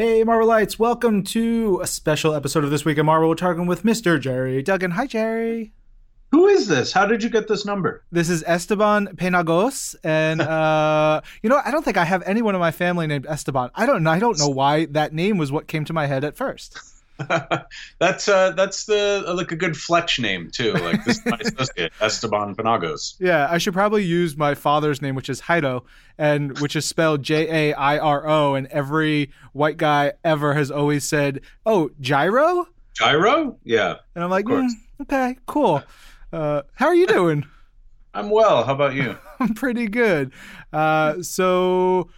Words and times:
Hey, 0.00 0.22
Marvelites, 0.22 0.78
welcome 0.78 1.24
to 1.24 1.80
a 1.82 1.86
special 1.88 2.32
episode 2.32 2.62
of 2.62 2.70
This 2.70 2.84
Week 2.84 2.98
in 2.98 3.06
Marvel. 3.06 3.28
We're 3.28 3.34
talking 3.34 3.66
with 3.66 3.82
Mr. 3.82 4.20
Gerry 4.20 4.62
Duggan. 4.62 4.92
Hi, 4.92 5.08
Gerry. 5.08 5.72
Who 6.30 6.46
is 6.46 6.68
this? 6.68 6.92
How 6.92 7.04
did 7.04 7.20
you 7.20 7.28
get 7.28 7.48
this 7.48 7.66
number? 7.66 8.04
This 8.12 8.28
is 8.28 8.44
Esteban 8.46 9.16
Penagos, 9.16 9.96
and 10.04 10.40
uh, 10.40 11.20
you 11.42 11.50
know, 11.50 11.60
I 11.64 11.72
don't 11.72 11.84
think 11.84 11.96
I 11.96 12.04
have 12.04 12.22
anyone 12.22 12.54
in 12.54 12.60
my 12.60 12.70
family 12.70 13.08
named 13.08 13.26
Esteban. 13.28 13.70
I 13.74 13.86
don't. 13.86 14.06
I 14.06 14.20
don't 14.20 14.38
know 14.38 14.48
why 14.60 14.84
that 14.84 15.12
name 15.12 15.36
was 15.36 15.50
what 15.50 15.66
came 15.66 15.84
to 15.86 15.92
my 15.92 16.06
head 16.06 16.22
at 16.22 16.36
first. 16.36 16.78
that's 17.98 18.28
uh, 18.28 18.52
that's 18.52 18.84
the 18.84 19.24
like 19.34 19.50
a 19.52 19.56
good 19.56 19.76
Fletch 19.76 20.18
name 20.20 20.50
too. 20.50 20.72
Like 20.72 21.04
this 21.04 21.18
is 21.18 21.26
my 21.26 21.38
associate 21.40 21.92
Esteban 22.00 22.54
Penagos. 22.54 23.16
Yeah, 23.18 23.48
I 23.50 23.58
should 23.58 23.74
probably 23.74 24.04
use 24.04 24.36
my 24.36 24.54
father's 24.54 25.02
name, 25.02 25.14
which 25.14 25.28
is 25.28 25.42
Jairo, 25.42 25.82
and 26.16 26.58
which 26.60 26.76
is 26.76 26.84
spelled 26.84 27.22
J 27.22 27.70
A 27.70 27.74
I 27.74 27.98
R 27.98 28.28
O. 28.28 28.54
And 28.54 28.66
every 28.68 29.30
white 29.52 29.76
guy 29.76 30.12
ever 30.24 30.54
has 30.54 30.70
always 30.70 31.04
said, 31.04 31.40
"Oh, 31.66 31.90
Gyro." 32.00 32.68
Gyro, 32.98 33.56
yeah. 33.62 33.96
And 34.16 34.24
I'm 34.24 34.30
like, 34.30 34.44
mm, 34.46 34.68
okay, 35.02 35.36
cool. 35.46 35.82
Uh, 36.32 36.62
how 36.74 36.86
are 36.86 36.94
you 36.94 37.06
doing? 37.06 37.46
I'm 38.14 38.28
well. 38.28 38.64
How 38.64 38.74
about 38.74 38.94
you? 38.94 39.16
I'm 39.38 39.54
pretty 39.54 39.86
good. 39.86 40.32
Uh, 40.72 41.22
so 41.22 42.10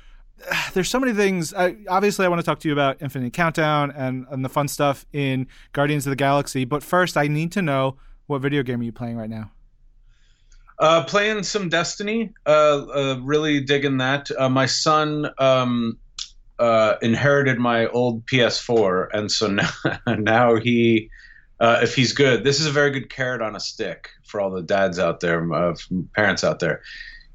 there's 0.75 0.89
so 0.89 1.01
many 1.01 1.13
things. 1.13 1.55
I, 1.55 1.77
obviously, 1.89 2.25
I 2.25 2.29
want 2.29 2.41
to 2.41 2.45
talk 2.45 2.61
to 2.61 2.69
you 2.69 2.73
about 2.73 3.01
Infinity 3.01 3.31
Countdown 3.31 3.91
and, 3.91 4.27
and 4.31 4.45
the 4.45 4.49
fun 4.49 4.69
stuff 4.69 5.07
in 5.13 5.47
Guardians 5.73 6.07
of 6.07 6.11
the 6.11 6.17
Galaxy. 6.17 6.65
But 6.65 6.83
first, 6.83 7.17
I 7.17 7.29
need 7.29 7.53
to 7.53 7.63
know 7.63 7.97
what 8.27 8.41
video 8.41 8.63
game 8.63 8.81
are 8.81 8.85
you 8.85 8.93
playing 8.93 9.17
right 9.17 9.31
now? 9.31 9.51
Uh, 10.79 11.05
playing 11.05 11.43
some 11.43 11.69
Destiny. 11.69 12.33
Uh, 12.47 12.87
uh, 12.95 13.21
really 13.23 13.61
digging 13.61 13.99
that. 13.99 14.31
Uh, 14.39 14.49
my 14.49 14.67
son 14.67 15.29
um, 15.39 15.99
uh, 16.59 16.95
inherited 17.03 17.59
my 17.59 17.87
old 17.89 18.25
PS4, 18.27 19.09
and 19.13 19.31
so 19.31 19.49
now, 19.49 19.71
now 20.19 20.57
he, 20.57 21.11
uh, 21.59 21.81
if 21.83 21.95
he's 21.95 22.13
good, 22.13 22.45
this 22.45 22.61
is 22.61 22.67
a 22.67 22.71
very 22.71 22.91
good 22.91 23.11
carrot 23.11 23.43
on 23.43 23.55
a 23.55 23.61
stick 23.61 24.09
for 24.25 24.41
all 24.41 24.51
the 24.51 24.63
dads 24.63 24.99
out 24.99 25.21
there, 25.21 25.47
parents 26.15 26.45
out 26.45 26.61
there 26.61 26.81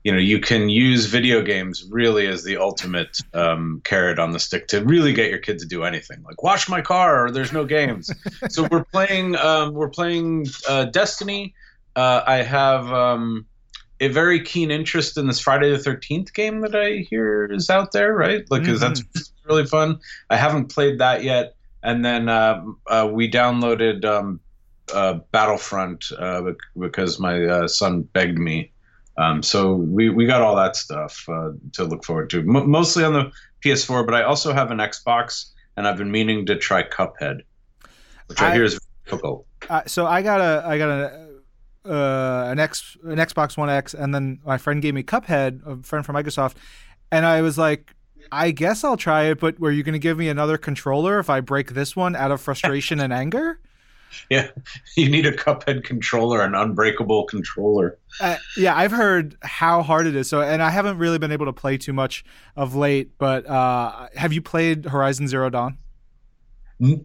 you 0.05 0.11
know 0.11 0.19
you 0.19 0.39
can 0.39 0.69
use 0.69 1.07
video 1.07 1.41
games 1.41 1.83
really 1.89 2.27
as 2.27 2.43
the 2.43 2.57
ultimate 2.57 3.17
um, 3.33 3.81
carrot 3.83 4.19
on 4.19 4.31
the 4.31 4.39
stick 4.39 4.67
to 4.67 4.85
really 4.85 5.11
get 5.11 5.31
your 5.31 5.39
kid 5.39 5.57
to 5.59 5.65
do 5.65 5.83
anything 5.83 6.21
like 6.23 6.43
wash 6.43 6.69
my 6.69 6.79
car 6.79 7.25
or 7.25 7.31
there's 7.31 7.51
no 7.51 7.65
games. 7.65 8.09
So 8.49 8.67
we're 8.69 8.83
playing 8.83 9.35
um, 9.35 9.73
we're 9.73 9.89
playing 9.89 10.47
uh, 10.69 10.85
destiny. 10.85 11.55
Uh, 11.95 12.21
i 12.27 12.37
have 12.37 12.91
um, 12.91 13.45
a 13.99 14.09
very 14.09 14.41
keen 14.41 14.69
interest 14.69 15.17
in 15.17 15.25
this 15.27 15.39
friday 15.39 15.71
the 15.71 15.77
13th 15.77 16.33
game 16.33 16.59
that 16.61 16.75
i 16.75 16.97
hear 17.09 17.45
is 17.45 17.69
out 17.69 17.91
there 17.91 18.13
right? 18.13 18.45
Like 18.51 18.63
mm-hmm. 18.63 18.77
that's 18.77 19.31
really 19.45 19.65
fun? 19.65 19.99
I 20.29 20.37
haven't 20.37 20.67
played 20.67 20.99
that 20.99 21.23
yet. 21.23 21.55
And 21.81 22.05
then 22.05 22.29
uh, 22.29 22.63
uh 22.85 23.09
we 23.11 23.31
downloaded 23.31 24.05
um, 24.05 24.39
uh, 24.93 25.15
battlefront 25.31 26.05
uh, 26.19 26.51
because 26.77 27.19
my 27.19 27.65
son 27.65 28.03
begged 28.03 28.37
me 28.37 28.71
um, 29.17 29.41
so 29.41 29.73
we, 29.75 30.09
we 30.09 30.25
got 30.25 30.41
all 30.41 30.55
that 30.55 30.75
stuff 30.75 31.25
uh, 31.29 31.51
to 31.73 31.83
look 31.85 32.03
forward 32.03 32.29
to, 32.31 32.39
M- 32.39 32.69
mostly 32.69 33.03
on 33.03 33.13
the 33.13 33.31
PS4. 33.63 34.05
But 34.05 34.15
I 34.15 34.23
also 34.23 34.53
have 34.53 34.71
an 34.71 34.79
Xbox, 34.79 35.51
and 35.77 35.87
I've 35.87 35.97
been 35.97 36.11
meaning 36.11 36.45
to 36.47 36.57
try 36.57 36.83
Cuphead, 36.83 37.41
which 38.27 38.41
I, 38.41 38.49
I 38.49 38.53
hear 38.53 38.63
is 38.63 38.79
difficult. 39.05 39.45
Uh, 39.69 39.83
so 39.87 40.05
I 40.05 40.21
got 40.21 40.41
a 40.41 40.63
I 40.67 40.77
got 40.77 40.89
a 40.89 41.29
uh, 41.85 42.51
an 42.51 42.59
X 42.59 42.97
an 43.03 43.17
Xbox 43.17 43.57
One 43.57 43.69
X, 43.69 43.93
and 43.93 44.13
then 44.13 44.39
my 44.45 44.57
friend 44.57 44.81
gave 44.81 44.93
me 44.93 45.03
Cuphead, 45.03 45.65
a 45.65 45.81
friend 45.83 46.05
from 46.05 46.15
Microsoft, 46.15 46.55
and 47.11 47.25
I 47.25 47.41
was 47.41 47.57
like. 47.57 47.91
I 48.31 48.49
guess 48.49 48.83
I'll 48.83 48.97
try 48.97 49.25
it, 49.25 49.39
but 49.39 49.59
were 49.59 49.69
you 49.69 49.83
going 49.83 49.93
to 49.93 49.99
give 49.99 50.17
me 50.17 50.29
another 50.29 50.57
controller 50.57 51.19
if 51.19 51.29
I 51.29 51.41
break 51.41 51.75
this 51.75 51.95
one 51.95 52.15
out 52.15 52.31
of 52.31 52.41
frustration 52.41 52.99
and 52.99 53.13
anger? 53.13 53.59
yeah, 54.29 54.49
you 54.97 55.09
need 55.09 55.25
a 55.25 55.31
Cuphead 55.31 55.83
controller, 55.83 56.41
an 56.41 56.55
unbreakable 56.55 57.25
controller. 57.25 57.97
Uh, 58.19 58.37
yeah, 58.57 58.75
I've 58.75 58.91
heard 58.91 59.37
how 59.41 59.81
hard 59.81 60.07
it 60.07 60.15
is. 60.15 60.29
So, 60.29 60.41
and 60.41 60.61
I 60.61 60.69
haven't 60.69 60.97
really 60.97 61.19
been 61.19 61.31
able 61.31 61.45
to 61.45 61.53
play 61.53 61.77
too 61.77 61.93
much 61.93 62.23
of 62.55 62.75
late. 62.75 63.17
But 63.17 63.45
uh, 63.47 64.07
have 64.15 64.33
you 64.33 64.41
played 64.41 64.85
Horizon 64.85 65.27
Zero 65.27 65.49
Dawn? 65.49 65.77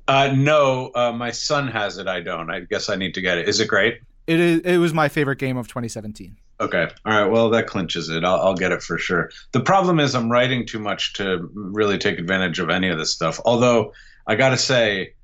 Uh, 0.08 0.32
no, 0.34 0.90
uh, 0.94 1.12
my 1.12 1.30
son 1.30 1.68
has 1.68 1.98
it. 1.98 2.08
I 2.08 2.20
don't. 2.20 2.50
I 2.50 2.60
guess 2.60 2.88
I 2.88 2.96
need 2.96 3.14
to 3.14 3.20
get 3.20 3.38
it. 3.38 3.48
Is 3.48 3.60
it 3.60 3.68
great? 3.68 4.00
It 4.26 4.40
is. 4.40 4.60
It 4.60 4.78
was 4.78 4.92
my 4.92 5.08
favorite 5.08 5.38
game 5.38 5.56
of 5.56 5.68
2017. 5.68 6.36
Okay. 6.60 6.88
All 7.06 7.20
right. 7.20 7.30
Well, 7.30 7.50
that 7.50 7.66
clinches 7.66 8.10
it. 8.10 8.22
I'll, 8.22 8.40
I'll, 8.40 8.54
get 8.54 8.70
it 8.70 8.82
for 8.82 8.98
sure. 8.98 9.30
The 9.52 9.60
problem 9.60 9.98
is 9.98 10.14
I'm 10.14 10.30
writing 10.30 10.66
too 10.66 10.78
much 10.78 11.14
to 11.14 11.48
really 11.54 11.96
take 11.96 12.18
advantage 12.18 12.58
of 12.58 12.68
any 12.68 12.88
of 12.90 12.98
this 12.98 13.12
stuff. 13.12 13.40
Although 13.46 13.94
I 14.26 14.36
got 14.36 14.50
to 14.50 14.58
say, 14.58 15.14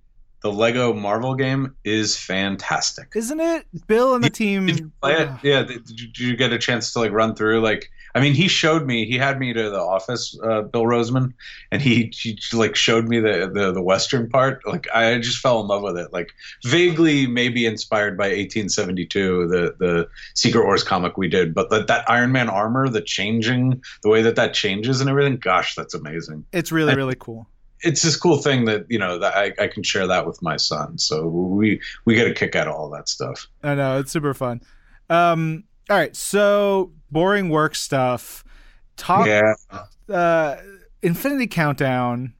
the 0.46 0.52
Lego 0.52 0.92
Marvel 0.92 1.34
game 1.34 1.74
is 1.82 2.16
fantastic, 2.16 3.08
isn't 3.16 3.40
it? 3.40 3.66
Bill 3.88 4.14
and 4.14 4.22
the 4.22 4.28
did, 4.28 4.34
team. 4.34 4.66
Did 4.66 4.78
you 4.78 4.92
play 5.02 5.14
it? 5.14 5.30
Yeah. 5.42 5.64
Did 5.64 6.18
you, 6.20 6.36
get 6.36 6.52
a 6.52 6.58
chance 6.58 6.92
to 6.92 7.00
like 7.00 7.10
run 7.10 7.34
through? 7.34 7.62
Like, 7.62 7.90
I 8.14 8.20
mean, 8.20 8.32
he 8.32 8.46
showed 8.46 8.86
me. 8.86 9.06
He 9.06 9.18
had 9.18 9.40
me 9.40 9.52
to 9.52 9.70
the 9.70 9.80
office, 9.80 10.38
uh, 10.40 10.62
Bill 10.62 10.84
Roseman, 10.84 11.32
and 11.72 11.82
he, 11.82 12.12
he 12.14 12.38
like 12.52 12.76
showed 12.76 13.08
me 13.08 13.18
the, 13.18 13.50
the 13.52 13.72
the 13.72 13.82
western 13.82 14.28
part. 14.28 14.64
Like, 14.64 14.86
I 14.94 15.18
just 15.18 15.38
fell 15.38 15.60
in 15.60 15.66
love 15.66 15.82
with 15.82 15.98
it. 15.98 16.12
Like, 16.12 16.30
vaguely 16.64 17.26
maybe 17.26 17.66
inspired 17.66 18.16
by 18.16 18.28
1872, 18.28 19.48
the 19.48 19.74
the 19.80 20.08
Secret 20.34 20.64
Wars 20.64 20.84
comic 20.84 21.16
we 21.16 21.26
did, 21.26 21.54
but 21.54 21.70
that 21.70 21.88
that 21.88 22.08
Iron 22.08 22.30
Man 22.30 22.48
armor, 22.48 22.88
the 22.88 23.02
changing, 23.02 23.82
the 24.04 24.10
way 24.10 24.22
that 24.22 24.36
that 24.36 24.54
changes 24.54 25.00
and 25.00 25.10
everything. 25.10 25.38
Gosh, 25.38 25.74
that's 25.74 25.94
amazing. 25.94 26.44
It's 26.52 26.70
really 26.70 26.90
and, 26.90 26.98
really 26.98 27.16
cool 27.18 27.48
it's 27.82 28.02
this 28.02 28.16
cool 28.16 28.38
thing 28.38 28.64
that 28.66 28.86
you 28.88 28.98
know 28.98 29.18
that 29.18 29.34
I, 29.34 29.52
I 29.62 29.66
can 29.68 29.82
share 29.82 30.06
that 30.06 30.26
with 30.26 30.42
my 30.42 30.56
son. 30.56 30.98
So 30.98 31.26
we 31.26 31.80
we 32.04 32.14
get 32.14 32.26
a 32.26 32.34
kick 32.34 32.56
out 32.56 32.68
of 32.68 32.74
all 32.74 32.90
that 32.90 33.08
stuff. 33.08 33.46
I 33.62 33.74
know 33.74 33.98
it's 33.98 34.12
super 34.12 34.34
fun. 34.34 34.62
Um, 35.08 35.64
all 35.88 35.96
right, 35.96 36.14
so 36.16 36.92
boring 37.10 37.48
work 37.48 37.74
stuff. 37.74 38.44
Talk. 38.96 39.26
Yeah. 39.26 39.54
Uh, 40.08 40.56
Infinity 41.02 41.46
Countdown. 41.46 42.34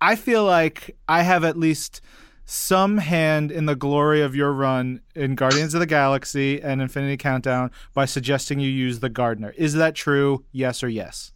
I 0.00 0.16
feel 0.16 0.44
like 0.44 0.96
I 1.08 1.22
have 1.22 1.44
at 1.44 1.56
least 1.56 2.00
some 2.44 2.98
hand 2.98 3.52
in 3.52 3.66
the 3.66 3.76
glory 3.76 4.20
of 4.20 4.34
your 4.34 4.52
run 4.52 5.00
in 5.14 5.36
Guardians 5.36 5.74
of 5.74 5.80
the 5.80 5.86
Galaxy 5.86 6.60
and 6.60 6.82
Infinity 6.82 7.16
Countdown 7.16 7.70
by 7.94 8.04
suggesting 8.04 8.58
you 8.58 8.68
use 8.68 9.00
the 9.00 9.08
Gardener. 9.08 9.54
Is 9.56 9.74
that 9.74 9.94
true? 9.94 10.44
Yes 10.50 10.82
or 10.82 10.88
yes? 10.88 11.32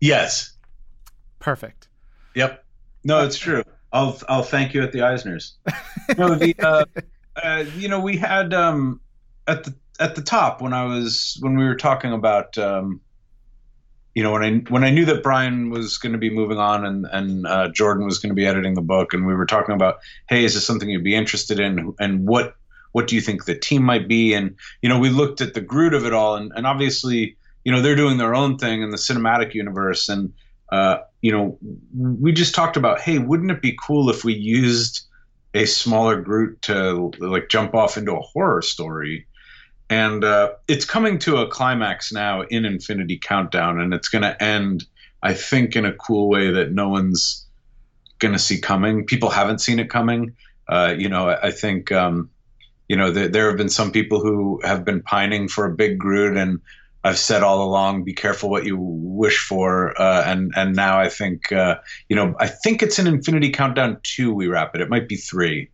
Yes. 0.00 0.52
Perfect. 1.38 1.88
Yep. 2.34 2.64
No, 3.04 3.24
it's 3.24 3.38
true. 3.38 3.62
I'll 3.92 4.18
I'll 4.28 4.42
thank 4.42 4.74
you 4.74 4.82
at 4.82 4.92
the 4.92 5.00
Eisners. 5.00 5.52
no, 6.18 6.34
the 6.34 6.54
uh, 6.58 6.84
uh, 7.36 7.64
you 7.76 7.88
know 7.88 8.00
we 8.00 8.16
had 8.16 8.54
um, 8.54 9.00
at 9.46 9.64
the 9.64 9.74
at 10.00 10.14
the 10.14 10.22
top 10.22 10.60
when 10.62 10.72
I 10.72 10.84
was 10.84 11.36
when 11.40 11.56
we 11.56 11.64
were 11.64 11.76
talking 11.76 12.12
about 12.12 12.56
um, 12.56 13.00
you 14.14 14.22
know 14.22 14.32
when 14.32 14.42
I 14.42 14.70
when 14.70 14.84
I 14.84 14.90
knew 14.90 15.04
that 15.06 15.22
Brian 15.22 15.70
was 15.70 15.98
going 15.98 16.12
to 16.12 16.18
be 16.18 16.30
moving 16.30 16.58
on 16.58 16.84
and 16.84 17.06
and 17.10 17.46
uh, 17.46 17.68
Jordan 17.68 18.04
was 18.04 18.18
going 18.18 18.30
to 18.30 18.34
be 18.34 18.46
editing 18.46 18.74
the 18.74 18.82
book 18.82 19.12
and 19.12 19.26
we 19.26 19.34
were 19.34 19.46
talking 19.46 19.74
about 19.74 19.98
hey 20.28 20.44
is 20.44 20.54
this 20.54 20.66
something 20.66 20.88
you'd 20.88 21.04
be 21.04 21.14
interested 21.14 21.60
in 21.60 21.94
and 21.98 22.26
what 22.26 22.54
what 22.92 23.06
do 23.06 23.14
you 23.14 23.20
think 23.20 23.44
the 23.44 23.54
team 23.54 23.82
might 23.82 24.08
be 24.08 24.34
and 24.34 24.56
you 24.80 24.88
know 24.88 24.98
we 24.98 25.10
looked 25.10 25.40
at 25.40 25.54
the 25.54 25.60
Groot 25.60 25.94
of 25.94 26.06
it 26.06 26.12
all 26.12 26.36
and 26.36 26.52
and 26.54 26.66
obviously 26.66 27.36
you 27.64 27.72
know 27.72 27.80
they're 27.80 27.96
doing 27.96 28.18
their 28.18 28.34
own 28.34 28.58
thing 28.58 28.82
in 28.82 28.90
the 28.90 28.96
cinematic 28.96 29.54
universe 29.54 30.08
and 30.08 30.32
uh, 30.70 30.98
you 31.22 31.30
know, 31.30 31.56
we 31.96 32.32
just 32.32 32.54
talked 32.54 32.76
about, 32.76 33.00
hey, 33.00 33.18
wouldn't 33.18 33.50
it 33.50 33.62
be 33.62 33.78
cool 33.80 34.10
if 34.10 34.24
we 34.24 34.34
used 34.34 35.06
a 35.54 35.64
smaller 35.64 36.20
Groot 36.20 36.60
to 36.62 37.12
like 37.18 37.48
jump 37.48 37.74
off 37.74 37.96
into 37.96 38.12
a 38.12 38.20
horror 38.20 38.60
story? 38.60 39.26
And 39.88 40.24
uh, 40.24 40.52
it's 40.68 40.84
coming 40.84 41.18
to 41.20 41.36
a 41.36 41.48
climax 41.48 42.12
now 42.12 42.42
in 42.42 42.64
Infinity 42.64 43.18
Countdown, 43.18 43.80
and 43.80 43.94
it's 43.94 44.08
going 44.08 44.22
to 44.22 44.42
end, 44.42 44.84
I 45.22 45.34
think, 45.34 45.76
in 45.76 45.84
a 45.84 45.92
cool 45.92 46.28
way 46.28 46.50
that 46.50 46.72
no 46.72 46.88
one's 46.88 47.46
going 48.18 48.32
to 48.32 48.38
see 48.38 48.58
coming. 48.60 49.04
People 49.04 49.30
haven't 49.30 49.60
seen 49.60 49.78
it 49.78 49.90
coming. 49.90 50.34
Uh, 50.68 50.94
you 50.96 51.08
know, 51.08 51.28
I 51.28 51.50
think, 51.50 51.92
um, 51.92 52.30
you 52.88 52.96
know, 52.96 53.12
th- 53.12 53.32
there 53.32 53.48
have 53.48 53.58
been 53.58 53.68
some 53.68 53.92
people 53.92 54.20
who 54.20 54.60
have 54.64 54.84
been 54.84 55.02
pining 55.02 55.46
for 55.46 55.66
a 55.66 55.74
big 55.74 55.98
Groot, 55.98 56.36
and 56.36 56.60
I've 57.04 57.18
said 57.18 57.42
all 57.42 57.62
along, 57.64 58.04
be 58.04 58.12
careful 58.12 58.48
what 58.48 58.64
you 58.64 58.76
wish 58.78 59.38
for. 59.38 60.00
Uh, 60.00 60.22
and 60.24 60.52
and 60.56 60.76
now 60.76 61.00
I 61.00 61.08
think 61.08 61.50
uh, 61.52 61.78
you 62.08 62.16
know 62.16 62.34
I 62.38 62.46
think 62.46 62.82
it's 62.82 62.98
an 62.98 63.06
Infinity 63.06 63.50
Countdown 63.50 63.98
two. 64.02 64.32
We 64.32 64.46
wrap 64.46 64.74
it. 64.74 64.80
It 64.80 64.88
might 64.88 65.08
be 65.08 65.16
three, 65.16 65.70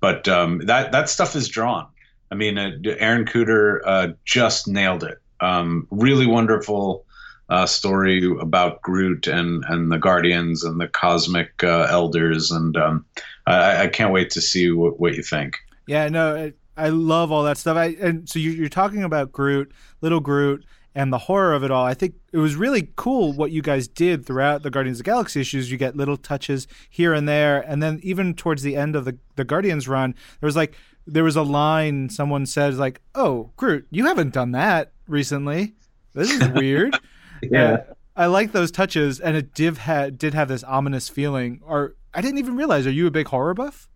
but 0.00 0.26
um, 0.28 0.58
that 0.66 0.92
that 0.92 1.08
stuff 1.08 1.36
is 1.36 1.48
drawn. 1.48 1.86
I 2.30 2.34
mean, 2.34 2.58
uh, 2.58 2.70
Aaron 2.98 3.26
Kuder 3.26 3.80
uh, 3.84 4.08
just 4.24 4.66
nailed 4.66 5.04
it. 5.04 5.18
Um, 5.40 5.86
really 5.90 6.26
wonderful 6.26 7.04
uh, 7.48 7.66
story 7.66 8.24
about 8.40 8.80
Groot 8.80 9.26
and 9.26 9.64
and 9.68 9.92
the 9.92 9.98
Guardians 9.98 10.64
and 10.64 10.80
the 10.80 10.88
cosmic 10.88 11.62
uh, 11.62 11.86
elders, 11.90 12.50
and 12.50 12.76
um, 12.76 13.04
I, 13.46 13.82
I, 13.82 13.86
can't 13.88 14.12
wait 14.12 14.30
to 14.30 14.40
see 14.40 14.70
what, 14.70 14.98
what 14.98 15.14
you 15.14 15.22
think. 15.22 15.58
Yeah, 15.86 16.08
no, 16.08 16.52
I 16.76 16.88
love 16.88 17.30
all 17.30 17.44
that 17.44 17.58
stuff. 17.58 17.76
I 17.76 17.96
and 18.00 18.28
so 18.28 18.38
you, 18.38 18.64
are 18.64 18.68
talking 18.68 19.04
about 19.04 19.32
Groot, 19.32 19.72
little 20.00 20.20
Groot, 20.20 20.64
and 20.94 21.12
the 21.12 21.18
horror 21.18 21.54
of 21.54 21.64
it 21.64 21.70
all. 21.70 21.84
I 21.84 21.94
think 21.94 22.14
it 22.32 22.38
was 22.38 22.56
really 22.56 22.90
cool 22.96 23.32
what 23.32 23.50
you 23.50 23.62
guys 23.62 23.88
did 23.88 24.26
throughout 24.26 24.62
the 24.62 24.70
Guardians 24.70 24.98
of 24.98 25.04
the 25.04 25.10
Galaxy 25.10 25.40
issues. 25.40 25.70
You 25.70 25.78
get 25.78 25.96
little 25.96 26.16
touches 26.16 26.66
here 26.88 27.12
and 27.12 27.28
there, 27.28 27.60
and 27.60 27.82
then 27.82 28.00
even 28.02 28.34
towards 28.34 28.62
the 28.62 28.76
end 28.76 28.96
of 28.96 29.04
the 29.04 29.18
the 29.36 29.44
Guardians 29.44 29.88
run, 29.88 30.14
there 30.40 30.46
was 30.46 30.56
like 30.56 30.76
there 31.06 31.24
was 31.24 31.36
a 31.36 31.42
line 31.42 32.08
someone 32.08 32.46
says 32.46 32.78
like, 32.78 33.00
"Oh, 33.14 33.50
Groot, 33.56 33.86
you 33.90 34.06
haven't 34.06 34.32
done 34.32 34.52
that 34.52 34.92
recently. 35.06 35.74
This 36.14 36.30
is 36.30 36.48
weird." 36.48 36.98
yeah. 37.42 37.82
I 38.14 38.26
like 38.26 38.52
those 38.52 38.70
touches, 38.70 39.20
and 39.20 39.36
it 39.36 39.54
did 39.54 39.78
have 39.78 40.18
did 40.18 40.34
have 40.34 40.48
this 40.48 40.64
ominous 40.64 41.08
feeling. 41.08 41.60
Or 41.64 41.94
I 42.12 42.20
didn't 42.20 42.38
even 42.38 42.56
realize. 42.56 42.86
Are 42.86 42.90
you 42.90 43.06
a 43.06 43.10
big 43.10 43.28
horror 43.28 43.54
buff? 43.54 43.88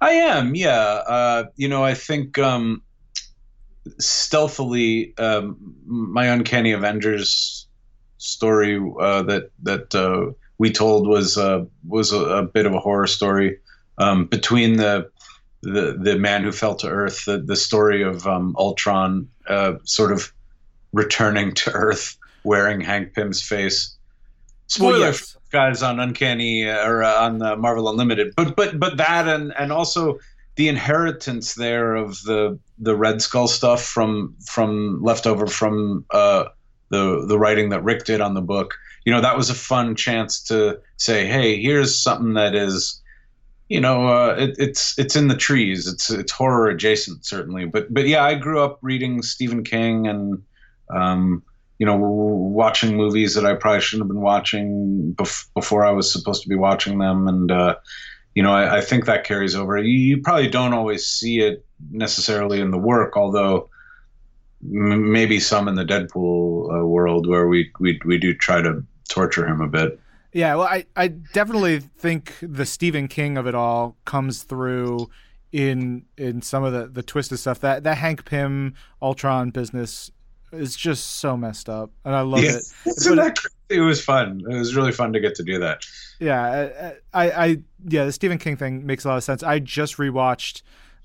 I 0.00 0.12
am. 0.12 0.54
Yeah. 0.54 0.78
Uh, 0.78 1.44
you 1.56 1.68
know, 1.68 1.84
I 1.84 1.94
think 1.94 2.38
um, 2.38 2.82
stealthily, 3.98 5.14
um, 5.18 5.74
my 5.86 6.26
Uncanny 6.26 6.72
Avengers 6.72 7.66
story 8.18 8.80
uh, 9.00 9.22
that 9.22 9.50
that 9.62 9.94
uh, 9.94 10.32
we 10.58 10.72
told 10.72 11.06
was 11.06 11.38
uh, 11.38 11.64
was 11.86 12.12
a, 12.12 12.18
a, 12.18 12.42
bit 12.42 12.66
of 12.66 12.74
a 12.74 12.80
horror 12.80 13.06
story 13.06 13.58
um, 13.98 14.26
between 14.26 14.76
the 14.76 15.10
the 15.62 15.96
the 16.00 16.18
man 16.18 16.42
who 16.42 16.52
fell 16.52 16.74
to 16.76 16.88
Earth, 16.88 17.24
the 17.24 17.38
the 17.38 17.56
story 17.56 18.02
of 18.02 18.26
um, 18.26 18.54
Ultron, 18.58 19.28
uh, 19.48 19.74
sort 19.84 20.12
of 20.12 20.32
returning 20.92 21.54
to 21.54 21.70
Earth 21.70 22.16
wearing 22.44 22.80
Hank 22.80 23.14
Pym's 23.14 23.42
face. 23.42 23.94
Spoiler, 24.66 24.92
well, 24.92 25.00
yes. 25.00 25.37
Guys, 25.50 25.82
on 25.82 26.00
Uncanny 26.00 26.68
uh, 26.68 26.88
or 26.88 27.02
uh, 27.02 27.24
on 27.24 27.38
the 27.38 27.56
Marvel 27.56 27.88
Unlimited, 27.88 28.34
but 28.36 28.56
but 28.56 28.78
but 28.78 28.96
that 28.98 29.28
and 29.28 29.52
and 29.58 29.72
also 29.72 30.18
the 30.56 30.68
inheritance 30.68 31.54
there 31.54 31.94
of 31.94 32.22
the 32.22 32.58
the 32.78 32.96
Red 32.96 33.22
Skull 33.22 33.48
stuff 33.48 33.84
from 33.84 34.36
from 34.44 35.02
leftover 35.02 35.46
from 35.46 36.04
uh, 36.10 36.46
the 36.90 37.26
the 37.26 37.38
writing 37.38 37.70
that 37.70 37.84
Rick 37.84 38.04
did 38.04 38.20
on 38.20 38.34
the 38.34 38.42
book. 38.42 38.74
You 39.04 39.12
know, 39.12 39.20
that 39.20 39.36
was 39.36 39.50
a 39.50 39.54
fun 39.54 39.94
chance 39.94 40.42
to 40.44 40.80
say, 40.96 41.26
hey, 41.26 41.60
here's 41.60 42.02
something 42.02 42.34
that 42.34 42.54
is 42.54 43.00
you 43.68 43.80
know, 43.80 44.08
uh, 44.08 44.34
it, 44.38 44.56
it's 44.58 44.98
it's 44.98 45.14
in 45.14 45.28
the 45.28 45.36
trees. 45.36 45.86
It's 45.86 46.10
it's 46.10 46.32
horror 46.32 46.68
adjacent, 46.68 47.26
certainly. 47.26 47.66
But 47.66 47.92
but 47.92 48.06
yeah, 48.06 48.24
I 48.24 48.34
grew 48.34 48.60
up 48.60 48.78
reading 48.80 49.22
Stephen 49.22 49.62
King 49.62 50.06
and 50.06 50.42
um, 50.90 51.42
you 51.78 51.86
know 51.86 51.96
watching 51.96 52.96
movies 52.96 53.34
that 53.34 53.46
I 53.46 53.54
probably 53.54 53.80
shouldn't 53.80 54.08
have 54.08 54.14
been 54.14 54.20
watching 54.20 55.14
bef- 55.16 55.48
before 55.54 55.84
I 55.84 55.92
was 55.92 56.12
supposed 56.12 56.42
to 56.42 56.48
be 56.48 56.56
watching 56.56 56.98
them, 56.98 57.28
and 57.28 57.50
uh, 57.50 57.76
you 58.34 58.42
know 58.42 58.52
I, 58.52 58.78
I, 58.78 58.80
think 58.80 59.06
that 59.06 59.24
carries 59.24 59.54
over. 59.54 59.78
You, 59.78 59.98
you, 59.98 60.22
probably 60.22 60.48
don't 60.48 60.74
always 60.74 61.06
see 61.06 61.40
it 61.40 61.64
necessarily 61.90 62.60
in 62.60 62.72
the 62.72 62.78
work, 62.78 63.16
although 63.16 63.70
m- 64.62 65.12
maybe 65.12 65.38
some 65.38 65.68
in 65.68 65.76
the 65.76 65.84
Deadpool 65.84 66.82
uh, 66.82 66.86
world 66.86 67.28
where 67.28 67.46
we, 67.46 67.70
we 67.78 68.00
we 68.04 68.18
do 68.18 68.34
try 68.34 68.60
to 68.60 68.84
torture 69.08 69.46
him 69.46 69.60
a 69.60 69.68
bit. 69.68 70.00
Yeah, 70.32 70.56
well, 70.56 70.66
I, 70.66 70.84
I 70.94 71.08
definitely 71.08 71.78
think 71.78 72.34
the 72.42 72.66
Stephen 72.66 73.08
King 73.08 73.38
of 73.38 73.46
it 73.46 73.54
all 73.54 73.96
comes 74.04 74.42
through 74.42 75.08
in 75.52 76.04
in 76.16 76.42
some 76.42 76.64
of 76.64 76.72
the 76.72 76.88
the 76.88 77.04
twisted 77.04 77.38
stuff. 77.38 77.60
That 77.60 77.84
that 77.84 77.98
Hank 77.98 78.24
Pym 78.24 78.74
Ultron 79.00 79.50
business 79.50 80.10
is 80.52 80.76
just 80.76 81.18
so 81.18 81.36
messed 81.36 81.68
up, 81.68 81.90
and 82.04 82.14
I 82.14 82.22
love 82.22 82.44
it. 82.44 82.64
But, 83.16 83.38
it 83.68 83.80
was 83.80 84.02
fun. 84.02 84.42
It 84.48 84.54
was 84.54 84.74
really 84.74 84.92
fun 84.92 85.12
to 85.12 85.20
get 85.20 85.34
to 85.36 85.42
do 85.42 85.58
that. 85.58 85.82
Yeah, 86.20 86.92
I, 87.12 87.30
I, 87.30 87.58
yeah, 87.86 88.06
the 88.06 88.12
Stephen 88.12 88.38
King 88.38 88.56
thing 88.56 88.86
makes 88.86 89.04
a 89.04 89.08
lot 89.08 89.18
of 89.18 89.24
sense. 89.24 89.42
I 89.42 89.58
just 89.58 89.98
rewatched 89.98 90.62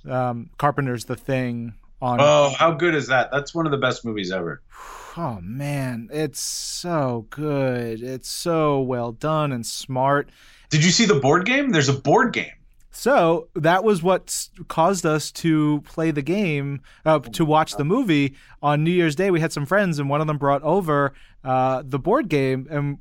um, 0.10 0.50
Carpenter's 0.58 1.06
The 1.06 1.16
Thing 1.16 1.74
on. 2.02 2.20
Oh, 2.22 2.54
how 2.58 2.72
good 2.72 2.96
is 2.96 3.08
that? 3.08 3.32
That's 3.32 3.54
one 3.54 3.66
of 3.66 3.72
the 3.72 3.78
best 3.78 4.06
movies 4.06 4.32
ever. 4.32 4.62
Oh 5.16 5.40
man, 5.44 6.10
it's 6.12 6.40
so 6.40 7.28
good. 7.30 8.02
It's 8.02 8.28
so 8.28 8.82
well 8.82 9.12
done 9.12 9.52
and 9.52 9.64
smart. 9.64 10.30
Did 10.72 10.84
you 10.84 10.90
see 10.90 11.06
the 11.06 11.20
board 11.20 11.46
game? 11.46 11.70
There's 11.70 11.88
a 11.88 11.94
board 11.94 12.34
game. 12.34 12.52
So 12.96 13.50
that 13.56 13.84
was 13.84 14.04
what 14.04 14.48
caused 14.68 15.06
us 15.06 15.32
to 15.34 15.82
play 15.82 16.12
the 16.12 16.22
game, 16.22 16.82
uh, 17.06 17.20
to 17.20 17.44
watch 17.44 17.76
the 17.76 17.84
movie 17.84 18.36
on 18.62 18.84
New 18.84 18.92
Year's 18.92 19.16
Day. 19.16 19.32
We 19.32 19.40
had 19.40 19.52
some 19.52 19.66
friends, 19.66 19.98
and 19.98 20.10
one 20.10 20.22
of 20.22 20.28
them 20.28 20.38
brought 20.38 20.62
over 20.62 21.14
uh, 21.44 21.82
the 21.84 21.98
board 21.98 22.30
game. 22.30 22.68
And 22.70 23.00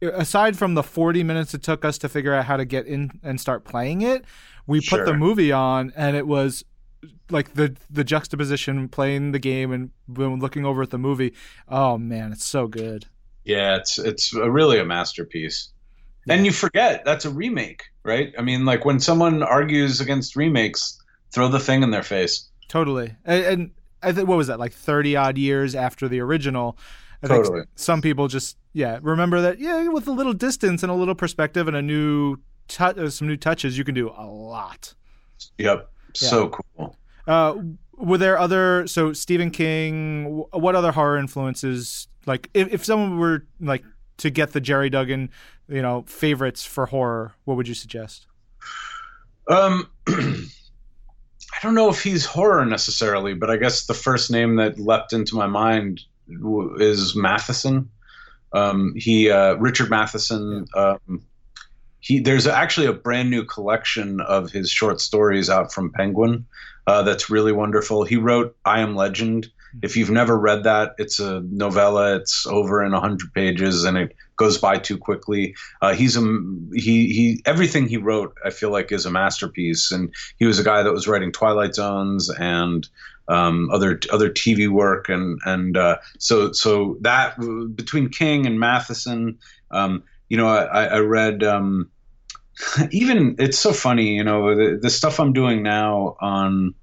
aside 0.00 0.56
from 0.56 0.74
the 0.74 0.82
40 0.82 1.22
minutes 1.22 1.52
it 1.52 1.62
took 1.62 1.84
us 1.84 1.98
to 1.98 2.08
figure 2.08 2.32
out 2.34 2.46
how 2.46 2.56
to 2.56 2.64
get 2.64 2.86
in 2.86 3.10
and 3.22 3.38
start 3.38 3.64
playing 3.64 4.00
it, 4.00 4.24
we 4.66 4.80
sure. 4.80 5.00
put 5.00 5.04
the 5.04 5.14
movie 5.14 5.52
on, 5.52 5.92
and 5.94 6.16
it 6.16 6.26
was 6.26 6.64
like 7.28 7.52
the 7.52 7.76
the 7.90 8.02
juxtaposition 8.02 8.88
playing 8.88 9.32
the 9.32 9.38
game 9.38 9.72
and 9.72 9.90
looking 10.08 10.64
over 10.64 10.82
at 10.82 10.90
the 10.90 10.98
movie. 10.98 11.34
Oh 11.68 11.98
man, 11.98 12.32
it's 12.32 12.46
so 12.46 12.66
good. 12.66 13.06
Yeah, 13.44 13.76
it's 13.76 13.98
it's 13.98 14.34
a, 14.34 14.50
really 14.50 14.78
a 14.78 14.86
masterpiece. 14.86 15.73
And 16.28 16.46
you 16.46 16.52
forget 16.52 17.04
that's 17.04 17.24
a 17.24 17.30
remake, 17.30 17.84
right? 18.02 18.32
I 18.38 18.42
mean, 18.42 18.64
like 18.64 18.84
when 18.84 19.00
someone 19.00 19.42
argues 19.42 20.00
against 20.00 20.36
remakes, 20.36 21.00
throw 21.32 21.48
the 21.48 21.60
thing 21.60 21.82
in 21.82 21.90
their 21.90 22.02
face. 22.02 22.48
Totally. 22.68 23.14
And, 23.24 23.44
and 23.44 23.70
I 24.02 24.12
think 24.12 24.28
what 24.28 24.36
was 24.36 24.46
that 24.46 24.58
like 24.58 24.72
thirty 24.72 25.16
odd 25.16 25.36
years 25.38 25.74
after 25.74 26.08
the 26.08 26.20
original. 26.20 26.78
I 27.22 27.28
totally. 27.28 27.62
some 27.74 28.02
people 28.02 28.28
just 28.28 28.56
yeah 28.72 28.98
remember 29.02 29.40
that 29.40 29.58
yeah 29.58 29.88
with 29.88 30.06
a 30.08 30.12
little 30.12 30.34
distance 30.34 30.82
and 30.82 30.92
a 30.92 30.94
little 30.94 31.14
perspective 31.14 31.68
and 31.68 31.76
a 31.76 31.80
new 31.80 32.36
t- 32.68 32.84
uh, 32.84 33.08
some 33.08 33.28
new 33.28 33.36
touches 33.36 33.78
you 33.78 33.84
can 33.84 33.94
do 33.94 34.10
a 34.16 34.26
lot. 34.26 34.94
Yep. 35.58 35.90
Yeah. 36.20 36.28
So 36.28 36.48
cool. 36.50 36.96
Uh, 37.26 37.56
were 37.96 38.18
there 38.18 38.38
other 38.38 38.86
so 38.86 39.12
Stephen 39.12 39.50
King? 39.50 40.44
What 40.52 40.74
other 40.74 40.92
horror 40.92 41.18
influences? 41.18 42.08
Like, 42.26 42.50
if, 42.54 42.72
if 42.72 42.84
someone 42.84 43.18
were 43.18 43.46
like 43.60 43.84
to 44.18 44.30
get 44.30 44.52
the 44.52 44.60
Gerry 44.60 44.90
Duggan, 44.90 45.30
you 45.68 45.82
know, 45.82 46.04
favorites 46.06 46.64
for 46.64 46.86
horror, 46.86 47.34
what 47.44 47.56
would 47.56 47.68
you 47.68 47.74
suggest? 47.74 48.26
Um, 49.48 49.88
I 50.08 50.46
don't 51.62 51.74
know 51.74 51.88
if 51.90 52.02
he's 52.02 52.24
horror 52.24 52.64
necessarily, 52.64 53.34
but 53.34 53.50
I 53.50 53.56
guess 53.56 53.86
the 53.86 53.94
first 53.94 54.30
name 54.30 54.56
that 54.56 54.78
leapt 54.78 55.12
into 55.12 55.36
my 55.36 55.46
mind 55.46 56.00
is 56.28 57.14
Matheson. 57.14 57.90
Um, 58.52 58.94
he 58.96 59.30
uh, 59.30 59.54
Richard 59.54 59.90
Matheson. 59.90 60.66
Yeah. 60.74 60.96
Um, 61.06 61.24
he 62.00 62.20
there's 62.20 62.46
actually 62.46 62.86
a 62.86 62.92
brand 62.92 63.30
new 63.30 63.44
collection 63.44 64.20
of 64.20 64.50
his 64.50 64.70
short 64.70 65.00
stories 65.00 65.48
out 65.48 65.72
from 65.72 65.90
Penguin 65.90 66.44
uh, 66.86 67.02
that's 67.02 67.30
really 67.30 67.52
wonderful. 67.52 68.04
He 68.04 68.16
wrote 68.16 68.56
I 68.64 68.80
Am 68.80 68.94
Legend. 68.94 69.48
If 69.82 69.96
you've 69.96 70.10
never 70.10 70.38
read 70.38 70.64
that, 70.64 70.94
it's 70.98 71.18
a 71.18 71.40
novella. 71.40 72.16
It's 72.16 72.46
over 72.46 72.84
in 72.84 72.92
hundred 72.92 73.32
pages, 73.32 73.84
and 73.84 73.96
it 73.96 74.14
goes 74.36 74.58
by 74.58 74.78
too 74.78 74.98
quickly. 74.98 75.54
Uh, 75.80 75.94
he's 75.94 76.16
a 76.16 76.20
he 76.74 77.12
he 77.12 77.42
everything 77.46 77.88
he 77.88 77.96
wrote, 77.96 78.36
I 78.44 78.50
feel 78.50 78.70
like, 78.70 78.92
is 78.92 79.06
a 79.06 79.10
masterpiece. 79.10 79.92
And 79.92 80.12
he 80.38 80.46
was 80.46 80.58
a 80.58 80.64
guy 80.64 80.82
that 80.82 80.92
was 80.92 81.06
writing 81.08 81.32
Twilight 81.32 81.74
Zones 81.74 82.30
and 82.30 82.88
um, 83.28 83.70
other 83.72 83.98
other 84.12 84.30
TV 84.30 84.68
work, 84.68 85.08
and 85.08 85.40
and 85.44 85.76
uh, 85.76 85.98
so 86.18 86.52
so 86.52 86.98
that 87.00 87.38
between 87.74 88.08
King 88.08 88.46
and 88.46 88.60
Matheson, 88.60 89.38
um, 89.70 90.02
you 90.28 90.36
know, 90.36 90.48
I, 90.48 90.84
I 90.86 90.98
read. 90.98 91.42
Um, 91.42 91.90
even 92.92 93.34
it's 93.40 93.58
so 93.58 93.72
funny, 93.72 94.14
you 94.14 94.22
know, 94.22 94.54
the, 94.54 94.78
the 94.80 94.88
stuff 94.88 95.18
I'm 95.18 95.32
doing 95.32 95.64
now 95.64 96.16
on 96.20 96.74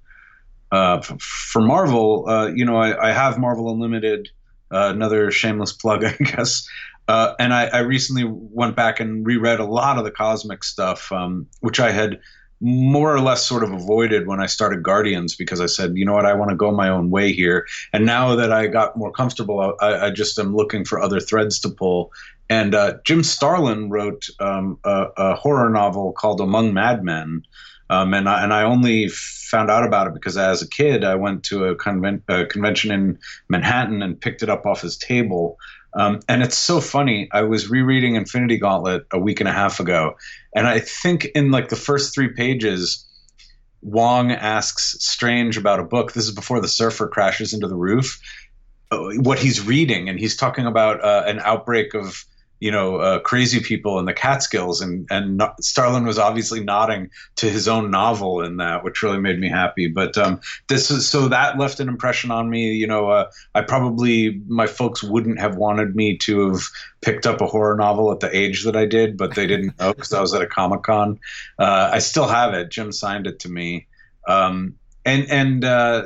uh, 0.71 1.01
for 1.01 1.61
Marvel. 1.61 2.27
Uh, 2.27 2.47
you 2.47 2.65
know, 2.65 2.77
I, 2.77 3.09
I, 3.09 3.11
have 3.11 3.37
Marvel 3.37 3.69
Unlimited, 3.69 4.29
uh, 4.71 4.89
another 4.93 5.31
shameless 5.31 5.73
plug, 5.73 6.03
I 6.05 6.11
guess. 6.13 6.67
Uh, 7.11 7.35
and 7.39 7.53
I, 7.53 7.65
I, 7.65 7.79
recently 7.79 8.23
went 8.25 8.77
back 8.77 9.01
and 9.01 9.25
reread 9.25 9.59
a 9.59 9.65
lot 9.65 9.97
of 9.97 10.05
the 10.05 10.11
cosmic 10.11 10.63
stuff, 10.63 11.11
um, 11.11 11.45
which 11.59 11.77
I 11.77 11.91
had 11.91 12.21
more 12.61 13.13
or 13.13 13.19
less 13.19 13.45
sort 13.45 13.65
of 13.65 13.73
avoided 13.73 14.27
when 14.27 14.39
I 14.39 14.45
started 14.45 14.81
Guardians 14.81 15.35
because 15.35 15.59
I 15.59 15.65
said, 15.65 15.97
you 15.97 16.05
know 16.05 16.13
what, 16.13 16.25
I 16.25 16.33
want 16.35 16.51
to 16.51 16.55
go 16.55 16.71
my 16.71 16.87
own 16.87 17.09
way 17.09 17.33
here. 17.33 17.67
And 17.91 18.05
now 18.05 18.37
that 18.37 18.53
I 18.53 18.67
got 18.67 18.95
more 18.95 19.11
comfortable, 19.11 19.75
I, 19.81 20.05
I 20.05 20.11
just 20.11 20.39
am 20.39 20.55
looking 20.55 20.85
for 20.85 21.01
other 21.01 21.19
threads 21.19 21.59
to 21.61 21.69
pull. 21.69 22.13
And 22.49 22.73
uh, 22.73 22.93
Jim 23.03 23.23
Starlin 23.23 23.89
wrote 23.89 24.29
um, 24.39 24.79
a, 24.85 25.07
a, 25.17 25.35
horror 25.35 25.69
novel 25.69 26.13
called 26.13 26.39
Among 26.39 26.73
Madmen. 26.73 27.43
Um, 27.89 28.13
and, 28.13 28.29
I, 28.29 28.41
and 28.41 28.53
I 28.53 28.63
only 28.63 29.09
found 29.09 29.69
out 29.69 29.85
about 29.85 30.07
it 30.07 30.13
because 30.13 30.37
as 30.37 30.61
a 30.61 30.69
kid, 30.69 31.03
I 31.03 31.15
went 31.15 31.43
to 31.45 31.65
a, 31.65 31.71
a 31.73 32.45
convention 32.45 32.89
in 32.89 33.19
Manhattan 33.49 34.01
and 34.01 34.21
picked 34.21 34.43
it 34.43 34.49
up 34.49 34.65
off 34.65 34.79
his 34.79 34.97
table. 34.97 35.57
Um, 35.93 36.21
and 36.27 36.41
it's 36.41 36.57
so 36.57 36.79
funny. 36.79 37.27
I 37.31 37.41
was 37.41 37.69
rereading 37.69 38.15
Infinity 38.15 38.57
Gauntlet 38.57 39.05
a 39.11 39.19
week 39.19 39.39
and 39.39 39.49
a 39.49 39.51
half 39.51 39.79
ago, 39.79 40.15
and 40.55 40.67
I 40.67 40.79
think 40.79 41.25
in 41.35 41.51
like 41.51 41.69
the 41.69 41.75
first 41.75 42.13
three 42.13 42.29
pages, 42.29 43.05
Wong 43.81 44.31
asks 44.31 44.95
Strange 44.99 45.57
about 45.57 45.79
a 45.79 45.83
book. 45.83 46.13
This 46.13 46.25
is 46.25 46.31
before 46.31 46.61
the 46.61 46.67
surfer 46.67 47.07
crashes 47.07 47.53
into 47.53 47.67
the 47.67 47.75
roof. 47.75 48.21
Uh, 48.91 49.11
what 49.17 49.39
he's 49.39 49.65
reading, 49.65 50.09
and 50.09 50.19
he's 50.19 50.35
talking 50.35 50.65
about 50.65 51.03
uh, 51.03 51.23
an 51.25 51.39
outbreak 51.39 51.93
of 51.93 52.25
you 52.61 52.69
know, 52.69 52.97
uh, 52.97 53.19
crazy 53.19 53.59
people 53.59 53.97
in 53.97 54.05
the 54.05 54.13
Catskills, 54.13 54.81
and 54.81 55.07
and 55.09 55.41
Starlin 55.59 56.05
was 56.05 56.19
obviously 56.19 56.63
nodding 56.63 57.09
to 57.37 57.49
his 57.49 57.67
own 57.67 57.89
novel 57.89 58.43
in 58.43 58.57
that, 58.57 58.83
which 58.83 59.01
really 59.01 59.17
made 59.17 59.39
me 59.39 59.49
happy. 59.49 59.87
But 59.87 60.15
um, 60.15 60.39
this 60.69 60.91
is 60.91 61.09
so 61.09 61.27
that 61.27 61.57
left 61.57 61.79
an 61.79 61.89
impression 61.89 62.29
on 62.29 62.51
me. 62.51 62.73
You 62.73 62.85
know, 62.85 63.09
uh, 63.09 63.31
I 63.55 63.61
probably 63.61 64.39
my 64.47 64.67
folks 64.67 65.03
wouldn't 65.03 65.39
have 65.39 65.55
wanted 65.55 65.95
me 65.95 66.17
to 66.19 66.51
have 66.51 66.61
picked 67.01 67.25
up 67.25 67.41
a 67.41 67.47
horror 67.47 67.75
novel 67.75 68.11
at 68.11 68.19
the 68.19 68.33
age 68.33 68.63
that 68.65 68.75
I 68.75 68.85
did, 68.85 69.17
but 69.17 69.33
they 69.33 69.47
didn't 69.47 69.79
know 69.79 69.93
because 69.93 70.13
I 70.13 70.21
was 70.21 70.35
at 70.35 70.43
a 70.43 70.47
comic 70.47 70.83
con. 70.83 71.19
Uh, 71.57 71.89
I 71.91 71.97
still 71.97 72.27
have 72.27 72.53
it. 72.53 72.69
Jim 72.69 72.91
signed 72.91 73.25
it 73.25 73.39
to 73.39 73.49
me, 73.49 73.87
um, 74.27 74.75
and 75.03 75.27
and 75.31 75.65
uh, 75.65 76.03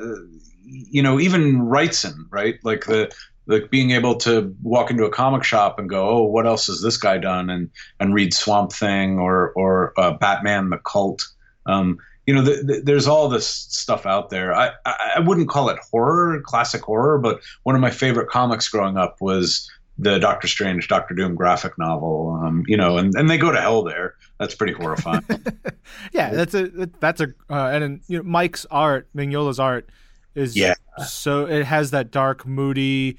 you 0.63 1.03
know 1.03 1.19
even 1.19 1.63
Wrightson, 1.63 2.27
right? 2.29 2.55
Like 2.63 2.85
the 2.85 3.13
like 3.47 3.69
being 3.69 3.91
able 3.91 4.15
to 4.15 4.55
walk 4.63 4.89
into 4.89 5.05
a 5.05 5.09
comic 5.09 5.43
shop 5.43 5.79
and 5.79 5.89
go, 5.89 6.07
oh, 6.07 6.23
what 6.23 6.47
else 6.47 6.67
has 6.67 6.81
this 6.81 6.97
guy 6.97 7.17
done, 7.17 7.49
and 7.49 7.69
and 7.99 8.13
read 8.13 8.33
Swamp 8.33 8.71
Thing 8.71 9.19
or 9.19 9.51
or 9.55 9.93
uh, 9.97 10.11
Batman 10.11 10.69
the 10.69 10.77
Cult. 10.77 11.27
Um, 11.65 11.97
you 12.25 12.33
know, 12.33 12.41
the, 12.41 12.63
the, 12.63 12.81
there's 12.81 13.07
all 13.07 13.29
this 13.29 13.47
stuff 13.47 14.05
out 14.05 14.29
there. 14.29 14.53
I, 14.53 14.71
I, 14.85 15.11
I 15.17 15.19
wouldn't 15.19 15.47
call 15.47 15.69
it 15.69 15.77
horror, 15.91 16.41
classic 16.41 16.81
horror, 16.81 17.19
but 17.19 17.39
one 17.63 17.75
of 17.75 17.81
my 17.81 17.91
favorite 17.91 18.29
comics 18.29 18.67
growing 18.67 18.97
up 18.97 19.21
was 19.21 19.69
the 19.97 20.17
Doctor 20.17 20.47
Strange, 20.47 20.87
Doctor 20.87 21.13
Doom 21.13 21.35
graphic 21.35 21.77
novel. 21.77 22.39
Um, 22.43 22.63
you 22.67 22.77
know, 22.77 22.97
and, 22.97 23.13
and 23.15 23.29
they 23.29 23.37
go 23.37 23.51
to 23.51 23.61
hell 23.61 23.83
there. 23.83 24.15
That's 24.39 24.55
pretty 24.55 24.73
horrifying. 24.73 25.23
yeah, 26.11 26.31
that's 26.31 26.53
a 26.53 26.67
that's 26.99 27.21
a 27.21 27.27
uh, 27.49 27.69
and 27.71 28.01
you 28.07 28.17
know 28.17 28.23
Mike's 28.23 28.65
art, 28.71 29.07
Mignola's 29.15 29.59
art 29.59 29.89
is 30.33 30.55
yeah. 30.55 30.73
So 31.07 31.45
it 31.45 31.65
has 31.65 31.91
that 31.91 32.11
dark, 32.11 32.45
moody 32.45 33.17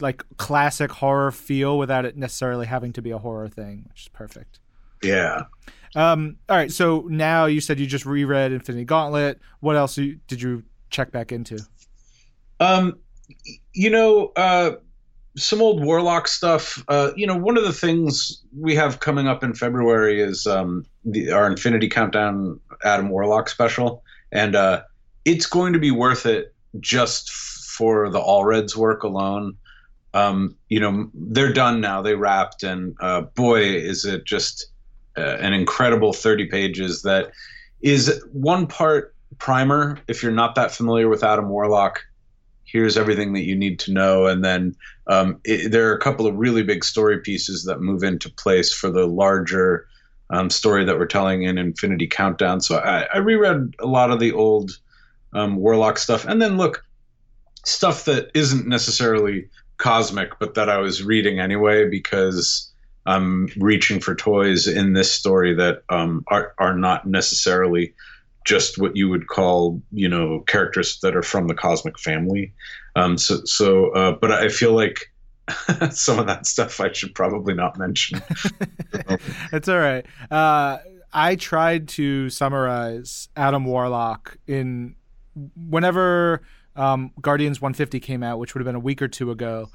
like 0.00 0.22
classic 0.36 0.90
horror 0.90 1.30
feel 1.30 1.78
without 1.78 2.04
it 2.04 2.16
necessarily 2.16 2.66
having 2.66 2.92
to 2.94 3.02
be 3.02 3.10
a 3.10 3.18
horror 3.18 3.48
thing, 3.48 3.84
which 3.88 4.02
is 4.02 4.08
perfect. 4.08 4.60
Yeah. 5.02 5.42
Um, 5.94 6.36
all 6.48 6.56
right. 6.56 6.72
So 6.72 7.06
now 7.08 7.46
you 7.46 7.60
said 7.60 7.78
you 7.78 7.86
just 7.86 8.06
reread 8.06 8.52
Infinity 8.52 8.84
Gauntlet. 8.84 9.38
What 9.60 9.76
else 9.76 9.94
did 9.94 10.42
you 10.42 10.64
check 10.90 11.12
back 11.12 11.32
into? 11.32 11.58
Um, 12.60 12.98
you 13.72 13.90
know, 13.90 14.32
uh, 14.36 14.72
some 15.36 15.60
old 15.60 15.84
Warlock 15.84 16.28
stuff. 16.28 16.82
Uh, 16.88 17.10
you 17.16 17.26
know, 17.26 17.36
one 17.36 17.56
of 17.56 17.64
the 17.64 17.72
things 17.72 18.42
we 18.58 18.74
have 18.74 19.00
coming 19.00 19.28
up 19.28 19.42
in 19.42 19.54
February 19.54 20.20
is 20.20 20.46
um, 20.46 20.84
the, 21.04 21.30
our 21.30 21.46
Infinity 21.46 21.88
Countdown 21.88 22.60
Adam 22.84 23.08
Warlock 23.08 23.48
special, 23.48 24.02
and 24.32 24.54
uh, 24.54 24.82
it's 25.24 25.46
going 25.46 25.72
to 25.72 25.78
be 25.78 25.90
worth 25.90 26.26
it 26.26 26.54
just 26.80 27.30
for 27.32 28.08
the 28.08 28.20
Allreds 28.20 28.76
work 28.76 29.02
alone 29.02 29.56
um, 30.14 30.56
you 30.68 30.80
know, 30.80 31.10
they're 31.12 31.52
done 31.52 31.80
now. 31.80 32.00
They 32.00 32.14
wrapped, 32.14 32.62
and 32.62 32.96
uh, 33.00 33.22
boy, 33.22 33.60
is 33.62 34.04
it 34.04 34.24
just 34.24 34.66
uh, 35.16 35.36
an 35.40 35.52
incredible 35.52 36.12
30 36.12 36.46
pages 36.46 37.02
that 37.02 37.32
is 37.82 38.24
one 38.32 38.66
part 38.66 39.14
primer. 39.38 39.98
If 40.08 40.22
you're 40.22 40.32
not 40.32 40.54
that 40.54 40.70
familiar 40.72 41.08
with 41.08 41.24
Adam 41.24 41.48
Warlock, 41.48 42.00
here's 42.64 42.96
everything 42.96 43.32
that 43.34 43.44
you 43.44 43.54
need 43.54 43.78
to 43.80 43.92
know. 43.92 44.26
And 44.26 44.44
then 44.44 44.74
um, 45.06 45.40
it, 45.44 45.70
there 45.70 45.90
are 45.90 45.94
a 45.94 46.00
couple 46.00 46.26
of 46.26 46.36
really 46.36 46.62
big 46.62 46.84
story 46.84 47.20
pieces 47.20 47.64
that 47.64 47.80
move 47.80 48.02
into 48.02 48.30
place 48.30 48.72
for 48.72 48.90
the 48.90 49.06
larger 49.06 49.86
um, 50.30 50.48
story 50.48 50.84
that 50.84 50.98
we're 50.98 51.06
telling 51.06 51.42
in 51.42 51.58
Infinity 51.58 52.06
Countdown. 52.06 52.60
So 52.60 52.78
I, 52.78 53.06
I 53.14 53.18
reread 53.18 53.74
a 53.78 53.86
lot 53.86 54.10
of 54.10 54.18
the 54.18 54.32
old 54.32 54.78
um, 55.32 55.56
Warlock 55.56 55.98
stuff. 55.98 56.24
And 56.24 56.40
then 56.40 56.56
look, 56.56 56.84
stuff 57.64 58.04
that 58.04 58.30
isn't 58.34 58.66
necessarily 58.66 59.48
cosmic, 59.84 60.38
but 60.38 60.54
that 60.54 60.70
I 60.70 60.78
was 60.78 61.02
reading 61.04 61.40
anyway 61.40 61.86
because 61.86 62.72
I'm 63.04 63.48
reaching 63.58 64.00
for 64.00 64.14
toys 64.14 64.66
in 64.66 64.94
this 64.94 65.12
story 65.12 65.54
that 65.54 65.82
um, 65.90 66.24
are 66.28 66.54
are 66.56 66.74
not 66.74 67.06
necessarily 67.06 67.92
just 68.46 68.78
what 68.78 68.96
you 68.96 69.10
would 69.10 69.26
call 69.26 69.82
you 69.92 70.08
know 70.08 70.40
characters 70.46 71.00
that 71.02 71.14
are 71.14 71.22
from 71.22 71.48
the 71.48 71.54
cosmic 71.54 71.98
family. 71.98 72.54
Um, 72.96 73.18
so 73.18 73.44
so, 73.44 73.90
uh, 73.90 74.12
but 74.12 74.32
I 74.32 74.48
feel 74.48 74.72
like. 74.72 75.10
some 75.90 76.18
of 76.18 76.26
that 76.26 76.46
stuff 76.46 76.80
I 76.80 76.90
should 76.90 77.14
probably 77.14 77.52
not 77.52 77.78
mention. 77.78 78.22
It's 79.52 79.68
all 79.68 79.78
right. 79.78 80.06
Uh, 80.30 80.78
I 81.12 81.36
tried 81.36 81.88
to 81.88 82.30
summarize 82.30 83.28
Adam 83.36 83.66
Warlock 83.66 84.38
in 84.46 84.94
whenever 85.54 86.40
um, 86.76 87.12
Guardians 87.20 87.60
150 87.60 88.00
came 88.00 88.22
out, 88.22 88.38
which 88.38 88.54
would 88.54 88.60
have 88.60 88.66
been 88.66 88.74
a 88.74 88.80
week 88.80 89.02
or 89.02 89.08
two 89.08 89.30
ago, 89.30 89.70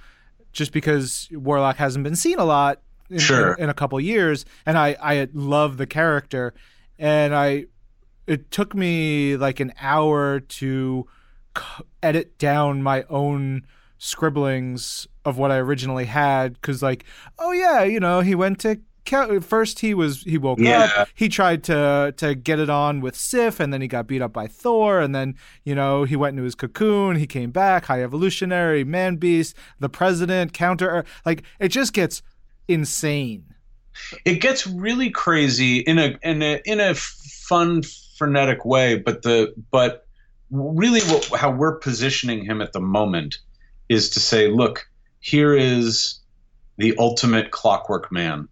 just 0.52 0.72
because 0.72 1.28
Warlock 1.32 1.78
hasn't 1.78 2.04
been 2.04 2.16
seen 2.16 2.40
a 2.40 2.46
lot 2.46 2.82
in, 3.10 3.20
sure. 3.20 3.54
in, 3.54 3.66
in 3.66 3.70
a 3.70 3.74
couple 3.74 4.00
years, 4.00 4.46
and 4.66 4.78
I 4.78 4.96
I 5.02 5.28
love 5.34 5.78
the 5.78 5.88
character, 5.88 6.54
and 6.98 7.36
I 7.36 7.66
it 8.28 8.52
took 8.52 8.76
me 8.76 9.38
like 9.38 9.60
an 9.60 9.74
hour 9.82 10.40
to 10.40 11.08
edit 12.04 12.38
down 12.38 12.84
my 12.84 13.04
own 13.10 13.66
scribblings 13.98 15.08
of 15.26 15.38
what 15.38 15.52
I 15.52 15.58
originally 15.58 16.06
had 16.06 16.54
because 16.54 16.82
like 16.82 17.04
oh 17.38 17.52
yeah 17.52 17.84
you 17.84 18.00
know 18.00 18.22
he 18.22 18.34
went 18.34 18.60
to 18.62 18.80
first 19.42 19.80
he 19.80 19.94
was 19.94 20.24
he 20.24 20.38
woke 20.38 20.60
yeah. 20.60 20.90
up 20.98 21.08
he 21.14 21.30
tried 21.30 21.64
to 21.64 22.14
to 22.18 22.36
get 22.36 22.60
it 22.60 22.70
on 22.70 23.02
with 23.02 23.16
sif 23.16 23.60
and 23.60 23.74
then 23.74 23.82
he 23.82 23.88
got 23.88 24.08
beat 24.08 24.22
up 24.22 24.34
by 24.34 24.48
thor 24.48 25.00
and 25.00 25.14
then 25.14 25.36
you 25.64 25.76
know 25.76 26.04
he 26.04 26.16
went 26.16 26.34
into 26.34 26.44
his 26.44 26.56
cocoon 26.56 27.16
he 27.16 27.28
came 27.28 27.52
back 27.52 27.86
high 27.86 28.04
evolutionary 28.04 28.84
man 28.84 29.16
beast 29.16 29.56
the 29.80 29.90
president 29.90 30.54
counter 30.54 31.04
like 31.26 31.44
it 31.60 31.70
just 31.70 31.94
gets 31.94 32.22
insane 32.68 33.44
it 34.26 34.36
gets 34.36 34.66
really 34.66 35.10
crazy 35.10 35.80
in 35.80 36.00
a 36.00 36.18
in 36.24 36.42
a 36.42 36.62
in 36.66 36.80
a 36.80 36.94
fun 36.94 37.82
frenetic 38.18 38.66
way 38.66 38.98
but 38.98 39.22
the 39.24 39.54
but 39.72 40.06
really 40.52 41.02
what, 41.02 41.26
how 41.40 41.52
we're 41.52 41.78
positioning 41.78 42.44
him 42.44 42.62
at 42.62 42.74
the 42.74 42.80
moment 42.80 43.38
is 43.88 44.10
to 44.10 44.20
say 44.20 44.48
look 44.48 44.88
here 45.20 45.56
is 45.56 46.20
the 46.78 46.96
ultimate 46.98 47.52
clockwork 47.52 48.12
man 48.12 48.48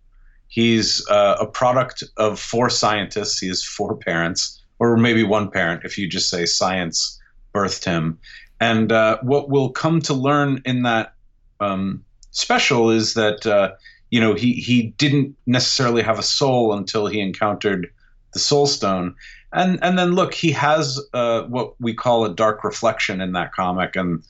He's 0.47 1.07
uh, 1.09 1.37
a 1.39 1.45
product 1.45 2.03
of 2.17 2.39
four 2.39 2.69
scientists. 2.69 3.39
He 3.39 3.47
has 3.47 3.63
four 3.63 3.95
parents, 3.95 4.61
or 4.79 4.97
maybe 4.97 5.23
one 5.23 5.51
parent 5.51 5.83
if 5.83 5.97
you 5.97 6.07
just 6.07 6.29
say 6.29 6.45
science 6.45 7.19
birthed 7.53 7.83
him. 7.83 8.19
And 8.59 8.91
uh, 8.91 9.19
what 9.21 9.49
we'll 9.49 9.69
come 9.69 10.01
to 10.01 10.13
learn 10.13 10.61
in 10.65 10.83
that 10.83 11.13
um, 11.59 12.03
special 12.31 12.89
is 12.89 13.13
that 13.13 13.45
uh, 13.45 13.73
you 14.09 14.19
know 14.19 14.33
he 14.33 14.53
he 14.53 14.93
didn't 14.97 15.35
necessarily 15.45 16.01
have 16.01 16.19
a 16.19 16.23
soul 16.23 16.73
until 16.73 17.07
he 17.07 17.19
encountered 17.19 17.91
the 18.33 18.39
Soul 18.39 18.67
Stone. 18.67 19.15
And 19.53 19.79
and 19.81 19.97
then 19.97 20.13
look, 20.13 20.33
he 20.33 20.51
has 20.51 20.99
uh, 21.13 21.43
what 21.43 21.79
we 21.79 21.93
call 21.93 22.25
a 22.25 22.33
dark 22.33 22.63
reflection 22.63 23.21
in 23.21 23.33
that 23.33 23.53
comic, 23.53 23.95
and 23.95 24.23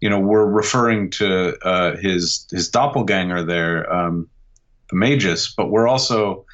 you 0.00 0.10
know 0.10 0.18
we're 0.18 0.46
referring 0.46 1.10
to 1.10 1.56
uh, 1.66 1.96
his 1.96 2.46
his 2.50 2.68
doppelganger 2.68 3.44
there. 3.44 3.92
Um, 3.92 4.28
the 4.88 4.96
Magus, 4.96 5.52
but 5.52 5.70
we're 5.70 5.88
also 5.88 6.44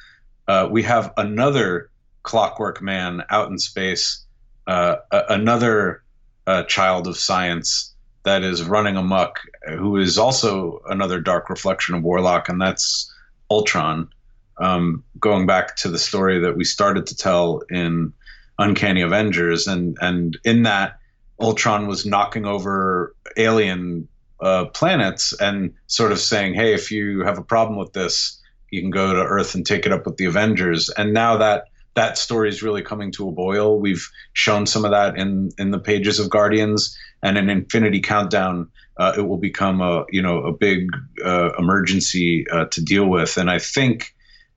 uh, 0.47 0.67
we 0.69 0.83
have 0.83 1.13
another 1.17 1.89
Clockwork 2.23 2.81
Man 2.81 3.23
out 3.29 3.49
in 3.49 3.57
space, 3.57 4.25
uh, 4.67 4.97
a- 5.11 5.25
another 5.29 6.03
uh, 6.47 6.63
child 6.63 7.07
of 7.07 7.17
science 7.17 7.93
that 8.23 8.43
is 8.43 8.63
running 8.63 8.95
amok, 8.95 9.39
who 9.67 9.97
is 9.97 10.17
also 10.17 10.81
another 10.89 11.19
dark 11.19 11.49
reflection 11.49 11.95
of 11.95 12.03
Warlock, 12.03 12.49
and 12.49 12.61
that's 12.61 13.13
Ultron. 13.51 14.09
Um, 14.57 15.03
going 15.19 15.45
back 15.45 15.75
to 15.77 15.89
the 15.89 15.99
story 15.99 16.39
that 16.39 16.55
we 16.55 16.63
started 16.63 17.07
to 17.07 17.17
tell 17.17 17.63
in 17.69 18.13
Uncanny 18.59 19.01
Avengers, 19.01 19.67
and 19.67 19.97
and 20.01 20.37
in 20.45 20.63
that 20.63 20.99
Ultron 21.39 21.87
was 21.87 22.05
knocking 22.05 22.45
over 22.45 23.15
alien 23.35 24.07
uh, 24.43 24.65
planets 24.65 25.33
and 25.39 25.73
sort 25.87 26.11
of 26.11 26.19
saying, 26.19 26.53
"Hey, 26.53 26.73
if 26.73 26.91
you 26.91 27.21
have 27.21 27.37
a 27.37 27.43
problem 27.43 27.77
with 27.79 27.93
this, 27.93 28.39
you 28.71 28.81
can 28.81 28.91
go 28.91 29.13
to 29.13 29.19
Earth 29.21 29.55
and 29.55 29.65
take 29.65 29.85
it 29.85 29.91
up 29.91 30.05
with 30.05 30.17
the 30.17 30.25
Avengers." 30.25 30.89
And 30.89 31.13
now 31.13 31.37
that 31.37 31.65
that 31.95 32.17
story 32.17 32.49
is 32.49 32.63
really 32.63 32.81
coming 32.81 33.11
to 33.13 33.29
a 33.29 33.31
boil. 33.31 33.79
We've 33.79 34.07
shown 34.33 34.65
some 34.65 34.85
of 34.85 34.91
that 34.91 35.17
in 35.17 35.51
in 35.57 35.71
the 35.71 35.79
pages 35.79 36.19
of 36.19 36.29
Guardians 36.29 36.97
and 37.21 37.37
in 37.37 37.49
Infinity 37.49 38.01
Countdown. 38.01 38.69
Uh, 38.97 39.13
it 39.17 39.21
will 39.21 39.37
become 39.37 39.81
a 39.81 40.05
you 40.09 40.21
know 40.21 40.43
a 40.43 40.51
big 40.51 40.89
uh, 41.23 41.51
emergency 41.57 42.45
uh, 42.49 42.65
to 42.65 42.83
deal 42.83 43.07
with, 43.07 43.37
and 43.37 43.49
I 43.49 43.59
think 43.59 44.13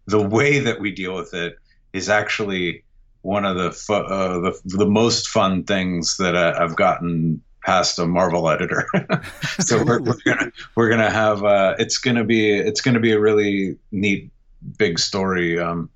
the 0.07 0.27
way 0.27 0.59
that 0.61 0.81
we 0.81 0.93
deal 0.93 1.15
with 1.15 1.35
it 1.35 1.57
is 1.93 2.09
actually 2.09 2.85
one 3.23 3.45
of 3.45 3.57
the 3.57 3.73
fu- 3.73 3.95
uh, 3.95 4.41
the, 4.41 4.61
the 4.65 4.87
most 4.87 5.29
fun 5.29 5.65
things 5.65 6.17
that 6.19 6.37
I've 6.37 6.77
gotten 6.77 7.43
past 7.67 7.99
a 7.99 8.07
Marvel 8.07 8.49
editor. 8.49 8.87
so 9.61 9.85
we're, 9.85 10.01
we're, 10.01 10.17
gonna 10.25 10.53
we're 10.77 10.89
gonna 10.89 11.11
have 11.11 11.45
uh, 11.45 11.75
it's 11.79 11.99
gonna 11.99 12.25
be 12.25 12.53
it's 12.53 12.81
gonna 12.81 13.01
be 13.01 13.11
a 13.11 13.21
really 13.21 13.77
neat 13.91 14.31
big 14.79 15.01
story. 15.01 15.59
Um, 15.59 15.91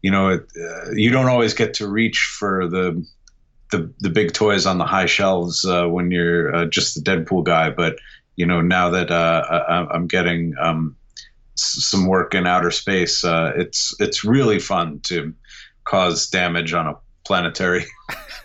you 0.00 0.12
know, 0.12 0.28
it, 0.28 0.46
uh, 0.56 0.92
you 0.92 1.10
don't 1.10 1.26
always 1.26 1.54
get 1.54 1.74
to 1.74 1.88
reach 1.88 2.36
for 2.38 2.68
the 2.68 3.04
the, 3.70 3.92
the 3.98 4.08
big 4.08 4.32
toys 4.32 4.64
on 4.64 4.78
the 4.78 4.86
high 4.86 5.06
shelves 5.06 5.64
uh, 5.64 5.86
when 5.86 6.10
you're 6.10 6.54
uh, 6.54 6.64
just 6.66 6.94
the 6.94 7.02
Deadpool 7.02 7.44
guy, 7.44 7.68
but 7.68 7.98
you 8.36 8.46
know 8.46 8.62
now 8.62 8.88
that 8.88 9.10
uh, 9.10 9.42
I, 9.68 9.94
am 9.94 10.06
getting 10.06 10.54
um, 10.62 10.96
some 11.56 12.06
work 12.06 12.34
in 12.34 12.46
outer 12.46 12.70
space. 12.70 13.24
Uh, 13.24 13.52
it's 13.56 13.94
it's 13.98 14.24
really 14.24 14.60
fun 14.60 15.00
to 15.00 15.34
cause 15.84 16.28
damage 16.28 16.72
on 16.72 16.86
a 16.86 16.94
planetary, 17.26 17.84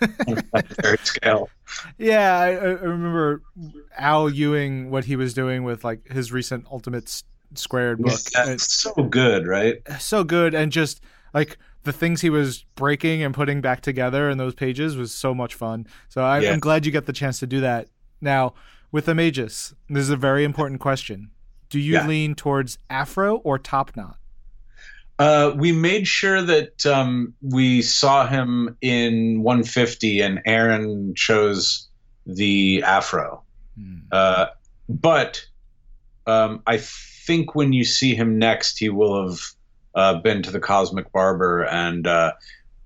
planetary 0.50 0.98
scale. 1.04 1.48
Yeah, 1.98 2.38
I, 2.38 2.48
I, 2.48 2.68
remember 2.82 3.42
Al 3.96 4.30
Ewing 4.30 4.90
what 4.90 5.04
he 5.04 5.16
was 5.16 5.34
doing 5.34 5.64
with 5.64 5.84
like 5.84 6.08
his 6.08 6.32
recent 6.32 6.66
Ultimates 6.70 7.24
Squared 7.54 8.02
book. 8.02 8.20
Yeah, 8.34 8.56
so 8.58 8.92
good, 8.94 9.46
right? 9.46 9.80
So 9.98 10.24
good, 10.24 10.54
and 10.54 10.72
just 10.72 11.00
like 11.32 11.58
the 11.84 11.92
things 11.92 12.20
he 12.20 12.30
was 12.30 12.64
breaking 12.74 13.22
and 13.22 13.34
putting 13.34 13.60
back 13.60 13.80
together 13.80 14.28
in 14.28 14.38
those 14.38 14.54
pages 14.54 14.96
was 14.96 15.12
so 15.12 15.34
much 15.34 15.54
fun. 15.54 15.86
So 16.08 16.22
I, 16.22 16.42
am 16.42 16.58
glad 16.58 16.84
you 16.84 16.92
get 16.92 17.06
the 17.06 17.12
chance 17.12 17.38
to 17.40 17.46
do 17.46 17.60
that. 17.60 17.88
Now, 18.20 18.54
with 18.90 19.04
the 19.04 19.14
Magus, 19.14 19.74
this 19.88 20.02
is 20.02 20.10
a 20.10 20.16
very 20.16 20.44
important 20.44 20.80
question. 20.80 21.30
Do 21.68 21.78
you 21.78 21.94
yeah. 21.94 22.06
lean 22.06 22.34
towards 22.34 22.78
Afro 22.88 23.36
or 23.38 23.58
Top 23.58 23.96
Knot? 23.96 24.16
Uh, 25.18 25.52
we 25.56 25.72
made 25.72 26.08
sure 26.08 26.42
that 26.42 26.84
um, 26.86 27.34
we 27.40 27.82
saw 27.82 28.26
him 28.26 28.76
in 28.80 29.42
150, 29.42 30.20
and 30.20 30.40
Aaron 30.44 31.14
chose 31.14 31.88
the 32.26 32.82
Afro. 32.82 33.42
Hmm. 33.78 33.98
Uh, 34.10 34.46
but 34.88 35.44
um, 36.26 36.62
I 36.66 36.78
think 36.78 37.54
when 37.54 37.72
you 37.72 37.84
see 37.84 38.14
him 38.14 38.38
next, 38.38 38.78
he 38.78 38.88
will 38.88 39.28
have 39.28 39.40
uh, 39.94 40.20
been 40.20 40.42
to 40.42 40.50
the 40.50 40.60
Cosmic 40.60 41.12
Barber, 41.12 41.64
and 41.64 42.06
uh, 42.06 42.32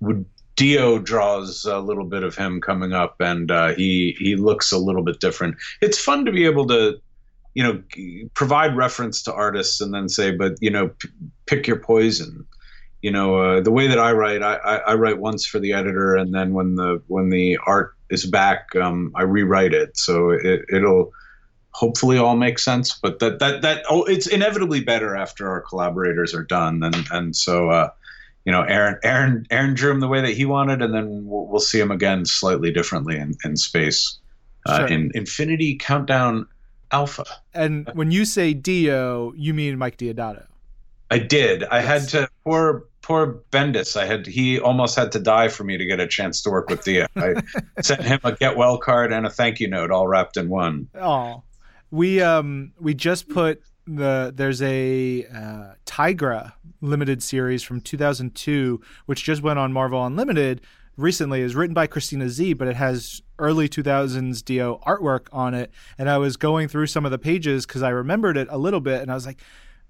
would 0.01 0.27
Dio 0.59 0.99
draws 0.99 1.65
a 1.65 1.79
little 1.79 2.05
bit 2.05 2.25
of 2.25 2.35
him 2.35 2.61
coming 2.61 2.93
up, 2.93 3.21
and 3.21 3.49
uh, 3.49 3.75
he 3.75 4.17
he 4.19 4.35
looks 4.35 4.73
a 4.73 4.79
little 4.79 5.05
bit 5.05 5.21
different. 5.21 5.57
It's 5.81 5.99
fun 5.99 6.25
to 6.25 6.33
be 6.33 6.45
able 6.47 6.67
to, 6.67 7.01
you 7.59 7.65
know, 7.65 7.83
provide 8.35 8.77
reference 8.77 9.21
to 9.21 9.35
artists 9.35 9.81
and 9.81 9.93
then 9.93 10.09
say, 10.09 10.31
but 10.31 10.55
you 10.61 10.71
know, 10.71 10.91
p- 10.91 11.09
pick 11.47 11.67
your 11.67 11.81
poison. 11.81 12.47
You 13.03 13.11
know, 13.11 13.35
uh, 13.37 13.61
the 13.61 13.73
way 13.73 13.89
that 13.89 13.99
I 13.99 14.13
write, 14.13 14.45
I, 14.45 14.55
I, 14.55 14.77
I, 14.77 14.95
write 14.95 15.19
once 15.19 15.45
for 15.45 15.59
the 15.59 15.73
editor, 15.73 16.15
and 16.15 16.33
then 16.33 16.53
when 16.53 16.77
the 16.77 17.03
when 17.09 17.31
the 17.31 17.59
art 17.67 17.97
is 18.11 18.27
back, 18.27 18.77
um, 18.77 19.11
I 19.17 19.23
rewrite 19.23 19.75
it. 19.75 19.97
So 19.99 20.31
it, 20.31 20.67
it'll 20.73 21.13
hopefully 21.73 22.17
all 22.17 22.37
make 22.37 22.61
sense. 22.61 22.97
But 22.97 23.19
that 23.19 23.41
that 23.41 23.63
that 23.63 23.83
oh, 23.91 24.05
it's 24.05 24.29
inevitably 24.29 24.85
better 24.85 25.17
after 25.17 25.51
our 25.51 25.61
collaborators 25.61 26.35
are 26.35 26.45
done, 26.45 26.85
and 26.85 27.09
and 27.11 27.35
so 27.35 27.71
uh, 27.71 27.91
you 28.45 28.53
know, 28.53 28.63
Aaron 28.63 29.01
Aaron 29.03 29.47
Aaron 29.51 29.75
drew 29.75 29.91
him 29.91 29.99
the 29.99 30.07
way 30.07 30.21
that 30.21 30.35
he 30.35 30.45
wanted, 30.45 30.81
and 30.81 30.95
then 30.95 31.27
we'll, 31.27 31.47
we'll 31.47 31.61
see 31.61 31.81
him 31.81 31.91
again 31.91 32.25
slightly 32.25 32.71
differently 32.71 33.17
in 33.17 33.35
in 33.45 33.57
space, 33.57 34.17
uh, 34.67 34.79
sure. 34.79 34.87
in 34.87 35.11
Infinity 35.17 35.75
Countdown 35.75 36.47
Alpha. 36.93 37.25
And 37.55 37.91
when 37.95 38.11
you 38.11 38.25
say 38.25 38.55
Dio, 38.55 39.33
you 39.37 39.55
mean 39.55 39.79
Mike 39.79 39.99
Deodato. 39.99 40.47
I 41.11 41.19
did. 41.19 41.65
I 41.65 41.81
yes. 41.81 41.87
had 41.87 42.09
to 42.11 42.29
poor 42.45 42.85
poor 43.03 43.41
Bendis. 43.51 43.97
I 43.97 44.05
had 44.05 44.27
he 44.27 44.61
almost 44.61 44.95
had 44.97 45.13
to 45.13 45.19
die 45.19 45.49
for 45.49 45.65
me 45.65 45.79
to 45.79 45.87
get 45.87 46.01
a 46.01 46.07
chance 46.07 46.43
to 46.43 46.51
work 46.51 46.69
with 46.69 46.85
Dio. 46.85 47.07
I 47.17 47.35
sent 47.83 48.03
him 48.03 48.21
a 48.25 48.33
get 48.33 48.57
well 48.57 48.79
card 48.79 49.13
and 49.13 49.27
a 49.27 49.31
thank 49.31 49.61
you 49.61 49.69
note, 49.69 49.91
all 49.91 50.07
wrapped 50.07 50.37
in 50.37 50.49
one. 50.49 50.89
Oh, 50.95 51.43
we 51.91 52.21
um 52.21 52.73
we 52.79 52.95
just 52.95 53.29
put 53.29 53.63
the 53.87 54.33
there's 54.35 54.61
a 54.61 55.25
uh, 55.27 55.75
Tigra 55.87 56.53
limited 56.81 57.23
series 57.23 57.63
from 57.63 57.81
2002 57.81 58.81
which 59.07 59.25
just 59.25 59.43
went 59.43 59.59
on 59.59 59.73
Marvel 59.73 60.05
Unlimited 60.05 60.61
recently 60.99 61.41
is 61.41 61.55
written 61.55 61.73
by 61.73 61.87
Christina 61.87 62.29
Z, 62.29 62.55
but 62.55 62.69
it 62.69 62.77
has 62.77 63.23
early 63.39 63.69
2000s 63.69 64.45
Dio 64.45 64.81
artwork 64.87 65.29
on 65.33 65.55
it. 65.55 65.71
And 65.97 66.11
I 66.11 66.19
was 66.19 66.37
going 66.37 66.69
through 66.69 66.89
some 66.89 67.05
of 67.05 67.11
the 67.11 67.19
pages 67.19 67.65
because 67.65 67.83
I 67.83 67.91
remembered 67.91 68.37
it 68.37 68.49
a 68.51 68.59
little 68.59 68.81
bit, 68.81 69.01
and 69.01 69.11
I 69.11 69.15
was 69.15 69.25
like, 69.25 69.41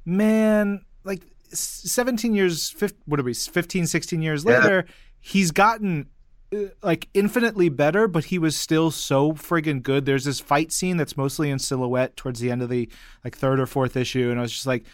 man, 0.04 0.84
like 1.04 1.22
17 1.52 2.34
years, 2.34 2.70
15, 2.70 3.00
what 3.06 3.18
are 3.18 3.24
we, 3.24 3.34
15, 3.34 3.86
16 3.86 4.22
years 4.22 4.44
yeah. 4.44 4.58
later, 4.58 4.86
he's 5.20 5.50
gotten 5.50 6.08
uh, 6.54 6.64
like 6.82 7.08
infinitely 7.14 7.70
better, 7.70 8.06
but 8.06 8.26
he 8.26 8.38
was 8.38 8.54
still 8.54 8.90
so 8.90 9.32
friggin' 9.32 9.82
good. 9.82 10.04
There's 10.04 10.24
this 10.24 10.40
fight 10.40 10.72
scene 10.72 10.98
that's 10.98 11.16
mostly 11.16 11.50
in 11.50 11.58
silhouette 11.58 12.16
towards 12.16 12.40
the 12.40 12.50
end 12.50 12.62
of 12.62 12.68
the 12.68 12.88
like 13.24 13.36
third 13.36 13.60
or 13.60 13.66
fourth 13.66 13.96
issue, 13.96 14.30
and 14.30 14.38
I 14.38 14.42
was 14.42 14.52
just 14.52 14.66
like, 14.66 14.84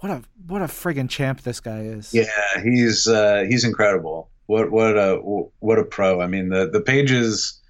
what 0.00 0.10
a 0.10 0.22
what 0.46 0.62
a 0.62 0.66
friggin' 0.66 1.08
champ 1.08 1.42
this 1.42 1.60
guy 1.60 1.80
is. 1.80 2.12
Yeah, 2.12 2.26
he's 2.62 3.06
uh, 3.06 3.44
he's 3.48 3.64
incredible. 3.64 4.30
What 4.46 4.70
what 4.70 4.96
a 4.96 5.16
what 5.60 5.78
a 5.78 5.84
pro. 5.84 6.20
I 6.20 6.26
mean, 6.26 6.50
the 6.50 6.68
the 6.68 6.80
pages, 6.80 7.60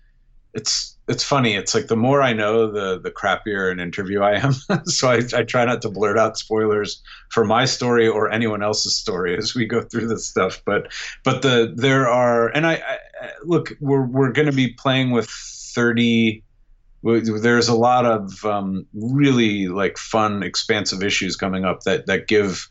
it's 0.53 0.95
it's 1.07 1.23
funny. 1.23 1.55
It's 1.55 1.75
like 1.75 1.89
the 1.89 1.97
more 1.97 2.23
I 2.23 2.33
know, 2.33 2.71
the 2.71 2.99
the 2.99 3.11
crappier 3.11 3.71
an 3.71 3.79
interview 3.79 4.23
I 4.23 4.39
am. 4.39 4.53
so 4.87 5.11
I, 5.11 5.21
I 5.35 5.43
try 5.43 5.65
not 5.65 5.83
to 5.83 5.91
blurt 5.91 6.19
out 6.19 6.39
spoilers 6.39 7.03
for 7.31 7.45
my 7.45 7.65
story 7.67 8.09
or 8.09 8.31
anyone 8.31 8.63
else's 8.63 8.97
story 8.97 9.37
as 9.37 9.55
we 9.55 9.67
go 9.67 9.83
through 9.83 10.09
this 10.09 10.27
stuff. 10.27 10.63
But 10.65 10.93
but 11.23 11.43
the 11.43 11.73
there 11.77 12.09
are 12.09 12.49
and 12.49 12.67
I, 12.67 12.75
I 12.75 12.99
look 13.45 13.73
we're 13.81 14.07
we're 14.07 14.33
going 14.33 14.47
to 14.47 14.53
be 14.53 14.69
playing 14.73 15.11
with 15.11 15.29
thirty. 15.29 16.43
There's 17.03 17.69
a 17.69 17.77
lot 17.77 18.07
of 18.07 18.45
um, 18.47 18.87
really 18.95 19.69
like 19.69 19.99
fun, 19.99 20.43
expansive 20.43 21.03
issues 21.03 21.37
coming 21.37 21.67
up 21.67 21.83
that 21.83 22.07
that 22.07 22.29
give 22.29 22.67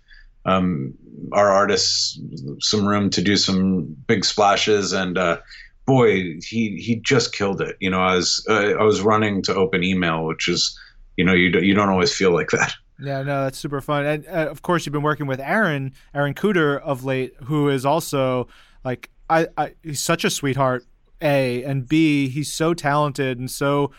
um, 0.45 0.95
our 1.31 1.49
artists 1.49 2.19
some 2.59 2.85
room 2.85 3.09
to 3.11 3.21
do 3.21 3.37
some 3.37 3.95
big 4.07 4.25
splashes 4.25 4.93
and. 4.93 5.17
Uh, 5.17 5.37
boy, 5.85 6.39
he 6.39 6.77
he 6.77 7.01
just 7.03 7.33
killed 7.33 7.61
it. 7.61 7.75
You 7.79 7.89
know, 7.89 7.99
I 7.99 8.15
was 8.15 8.45
uh, 8.49 8.73
I 8.79 8.83
was 8.83 9.01
running 9.01 9.41
to 9.43 9.55
open 9.55 9.83
email, 9.83 10.25
which 10.25 10.47
is, 10.47 10.79
you 11.17 11.25
know, 11.25 11.33
you 11.33 11.51
do, 11.51 11.63
you 11.63 11.73
don't 11.73 11.89
always 11.89 12.13
feel 12.13 12.31
like 12.31 12.51
that. 12.51 12.73
Yeah, 12.99 13.21
no, 13.23 13.43
that's 13.43 13.57
super 13.57 13.81
fun. 13.81 14.05
And 14.05 14.27
uh, 14.27 14.49
of 14.49 14.61
course, 14.61 14.85
you've 14.85 14.93
been 14.93 15.01
working 15.01 15.27
with 15.27 15.39
Aaron 15.39 15.93
Aaron 16.13 16.33
Kuder 16.33 16.79
of 16.81 17.03
late, 17.03 17.33
who 17.43 17.69
is 17.69 17.85
also 17.85 18.47
like 18.85 19.09
I, 19.29 19.47
I 19.57 19.73
he's 19.83 19.99
such 19.99 20.23
a 20.23 20.29
sweetheart. 20.29 20.85
A 21.21 21.63
and 21.63 21.87
B, 21.87 22.27
he's 22.27 22.51
so 22.51 22.73
talented 22.73 23.39
and 23.39 23.49
so 23.49 23.91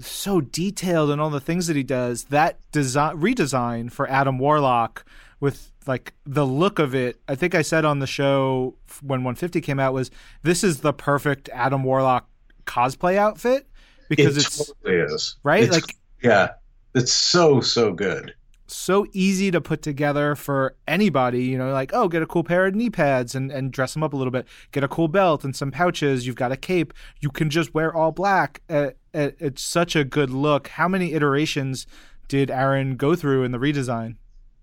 so 0.00 0.40
detailed 0.40 1.10
in 1.10 1.20
all 1.20 1.30
the 1.30 1.40
things 1.40 1.68
that 1.68 1.76
he 1.76 1.84
does. 1.84 2.24
That 2.24 2.58
design 2.72 3.16
redesign 3.18 3.90
for 3.92 4.10
Adam 4.10 4.38
Warlock 4.38 5.04
with 5.40 5.72
like 5.86 6.14
the 6.24 6.46
look 6.46 6.78
of 6.78 6.94
it. 6.94 7.20
I 7.28 7.34
think 7.34 7.54
I 7.54 7.62
said 7.62 7.84
on 7.84 7.98
the 7.98 8.06
show 8.06 8.76
when 9.02 9.20
150 9.20 9.60
came 9.60 9.78
out 9.78 9.92
was 9.92 10.10
this 10.42 10.64
is 10.64 10.80
the 10.80 10.92
perfect 10.92 11.48
Adam 11.52 11.84
Warlock 11.84 12.28
cosplay 12.66 13.16
outfit 13.16 13.68
because 14.08 14.36
it 14.36 14.46
it's 14.46 14.66
totally 14.66 14.96
is 14.96 15.36
right. 15.42 15.64
It's, 15.64 15.72
like 15.72 15.96
yeah, 16.22 16.52
it's 16.94 17.12
so 17.12 17.60
so 17.60 17.92
good. 17.92 18.34
So 18.68 19.06
easy 19.12 19.52
to 19.52 19.60
put 19.60 19.80
together 19.82 20.34
for 20.34 20.74
anybody, 20.88 21.44
you 21.44 21.56
know, 21.56 21.70
like, 21.72 21.92
oh, 21.94 22.08
get 22.08 22.20
a 22.22 22.26
cool 22.26 22.42
pair 22.42 22.66
of 22.66 22.74
knee 22.74 22.90
pads 22.90 23.36
and, 23.36 23.52
and 23.52 23.70
dress 23.70 23.94
them 23.94 24.02
up 24.02 24.12
a 24.12 24.16
little 24.16 24.32
bit. 24.32 24.44
Get 24.72 24.82
a 24.82 24.88
cool 24.88 25.06
belt 25.06 25.44
and 25.44 25.54
some 25.54 25.70
pouches. 25.70 26.26
You've 26.26 26.34
got 26.34 26.50
a 26.50 26.56
cape. 26.56 26.92
You 27.20 27.30
can 27.30 27.48
just 27.48 27.74
wear 27.74 27.94
all 27.94 28.10
black. 28.10 28.62
Uh, 28.68 28.90
uh, 29.14 29.30
it's 29.38 29.62
such 29.62 29.94
a 29.94 30.02
good 30.02 30.30
look. 30.30 30.66
How 30.66 30.88
many 30.88 31.12
iterations 31.12 31.86
did 32.26 32.50
Aaron 32.50 32.96
go 32.96 33.14
through 33.14 33.44
in 33.44 33.52
the 33.52 33.58
redesign? 33.58 34.16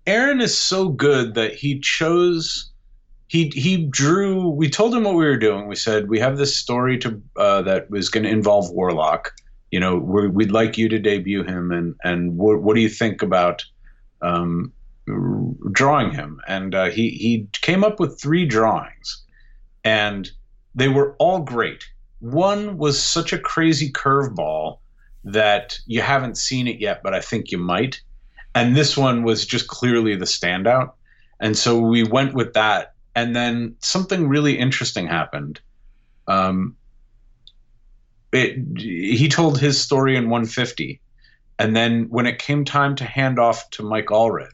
Aaron 0.06 0.40
is 0.40 0.56
so 0.56 0.88
good 0.88 1.34
that 1.34 1.54
he 1.54 1.80
chose. 1.80 2.70
He 3.28 3.48
he 3.54 3.86
drew. 3.86 4.48
We 4.48 4.68
told 4.68 4.94
him 4.94 5.04
what 5.04 5.14
we 5.14 5.24
were 5.24 5.38
doing. 5.38 5.66
We 5.66 5.76
said 5.76 6.08
we 6.08 6.20
have 6.20 6.36
this 6.36 6.56
story 6.56 6.98
to 6.98 7.20
uh, 7.36 7.62
that 7.62 7.90
was 7.90 8.08
going 8.08 8.24
to 8.24 8.30
involve 8.30 8.70
Warlock. 8.70 9.32
You 9.70 9.80
know, 9.80 9.96
we 9.96 10.28
would 10.28 10.52
like 10.52 10.76
you 10.78 10.88
to 10.88 10.98
debut 10.98 11.42
him, 11.42 11.72
and 11.72 11.94
and 12.04 12.36
what, 12.36 12.62
what 12.62 12.76
do 12.76 12.82
you 12.82 12.88
think 12.88 13.22
about 13.22 13.64
um, 14.20 14.72
drawing 15.72 16.12
him? 16.12 16.40
And 16.46 16.74
uh, 16.74 16.90
he 16.90 17.10
he 17.10 17.48
came 17.62 17.82
up 17.82 17.98
with 17.98 18.20
three 18.20 18.44
drawings, 18.44 19.22
and 19.84 20.30
they 20.74 20.88
were 20.88 21.16
all 21.18 21.40
great. 21.40 21.84
One 22.20 22.76
was 22.76 23.02
such 23.02 23.32
a 23.32 23.38
crazy 23.38 23.90
curveball 23.90 24.78
that 25.24 25.78
you 25.86 26.02
haven't 26.02 26.36
seen 26.36 26.68
it 26.68 26.78
yet, 26.78 27.02
but 27.02 27.14
I 27.14 27.20
think 27.20 27.50
you 27.50 27.58
might 27.58 28.00
and 28.54 28.76
this 28.76 28.96
one 28.96 29.22
was 29.22 29.44
just 29.46 29.66
clearly 29.66 30.16
the 30.16 30.24
standout. 30.24 30.92
And 31.40 31.56
so 31.56 31.78
we 31.80 32.04
went 32.04 32.34
with 32.34 32.54
that. 32.54 32.94
And 33.16 33.34
then 33.34 33.76
something 33.80 34.28
really 34.28 34.58
interesting 34.58 35.06
happened. 35.06 35.60
Um, 36.26 36.76
it, 38.32 38.58
he 38.76 39.28
told 39.28 39.60
his 39.60 39.80
story 39.80 40.16
in 40.16 40.24
150 40.24 41.00
and 41.58 41.76
then 41.76 42.08
when 42.08 42.26
it 42.26 42.38
came 42.38 42.64
time 42.64 42.96
to 42.96 43.04
hand 43.04 43.38
off 43.38 43.70
to 43.70 43.84
mike 43.84 44.06
allred 44.06 44.50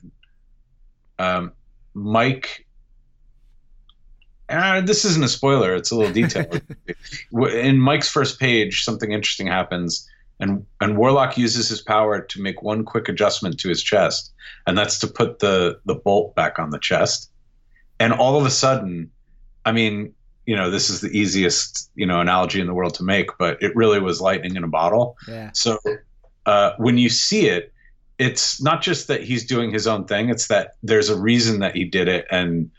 um, 1.18 1.52
mike 1.94 2.66
uh, 4.50 4.80
this 4.80 5.04
isn't 5.04 5.22
a 5.22 5.28
spoiler. 5.28 5.76
It's 5.76 5.92
a 5.92 5.96
little 5.96 6.12
detail. 6.12 6.50
In 7.54 7.78
mike's 7.78 8.08
first 8.08 8.40
page 8.40 8.82
something 8.82 9.12
interesting 9.12 9.46
happens 9.46 10.08
and 10.40 10.66
and 10.80 10.96
Warlock 10.96 11.36
uses 11.36 11.68
his 11.68 11.80
power 11.80 12.20
to 12.20 12.40
make 12.40 12.62
one 12.62 12.84
quick 12.84 13.08
adjustment 13.08 13.60
to 13.60 13.68
his 13.68 13.82
chest, 13.82 14.32
and 14.66 14.76
that's 14.76 14.98
to 15.00 15.06
put 15.06 15.38
the 15.38 15.78
the 15.84 15.94
bolt 15.94 16.34
back 16.34 16.58
on 16.58 16.70
the 16.70 16.78
chest. 16.78 17.30
And 17.98 18.12
all 18.12 18.38
of 18.38 18.46
a 18.46 18.50
sudden, 18.50 19.10
I 19.66 19.72
mean, 19.72 20.14
you 20.46 20.56
know, 20.56 20.70
this 20.70 20.88
is 20.88 21.02
the 21.02 21.10
easiest 21.10 21.90
you 21.94 22.06
know 22.06 22.20
analogy 22.20 22.60
in 22.60 22.66
the 22.66 22.74
world 22.74 22.94
to 22.94 23.02
make, 23.04 23.30
but 23.38 23.62
it 23.62 23.76
really 23.76 24.00
was 24.00 24.20
lightning 24.20 24.56
in 24.56 24.64
a 24.64 24.68
bottle. 24.68 25.16
Yeah. 25.28 25.50
So 25.52 25.78
uh, 26.46 26.72
when 26.78 26.96
you 26.96 27.10
see 27.10 27.48
it, 27.48 27.72
it's 28.18 28.62
not 28.62 28.82
just 28.82 29.08
that 29.08 29.22
he's 29.22 29.46
doing 29.46 29.70
his 29.70 29.86
own 29.86 30.06
thing; 30.06 30.30
it's 30.30 30.48
that 30.48 30.74
there's 30.82 31.10
a 31.10 31.20
reason 31.20 31.60
that 31.60 31.76
he 31.76 31.84
did 31.84 32.08
it, 32.08 32.26
and 32.30 32.70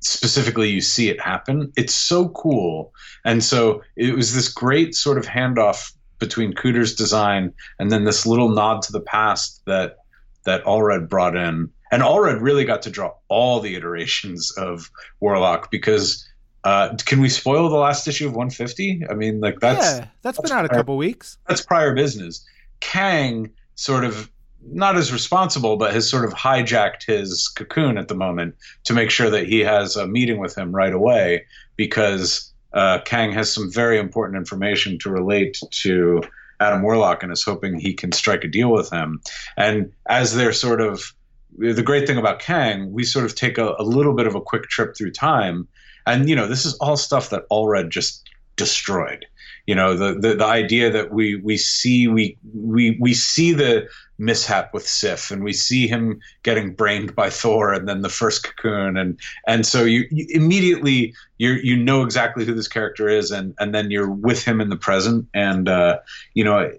specifically 0.00 0.70
you 0.70 0.80
see 0.80 1.10
it 1.10 1.20
happen. 1.20 1.70
It's 1.76 1.94
so 1.94 2.30
cool, 2.30 2.94
and 3.26 3.44
so 3.44 3.82
it 3.96 4.14
was 4.14 4.34
this 4.34 4.48
great 4.48 4.94
sort 4.94 5.18
of 5.18 5.26
handoff 5.26 5.92
between 6.22 6.52
Kuder's 6.52 6.94
design 6.94 7.52
and 7.80 7.90
then 7.90 8.04
this 8.04 8.24
little 8.24 8.48
nod 8.48 8.80
to 8.82 8.92
the 8.92 9.00
past 9.00 9.60
that 9.66 9.96
that 10.44 10.64
Allred 10.64 11.08
brought 11.08 11.36
in. 11.36 11.68
And 11.90 12.02
Allred 12.02 12.40
really 12.40 12.64
got 12.64 12.82
to 12.82 12.90
draw 12.90 13.12
all 13.28 13.60
the 13.60 13.74
iterations 13.74 14.52
of 14.52 14.90
Warlock 15.20 15.70
because 15.70 16.26
uh, 16.64 16.94
can 17.04 17.20
we 17.20 17.28
spoil 17.28 17.68
the 17.68 17.76
last 17.76 18.06
issue 18.06 18.26
of 18.26 18.34
150? 18.34 19.02
I 19.10 19.14
mean, 19.14 19.40
like 19.40 19.58
that's 19.58 19.84
yeah, 19.84 20.06
that's, 20.22 20.38
that's 20.38 20.40
been 20.40 20.58
out 20.58 20.64
a 20.64 20.68
couple 20.68 20.96
weeks. 20.96 21.38
That's 21.48 21.60
prior 21.60 21.92
business. 21.94 22.46
Kang 22.80 23.50
sort 23.74 24.04
of 24.04 24.30
not 24.64 24.96
as 24.96 25.12
responsible, 25.12 25.76
but 25.76 25.92
has 25.92 26.08
sort 26.08 26.24
of 26.24 26.32
hijacked 26.32 27.04
his 27.04 27.48
cocoon 27.48 27.98
at 27.98 28.06
the 28.06 28.14
moment 28.14 28.54
to 28.84 28.94
make 28.94 29.10
sure 29.10 29.28
that 29.28 29.48
he 29.48 29.58
has 29.58 29.96
a 29.96 30.06
meeting 30.06 30.38
with 30.38 30.56
him 30.56 30.72
right 30.72 30.92
away 30.92 31.44
because 31.76 32.51
uh, 32.74 33.00
Kang 33.04 33.32
has 33.32 33.52
some 33.52 33.70
very 33.70 33.98
important 33.98 34.36
information 34.38 34.98
to 35.00 35.10
relate 35.10 35.60
to 35.70 36.22
Adam 36.60 36.82
Warlock 36.82 37.22
and 37.22 37.32
is 37.32 37.42
hoping 37.42 37.78
he 37.78 37.92
can 37.92 38.12
strike 38.12 38.44
a 38.44 38.48
deal 38.48 38.72
with 38.72 38.90
him. 38.90 39.20
And 39.56 39.92
as 40.08 40.34
they're 40.34 40.52
sort 40.52 40.80
of 40.80 41.12
the 41.58 41.82
great 41.82 42.06
thing 42.06 42.18
about 42.18 42.38
Kang, 42.38 42.92
we 42.92 43.04
sort 43.04 43.24
of 43.24 43.34
take 43.34 43.58
a, 43.58 43.74
a 43.78 43.82
little 43.82 44.14
bit 44.14 44.26
of 44.26 44.34
a 44.34 44.40
quick 44.40 44.64
trip 44.64 44.96
through 44.96 45.12
time. 45.12 45.68
And, 46.06 46.28
you 46.28 46.36
know, 46.36 46.46
this 46.46 46.64
is 46.64 46.74
all 46.74 46.96
stuff 46.96 47.30
that 47.30 47.48
Allred 47.50 47.90
just 47.90 48.28
destroyed 48.56 49.26
you 49.66 49.74
know 49.74 49.96
the, 49.96 50.14
the 50.14 50.34
the 50.34 50.44
idea 50.44 50.90
that 50.90 51.12
we 51.12 51.36
we 51.36 51.56
see 51.56 52.08
we 52.08 52.36
we 52.54 52.96
we 53.00 53.14
see 53.14 53.52
the 53.52 53.88
mishap 54.18 54.72
with 54.72 54.86
Sif 54.86 55.30
and 55.30 55.42
we 55.42 55.52
see 55.52 55.86
him 55.86 56.20
getting 56.42 56.74
brained 56.74 57.14
by 57.14 57.30
Thor 57.30 57.72
and 57.72 57.88
then 57.88 58.02
the 58.02 58.08
first 58.08 58.44
cocoon 58.44 58.96
and 58.96 59.18
and 59.46 59.66
so 59.66 59.84
you, 59.84 60.06
you 60.10 60.26
immediately 60.30 61.14
you 61.38 61.52
you 61.62 61.76
know 61.76 62.02
exactly 62.02 62.44
who 62.44 62.54
this 62.54 62.68
character 62.68 63.08
is 63.08 63.30
and 63.30 63.54
and 63.58 63.74
then 63.74 63.90
you're 63.90 64.10
with 64.10 64.44
him 64.44 64.60
in 64.60 64.68
the 64.68 64.76
present 64.76 65.26
and 65.34 65.68
uh, 65.68 65.98
you 66.34 66.44
know 66.44 66.70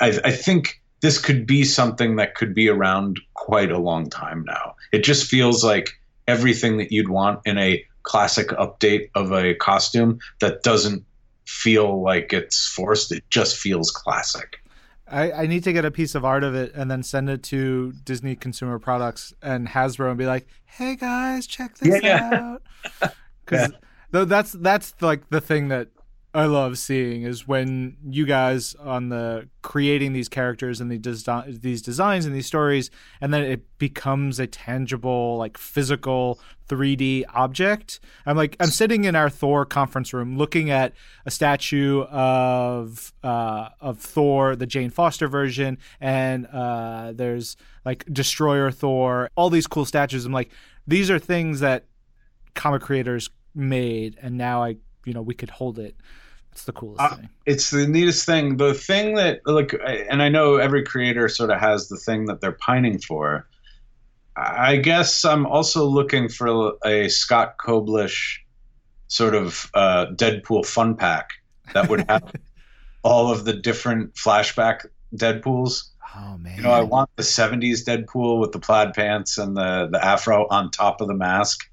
I, 0.00 0.20
I 0.24 0.30
think 0.30 0.80
this 1.00 1.18
could 1.18 1.46
be 1.46 1.64
something 1.64 2.16
that 2.16 2.34
could 2.34 2.54
be 2.54 2.68
around 2.68 3.20
quite 3.34 3.70
a 3.70 3.78
long 3.78 4.10
time 4.10 4.44
now. 4.46 4.74
It 4.92 5.04
just 5.04 5.28
feels 5.28 5.64
like 5.64 5.90
everything 6.26 6.78
that 6.78 6.90
you'd 6.90 7.08
want 7.08 7.40
in 7.46 7.56
a 7.58 7.84
classic 8.02 8.48
update 8.48 9.10
of 9.14 9.32
a 9.32 9.54
costume 9.54 10.18
that 10.40 10.62
doesn't 10.62 11.04
feel 11.48 12.02
like 12.02 12.32
it's 12.32 12.68
forced. 12.68 13.10
It 13.10 13.24
just 13.30 13.56
feels 13.56 13.90
classic. 13.90 14.60
I, 15.10 15.32
I 15.32 15.46
need 15.46 15.64
to 15.64 15.72
get 15.72 15.86
a 15.86 15.90
piece 15.90 16.14
of 16.14 16.24
art 16.24 16.44
of 16.44 16.54
it 16.54 16.72
and 16.74 16.90
then 16.90 17.02
send 17.02 17.30
it 17.30 17.42
to 17.44 17.92
Disney 18.04 18.36
Consumer 18.36 18.78
Products 18.78 19.32
and 19.42 19.66
Hasbro 19.66 20.10
and 20.10 20.18
be 20.18 20.26
like, 20.26 20.46
"Hey 20.66 20.96
guys, 20.96 21.46
check 21.46 21.78
this 21.78 22.02
yeah. 22.02 22.30
out." 22.32 22.62
Because 23.44 23.72
yeah. 24.12 24.24
that's 24.24 24.52
that's 24.52 24.92
like 25.00 25.30
the 25.30 25.40
thing 25.40 25.68
that 25.68 25.88
I 26.34 26.44
love 26.44 26.76
seeing 26.76 27.22
is 27.22 27.48
when 27.48 27.96
you 28.06 28.26
guys 28.26 28.74
on 28.74 29.08
the 29.08 29.48
creating 29.62 30.12
these 30.12 30.28
characters 30.28 30.78
and 30.78 30.90
the 30.90 30.98
desi- 30.98 31.60
these 31.62 31.80
designs 31.80 32.26
and 32.26 32.34
these 32.34 32.46
stories, 32.46 32.90
and 33.20 33.32
then 33.32 33.44
it 33.44 33.78
becomes 33.78 34.38
a 34.38 34.46
tangible, 34.46 35.38
like 35.38 35.56
physical 35.56 36.38
3D 36.68 37.24
object. 37.32 38.00
I'm 38.26 38.36
like, 38.36 38.56
I'm 38.60 38.68
sitting 38.68 39.04
in 39.04 39.16
our 39.16 39.30
Thor 39.30 39.64
conference 39.64 40.12
room 40.12 40.36
looking 40.36 40.68
at 40.68 40.92
a 41.24 41.30
statue 41.30 42.02
of 42.02 43.14
uh, 43.24 43.70
of 43.80 43.98
Thor, 43.98 44.54
the 44.54 44.66
Jane 44.66 44.90
Foster 44.90 45.28
version, 45.28 45.78
and 45.98 46.46
uh, 46.46 47.12
there's 47.14 47.56
like 47.86 48.04
Destroyer 48.12 48.70
Thor, 48.70 49.30
all 49.34 49.48
these 49.48 49.66
cool 49.66 49.86
statues. 49.86 50.26
I'm 50.26 50.32
like, 50.32 50.50
these 50.86 51.10
are 51.10 51.18
things 51.18 51.60
that 51.60 51.86
comic 52.54 52.82
creators 52.82 53.30
made, 53.54 54.18
and 54.20 54.36
now 54.36 54.62
I 54.62 54.76
you 55.08 55.14
know 55.14 55.22
we 55.22 55.34
could 55.34 55.50
hold 55.50 55.78
it. 55.78 55.96
It's 56.52 56.64
the 56.64 56.72
coolest 56.72 57.00
uh, 57.00 57.16
thing. 57.16 57.28
It's 57.46 57.70
the 57.70 57.86
neatest 57.86 58.26
thing. 58.26 58.58
The 58.58 58.74
thing 58.74 59.14
that 59.14 59.40
like, 59.46 59.74
and 60.10 60.22
I 60.22 60.28
know 60.28 60.56
every 60.56 60.82
creator 60.84 61.28
sort 61.28 61.50
of 61.50 61.58
has 61.58 61.88
the 61.88 61.96
thing 61.96 62.26
that 62.26 62.40
they're 62.40 62.52
pining 62.52 62.98
for. 62.98 63.48
I 64.36 64.76
guess 64.76 65.24
I'm 65.24 65.46
also 65.46 65.84
looking 65.84 66.28
for 66.28 66.74
a 66.84 67.08
Scott 67.08 67.56
Koblish 67.58 68.38
sort 69.08 69.34
of 69.34 69.68
uh, 69.74 70.06
Deadpool 70.14 70.64
fun 70.64 70.94
pack 70.94 71.30
that 71.74 71.88
would 71.88 72.08
have 72.08 72.32
all 73.02 73.32
of 73.32 73.44
the 73.44 73.54
different 73.54 74.14
flashback 74.14 74.86
Deadpools. 75.16 75.88
Oh 76.14 76.36
man! 76.38 76.56
You 76.56 76.62
know, 76.64 76.70
I 76.70 76.82
want 76.82 77.10
the 77.16 77.22
'70s 77.22 77.84
Deadpool 77.84 78.40
with 78.40 78.52
the 78.52 78.58
plaid 78.58 78.92
pants 78.92 79.38
and 79.38 79.56
the 79.56 79.88
the 79.90 80.04
afro 80.04 80.46
on 80.50 80.70
top 80.70 81.00
of 81.00 81.08
the 81.08 81.14
mask. 81.14 81.68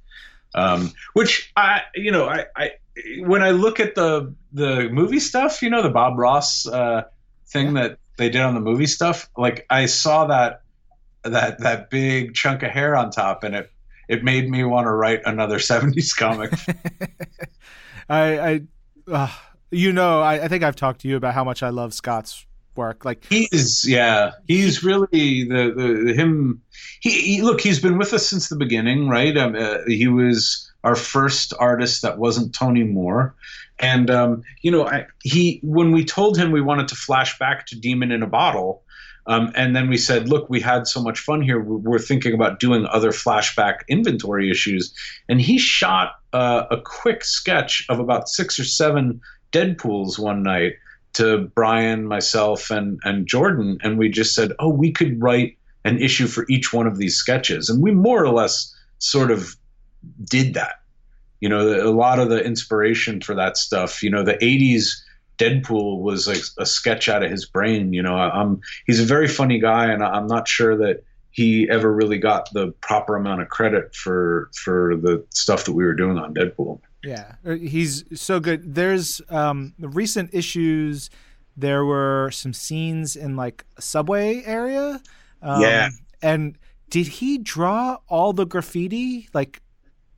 Um, 0.56 0.94
which 1.14 1.52
I, 1.58 1.82
you 1.96 2.12
know, 2.12 2.28
I, 2.28 2.46
I 2.56 2.72
when 3.20 3.44
I 3.44 3.52
look 3.52 3.80
at 3.80 3.96
the 3.96 4.34
the 4.54 4.90
movie 4.90 5.20
stuff, 5.20 5.62
you 5.62 5.70
know, 5.70 5.84
the 5.84 5.90
Bob 5.90 6.18
Ross 6.18 6.66
uh, 6.66 7.04
thing 7.48 7.76
yeah. 7.76 7.82
that 7.82 8.00
they 8.18 8.30
did 8.30 8.42
on 8.42 8.54
the 8.54 8.62
movie 8.62 8.88
stuff, 8.88 9.30
like 9.38 9.66
I 9.70 9.86
saw 9.86 10.26
that 10.28 10.62
that 11.24 11.60
that 11.60 11.90
big 11.90 12.34
chunk 12.34 12.64
of 12.64 12.72
hair 12.72 12.96
on 12.96 13.12
top, 13.12 13.44
and 13.44 13.54
it 13.54 13.72
it 14.08 14.24
made 14.24 14.50
me 14.50 14.64
want 14.64 14.86
to 14.86 14.92
write 14.92 15.22
another 15.26 15.58
'70s 15.60 16.16
comic. 16.16 16.54
I, 18.10 18.40
I 18.40 18.62
uh, 19.12 19.32
you 19.72 19.92
know, 19.92 20.22
I, 20.22 20.46
I 20.46 20.48
think 20.48 20.64
I've 20.64 20.76
talked 20.76 21.02
to 21.02 21.08
you 21.08 21.18
about 21.18 21.34
how 21.34 21.44
much 21.44 21.64
I 21.64 21.70
love 21.70 21.94
Scott's 21.94 22.46
work. 22.78 23.06
Like 23.06 23.24
he's 23.26 23.86
yeah, 23.88 24.32
he's 24.48 24.84
really 24.84 25.46
the 25.46 25.74
the, 25.76 26.04
the 26.06 26.14
him. 26.14 26.62
He, 27.00 27.10
he, 27.22 27.42
look, 27.42 27.62
he's 27.62 27.80
been 27.80 27.98
with 27.98 28.14
us 28.14 28.28
since 28.28 28.50
the 28.50 28.56
beginning, 28.56 29.10
right? 29.10 29.38
Um, 29.38 29.56
uh, 29.56 29.80
he 29.88 30.08
was 30.08 30.72
our 30.84 30.96
first 30.96 31.54
artist 31.60 32.02
that 32.02 32.18
wasn't 32.18 32.56
Tony 32.56 32.84
Moore. 32.84 33.36
And 33.80 34.10
um, 34.10 34.44
you 34.62 34.72
know, 34.72 34.88
I, 34.88 35.08
he 35.24 35.60
when 35.64 35.92
we 35.92 36.06
told 36.06 36.38
him 36.38 36.52
we 36.52 36.62
wanted 36.62 36.88
to 36.90 36.96
flash 36.96 37.38
back 37.38 37.66
to 37.68 37.80
Demon 37.80 38.12
in 38.12 38.24
a 38.24 38.28
Bottle, 38.28 38.84
um, 39.28 39.52
and 39.56 39.76
then 39.76 39.90
we 39.90 39.98
said, 39.98 40.30
look, 40.30 40.50
we 40.50 40.62
had 40.62 40.88
so 40.88 41.02
much 41.02 41.20
fun 41.20 41.42
here. 41.42 41.60
We're 41.60 42.00
thinking 42.00 42.34
about 42.34 42.60
doing 42.60 42.86
other 42.86 43.12
flashback 43.12 43.80
inventory 43.88 44.52
issues. 44.52 44.94
And 45.28 45.42
he 45.42 45.58
shot 45.58 46.16
uh, 46.34 46.66
a 46.70 46.80
quick 46.80 47.24
sketch 47.24 47.86
of 47.90 48.00
about 48.00 48.30
six 48.30 48.60
or 48.60 48.64
seven 48.64 49.22
Deadpools 49.52 50.20
one 50.20 50.44
night 50.44 50.74
to 51.16 51.50
Brian, 51.56 52.06
myself, 52.06 52.70
and 52.72 53.00
and 53.04 53.28
Jordan, 53.28 53.78
and 53.82 53.98
we 53.98 54.10
just 54.10 54.36
said, 54.36 54.52
oh, 54.60 54.70
we 54.70 54.92
could 54.92 55.22
write 55.22 55.58
an 55.84 56.02
issue 56.02 56.28
for 56.28 56.46
each 56.50 56.74
one 56.74 56.88
of 56.88 56.98
these 56.98 57.16
sketches, 57.16 57.70
and 57.70 57.82
we 57.82 57.92
more 57.92 58.24
or 58.24 58.30
less 58.30 58.74
sort 59.00 59.32
of 59.32 59.56
did 60.24 60.54
that. 60.54 60.82
You 61.42 61.50
know, 61.50 61.62
a 61.62 61.92
lot 61.92 62.20
of 62.20 62.30
the 62.30 62.44
inspiration 62.44 63.22
for 63.22 63.36
that 63.36 63.58
stuff. 63.58 64.02
You 64.04 64.10
know, 64.10 64.24
the 64.24 64.36
'80s 64.36 64.90
Deadpool 65.38 66.02
was 66.02 66.28
like 66.28 66.42
a 66.58 66.66
sketch 66.66 67.10
out 67.10 67.24
of 67.24 67.32
his 67.32 67.46
brain. 67.46 67.94
You 67.94 68.02
know, 68.02 68.16
I'm 68.16 68.62
he's 68.86 69.00
a 69.00 69.06
very 69.06 69.28
funny 69.28 69.60
guy, 69.60 69.86
and 69.86 70.04
I'm 70.04 70.28
not 70.28 70.48
sure 70.48 70.78
that 70.78 71.04
he 71.32 71.70
ever 71.70 71.94
really 71.94 72.18
got 72.18 72.52
the 72.54 72.72
proper 72.82 73.16
amount 73.16 73.42
of 73.42 73.50
credit 73.50 73.94
for 73.96 74.50
for 74.56 74.96
the 74.96 75.26
stuff 75.32 75.66
that 75.66 75.74
we 75.74 75.84
were 75.84 75.94
doing 75.94 76.18
on 76.18 76.34
Deadpool. 76.34 76.80
Yeah, 77.06 77.36
uh, 77.46 77.52
he's 77.52 78.04
so 78.20 78.40
good. 78.40 78.76
There's 78.76 79.22
um, 79.30 79.74
recent 79.80 80.34
issues. 80.34 81.10
There 81.56 81.86
were 81.86 82.32
some 82.32 82.54
scenes 82.54 83.16
in 83.16 83.36
like 83.36 83.64
a 83.78 83.82
subway 83.82 84.44
area. 84.44 85.02
Um, 85.42 85.62
yeah, 85.62 85.90
and 86.22 86.58
did 86.90 87.08
he 87.08 87.38
draw 87.38 87.98
all 88.08 88.34
the 88.34 88.46
graffiti? 88.46 89.30
Like 89.34 89.62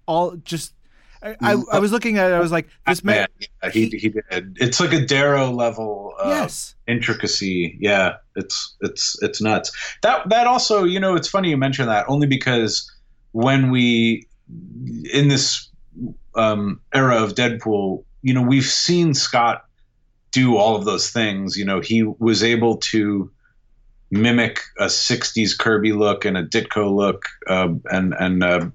all 0.05 0.37
just 0.37 0.73
I, 1.21 1.35
I, 1.41 1.63
I, 1.73 1.79
was 1.79 1.91
looking 1.91 2.17
at 2.17 2.31
it. 2.31 2.35
I 2.35 2.39
was 2.39 2.51
like, 2.51 2.67
"This 2.85 3.03
man." 3.03 3.27
Yeah, 3.39 3.69
he, 3.69 3.89
he 3.89 4.09
did. 4.09 4.57
It's 4.59 4.79
like 4.79 4.93
a 4.93 5.03
Darrow 5.05 5.51
level 5.51 6.13
of 6.19 6.29
yes. 6.29 6.75
intricacy. 6.87 7.77
Yeah, 7.79 8.17
it's 8.35 8.75
it's 8.81 9.21
it's 9.21 9.41
nuts. 9.41 9.71
That 10.03 10.29
that 10.29 10.47
also, 10.47 10.83
you 10.83 10.99
know, 10.99 11.15
it's 11.15 11.27
funny 11.27 11.49
you 11.49 11.57
mention 11.57 11.87
that 11.87 12.05
only 12.07 12.27
because 12.27 12.91
when 13.31 13.71
we 13.71 14.27
in 15.11 15.27
this 15.27 15.69
um, 16.37 16.79
era 16.93 17.23
of 17.23 17.35
Deadpool, 17.35 18.03
you 18.21 18.33
know, 18.33 18.41
we've 18.41 18.63
seen 18.63 19.13
Scott 19.13 19.65
do 20.31 20.57
all 20.57 20.75
of 20.75 20.85
those 20.85 21.09
things. 21.09 21.57
You 21.57 21.65
know, 21.65 21.79
he 21.79 22.03
was 22.03 22.43
able 22.43 22.77
to 22.77 23.31
mimic 24.11 24.59
a 24.79 24.85
'60s 24.85 25.57
Kirby 25.57 25.93
look 25.93 26.25
and 26.25 26.37
a 26.37 26.45
Ditko 26.45 26.95
look, 26.95 27.25
uh, 27.47 27.69
and 27.91 28.13
and 28.13 28.43
uh, 28.43 28.69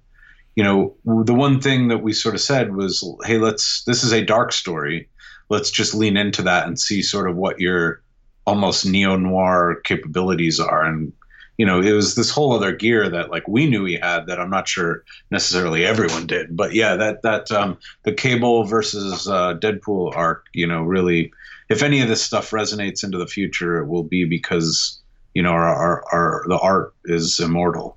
you 0.55 0.63
know, 0.63 0.95
the 1.05 1.35
one 1.35 1.61
thing 1.61 1.89
that 1.89 1.99
we 1.99 2.13
sort 2.13 2.35
of 2.35 2.41
said 2.41 2.75
was, 2.75 3.05
hey, 3.25 3.39
let's, 3.39 3.85
this 3.85 4.05
is 4.05 4.13
a 4.13 4.25
dark 4.25 4.53
story. 4.53 5.09
Let's 5.49 5.71
just 5.71 5.95
lean 5.95 6.17
into 6.17 6.43
that 6.43 6.67
and 6.67 6.79
see 6.79 7.03
sort 7.03 7.29
of 7.29 7.37
what 7.37 7.59
your 7.59 8.03
almost 8.47 8.85
neo 8.85 9.17
noir 9.17 9.81
capabilities 9.85 10.61
are. 10.61 10.85
And, 10.85 11.13
you 11.59 11.67
know, 11.67 11.81
it 11.81 11.93
was 11.93 12.15
this 12.15 12.31
whole 12.31 12.53
other 12.53 12.73
gear 12.73 13.09
that 13.09 13.31
like 13.31 13.47
we 13.47 13.69
knew 13.69 13.85
he 13.85 13.95
had 13.95 14.27
that 14.27 14.41
I'm 14.41 14.51
not 14.51 14.69
sure 14.69 15.05
necessarily 15.31 15.85
everyone 15.85 16.27
did. 16.27 16.57
But 16.57 16.75
yeah, 16.75 16.97
that, 16.97 17.23
that, 17.23 17.51
um, 17.53 17.79
the 18.05 18.13
Cable 18.13 18.65
versus 18.65 19.29
uh, 19.29 19.55
Deadpool 19.55 20.17
arc, 20.17 20.47
you 20.55 20.67
know, 20.67 20.83
really, 20.83 21.33
if 21.69 21.83
any 21.83 22.01
of 22.01 22.09
this 22.09 22.23
stuff 22.23 22.51
resonates 22.51 23.05
into 23.05 23.19
the 23.19 23.27
future, 23.27 23.79
it 23.79 23.87
will 23.87 24.03
be 24.03 24.25
because 24.25 25.03
you 25.35 25.43
know, 25.43 25.51
our, 25.51 25.65
our, 25.65 26.05
our 26.13 26.45
the 26.47 26.59
art 26.59 26.95
is 27.05 27.41
immortal, 27.41 27.97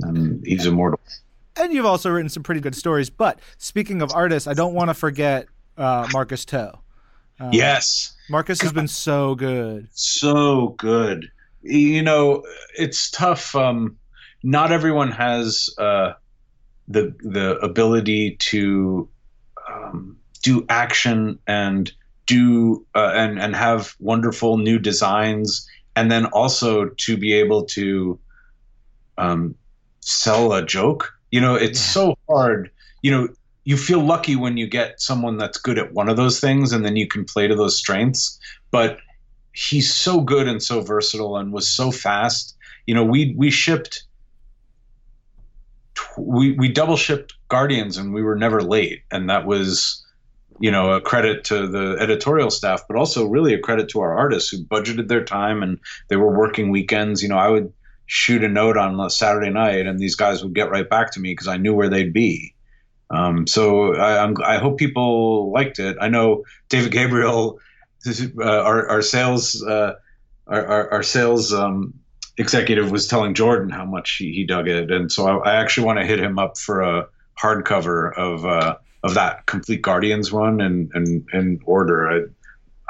and 0.00 0.44
he's 0.46 0.66
immortal. 0.66 1.00
And 1.56 1.72
you've 1.72 1.86
also 1.86 2.10
written 2.10 2.30
some 2.30 2.42
pretty 2.42 2.60
good 2.60 2.74
stories. 2.74 3.10
But 3.10 3.38
speaking 3.58 4.00
of 4.00 4.10
artists, 4.14 4.48
I 4.48 4.54
don't 4.54 4.74
want 4.74 4.88
to 4.88 4.94
forget 4.94 5.46
uh, 5.76 6.08
Marcus 6.12 6.44
To. 6.46 6.72
Um, 7.38 7.50
yes, 7.52 8.14
Marcus 8.30 8.60
has 8.62 8.72
been 8.72 8.88
so 8.88 9.34
good, 9.34 9.88
so 9.92 10.68
good. 10.78 11.30
You 11.62 12.02
know, 12.02 12.44
it's 12.76 13.10
tough. 13.10 13.54
Um, 13.54 13.96
not 14.42 14.72
everyone 14.72 15.12
has 15.12 15.70
uh, 15.78 16.12
the 16.88 17.14
the 17.20 17.56
ability 17.58 18.36
to 18.38 19.08
um, 19.68 20.16
do 20.42 20.66
action 20.68 21.38
and 21.46 21.92
do 22.26 22.84
uh, 22.94 23.12
and 23.14 23.38
and 23.38 23.54
have 23.54 23.94
wonderful 24.00 24.58
new 24.58 24.78
designs, 24.78 25.68
and 25.96 26.10
then 26.10 26.26
also 26.26 26.88
to 26.88 27.16
be 27.16 27.32
able 27.32 27.64
to 27.66 28.18
um, 29.18 29.54
sell 30.00 30.52
a 30.52 30.64
joke. 30.64 31.12
You 31.30 31.40
know, 31.40 31.54
it's 31.54 31.80
so 31.80 32.16
hard. 32.28 32.70
You 33.02 33.10
know, 33.10 33.28
you 33.64 33.76
feel 33.76 34.00
lucky 34.00 34.36
when 34.36 34.56
you 34.56 34.66
get 34.66 35.00
someone 35.00 35.38
that's 35.38 35.58
good 35.58 35.78
at 35.78 35.92
one 35.92 36.08
of 36.08 36.16
those 36.16 36.40
things, 36.40 36.72
and 36.72 36.84
then 36.84 36.96
you 36.96 37.06
can 37.06 37.24
play 37.24 37.46
to 37.46 37.54
those 37.54 37.76
strengths. 37.76 38.38
But 38.70 38.98
he's 39.52 39.92
so 39.92 40.20
good 40.20 40.48
and 40.48 40.62
so 40.62 40.80
versatile, 40.80 41.36
and 41.36 41.52
was 41.52 41.70
so 41.70 41.90
fast. 41.90 42.56
You 42.86 42.94
know, 42.94 43.04
we 43.04 43.34
we 43.36 43.50
shipped 43.50 44.04
we 46.16 46.52
we 46.52 46.68
double 46.68 46.96
shipped 46.96 47.34
Guardians 47.48 47.96
and 47.96 48.12
we 48.12 48.22
were 48.22 48.36
never 48.36 48.62
late, 48.62 49.02
and 49.10 49.28
that 49.30 49.46
was 49.46 50.04
you 50.60 50.70
know 50.70 50.92
a 50.92 51.00
credit 51.00 51.44
to 51.44 51.66
the 51.66 51.96
editorial 52.00 52.50
staff, 52.50 52.82
but 52.88 52.96
also 52.96 53.26
really 53.26 53.54
a 53.54 53.58
credit 53.58 53.88
to 53.90 54.00
our 54.00 54.16
artists 54.16 54.50
who 54.50 54.64
budgeted 54.64 55.08
their 55.08 55.24
time 55.24 55.62
and 55.62 55.78
they 56.08 56.16
were 56.16 56.36
working 56.36 56.70
weekends. 56.70 57.22
You 57.22 57.28
know, 57.28 57.38
I 57.38 57.48
would 57.48 57.72
shoot 58.06 58.44
a 58.44 58.48
note 58.48 58.76
on 58.76 58.98
a 59.00 59.10
Saturday 59.10 59.50
night, 59.50 59.86
and 59.86 59.98
these 59.98 60.16
guys 60.16 60.42
would 60.42 60.54
get 60.54 60.70
right 60.70 60.88
back 60.88 61.12
to 61.12 61.20
me 61.20 61.32
because 61.32 61.48
I 61.48 61.56
knew 61.56 61.74
where 61.74 61.88
they'd 61.88 62.12
be. 62.12 62.54
Um, 63.10 63.46
so 63.46 63.94
I, 63.94 64.32
I 64.42 64.58
hope 64.58 64.78
people 64.78 65.52
liked 65.52 65.78
it. 65.78 65.96
I 66.00 66.08
know 66.08 66.44
David 66.70 66.92
Gabriel, 66.92 67.58
uh, 68.06 68.44
our, 68.44 68.88
our 68.88 69.02
sales, 69.02 69.62
uh, 69.62 69.94
our, 70.46 70.90
our, 70.90 71.02
sales 71.02 71.52
um, 71.52 71.94
executive 72.36 72.90
was 72.90 73.06
telling 73.06 73.34
Jordan 73.34 73.70
how 73.70 73.84
much 73.84 74.16
he, 74.16 74.32
he 74.32 74.44
dug 74.44 74.68
it, 74.68 74.90
and 74.90 75.10
so 75.10 75.26
I, 75.26 75.52
I 75.52 75.54
actually 75.56 75.86
want 75.86 75.98
to 75.98 76.06
hit 76.06 76.18
him 76.18 76.38
up 76.38 76.58
for 76.58 76.80
a 76.80 77.08
hardcover 77.40 78.16
of 78.16 78.44
uh, 78.44 78.76
of 79.02 79.14
that 79.14 79.46
complete 79.46 79.82
Guardians 79.82 80.32
one 80.32 80.60
and 80.60 80.90
and 80.94 81.26
and 81.32 81.60
order. 81.64 82.10
I 82.10 82.22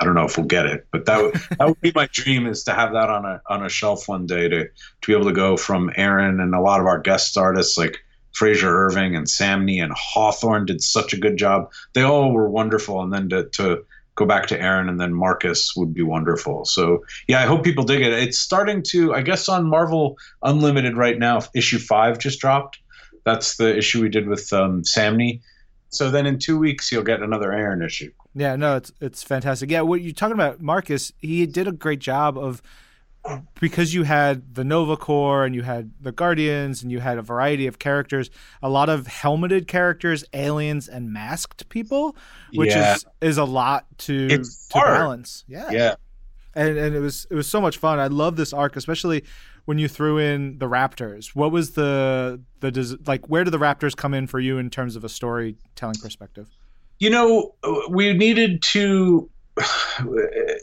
I 0.01 0.05
don't 0.05 0.15
know 0.15 0.25
if 0.25 0.37
we'll 0.37 0.47
get 0.47 0.67
it, 0.67 0.87
but 0.91 1.07
that 1.07 1.23
would, 1.23 1.35
that 1.59 1.69
would 1.69 1.81
be 1.81 1.93
my 1.95 2.09
dream 2.11 2.47
is 2.47 2.65
to 2.65 2.73
have 2.73 2.93
that 2.93 3.09
on 3.09 3.25
a 3.25 3.43
on 3.49 3.65
a 3.65 3.69
shelf 3.69 4.09
one 4.09 4.27
day 4.27 4.49
to 4.49 4.65
to 4.65 5.07
be 5.07 5.13
able 5.13 5.27
to 5.27 5.33
go 5.33 5.57
from 5.57 5.91
Aaron 5.97 6.41
and 6.41 6.55
a 6.55 6.61
lot 6.61 6.81
of 6.81 6.87
our 6.87 6.99
guest 6.99 7.37
artists 7.37 7.79
like 7.79 7.99
Frazer 8.33 8.87
Irving 8.87 9.15
and 9.15 9.27
Samnee 9.27 9.83
and 9.83 9.93
Hawthorne 9.95 10.67
did 10.67 10.83
such 10.83 11.13
a 11.13 11.19
good 11.19 11.37
job. 11.37 11.71
They 11.93 12.03
all 12.03 12.33
were 12.33 12.49
wonderful, 12.49 13.03
and 13.03 13.13
then 13.13 13.29
to 13.29 13.49
to 13.51 13.85
go 14.15 14.27
back 14.27 14.47
to 14.47 14.61
Aaron 14.61 14.89
and 14.89 15.01
then 15.01 15.15
Marcus 15.15 15.75
would 15.77 15.95
be 15.95 16.03
wonderful. 16.03 16.65
So 16.65 17.05
yeah, 17.29 17.41
I 17.41 17.47
hope 17.47 17.65
people 17.65 17.85
dig 17.85 18.03
it. 18.03 18.13
It's 18.13 18.39
starting 18.39 18.83
to, 18.89 19.15
I 19.15 19.23
guess, 19.23 19.49
on 19.49 19.69
Marvel 19.69 20.17
Unlimited 20.43 20.97
right 20.97 21.19
now. 21.19 21.41
Issue 21.55 21.79
five 21.79 22.19
just 22.19 22.41
dropped. 22.41 22.79
That's 23.25 23.57
the 23.57 23.77
issue 23.77 24.03
we 24.03 24.09
did 24.09 24.29
with 24.29 24.53
um, 24.53 24.83
Samnee. 24.83 25.41
So 25.89 26.11
then 26.11 26.27
in 26.27 26.39
two 26.39 26.59
weeks 26.59 26.91
you'll 26.91 27.05
get 27.05 27.23
another 27.23 27.53
Aaron 27.53 27.83
issue. 27.83 28.13
Yeah, 28.35 28.57
no, 28.57 28.77
it's 28.77 28.93
it's 29.01 29.23
fantastic. 29.23 29.71
Yeah, 29.71 29.83
what 29.83 30.01
you're 30.01 30.15
talking 30.15 30.35
about, 30.35 30.61
Marcus, 30.61 31.13
he 31.19 31.47
did 31.47 31.69
a 31.69 31.73
great 31.73 32.01
job 32.01 32.39
of 32.39 32.63
because 33.61 33.95
you 33.95 34.03
had 34.03 34.55
the 34.55 34.65
Nova 34.65 34.97
Corps 34.97 35.45
and 35.45 35.55
you 35.55 35.63
had 35.63 35.93
the 36.01 36.13
Guardians 36.13 36.83
and 36.83 36.91
you 36.91 37.01
had 37.01 37.19
a 37.19 37.23
variety 37.23 37.67
of 37.67 37.79
characters, 37.79 38.31
a 38.63 38.69
lot 38.69 38.89
of 38.89 39.07
helmeted 39.07 39.69
characters, 39.69 40.25
aliens, 40.33 40.89
and 40.89 41.13
masked 41.13 41.69
people, 41.69 42.17
which 42.53 42.71
yeah. 42.71 42.95
is 42.95 43.07
is 43.21 43.39
a 43.39 43.45
lot 43.45 43.87
to 43.99 44.29
to 44.29 44.45
balance. 44.73 45.45
Yeah, 45.47 45.71
yeah. 45.71 45.95
And 46.55 46.77
and 46.77 46.95
it 46.95 47.01
was 47.01 47.27
it 47.31 47.35
was 47.35 47.47
so 47.47 47.61
much 47.61 47.79
fun. 47.79 47.99
I 47.99 48.09
love 48.09 48.37
this 48.37 48.53
arc, 48.53 48.77
especially 48.77 49.25
when 49.65 49.79
you 49.79 49.89
threw 49.89 50.19
in 50.19 50.59
the 50.59 50.69
Raptors. 50.69 51.29
What 51.29 51.53
was 51.53 51.71
the 51.71 52.41
the 52.61 52.99
like? 53.07 53.27
Where 53.29 53.45
do 53.45 53.51
the 53.51 53.59
Raptors 53.59 53.97
come 53.97 54.15
in 54.15 54.27
for 54.27 54.41
you 54.41 54.59
in 54.59 54.69
terms 54.69 54.97
of 54.97 55.05
a 55.05 55.09
storytelling 55.09 55.97
perspective? 56.03 56.49
You 56.99 57.11
know, 57.11 57.55
we 57.89 58.13
needed 58.13 58.63
to, 58.63 59.31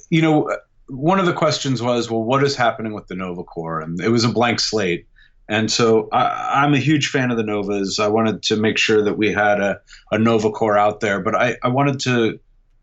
you 0.10 0.22
know 0.22 0.50
one 0.89 1.19
of 1.19 1.25
the 1.25 1.34
questions 1.34 1.82
was, 1.82 2.10
well, 2.10 2.23
what 2.23 2.43
is 2.43 2.56
happening 2.56 2.93
with 2.93 3.08
the 3.08 3.15
Nova 3.15 3.43
Corps? 3.43 3.82
And 3.82 3.99
it 4.02 4.10
was 4.10 4.23
a 4.23 4.30
blank 4.30 4.60
slate. 4.60 5.06
And 5.47 5.71
so 5.71 6.10
I, 6.12 6.63
am 6.63 6.73
a 6.73 6.80
huge 6.80 7.08
fan 7.08 7.32
of 7.32 7.38
the 7.38 7.43
Novas. 7.43 7.99
I 7.99 8.08
wanted 8.08 8.43
to 8.43 8.56
make 8.56 8.78
sure 8.78 9.04
that 9.04 9.17
we 9.17 9.32
had 9.32 9.60
a, 9.60 9.82
a 10.12 10.19
Nova 10.19 10.52
Corps 10.52 10.78
out 10.78 10.99
there, 10.99 11.19
but 11.19 11.36
I, 11.36 11.58
I 11.63 11.69
wanted 11.69 11.99
to 12.02 12.39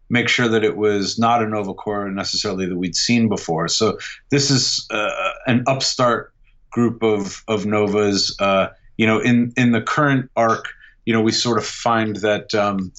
make 0.09 0.29
sure 0.29 0.49
that 0.49 0.64
it 0.64 0.77
was 0.77 1.19
not 1.19 1.42
a 1.42 1.49
Nova 1.49 1.75
Corps 1.75 2.11
necessarily 2.11 2.66
that 2.66 2.77
we'd 2.77 2.97
seen 2.97 3.29
before. 3.29 3.69
So 3.69 3.99
this 4.31 4.51
is 4.51 4.87
uh, 4.90 5.31
an 5.47 5.62
upstart 5.66 6.33
group 6.71 7.03
of, 7.03 7.42
of 7.47 7.66
Novas. 7.66 8.37
Uh, 8.40 8.69
you 8.97 9.07
know, 9.07 9.21
in, 9.21 9.53
in 9.57 9.73
the 9.73 9.81
current 9.81 10.31
arc, 10.37 10.69
you 11.05 11.12
know, 11.12 11.21
we 11.21 11.33
sort 11.33 11.59
of 11.59 11.66
find 11.66 12.16
that 12.16 12.53
um, 12.55 12.92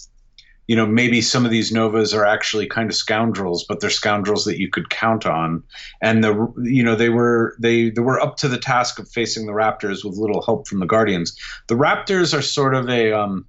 you 0.67 0.75
know, 0.75 0.85
maybe 0.85 1.21
some 1.21 1.45
of 1.45 1.51
these 1.51 1.71
novas 1.71 2.13
are 2.13 2.25
actually 2.25 2.67
kind 2.67 2.89
of 2.89 2.95
scoundrels, 2.95 3.63
but 3.63 3.79
they're 3.79 3.89
scoundrels 3.89 4.43
that 4.45 4.59
you 4.59 4.69
could 4.69 4.89
count 4.89 5.25
on. 5.25 5.63
And 6.01 6.23
the, 6.23 6.53
you 6.61 6.83
know, 6.83 6.95
they 6.95 7.09
were 7.09 7.55
they 7.57 7.89
they 7.89 8.01
were 8.01 8.19
up 8.19 8.35
to 8.37 8.49
the 8.49 8.57
task 8.57 8.99
of 8.99 9.09
facing 9.09 9.45
the 9.45 9.53
Raptors 9.53 10.03
with 10.03 10.17
little 10.17 10.43
help 10.43 10.67
from 10.67 10.79
the 10.79 10.85
Guardians. 10.85 11.37
The 11.67 11.75
Raptors 11.75 12.37
are 12.37 12.41
sort 12.41 12.75
of 12.75 12.89
a 12.89 13.13
um, 13.13 13.45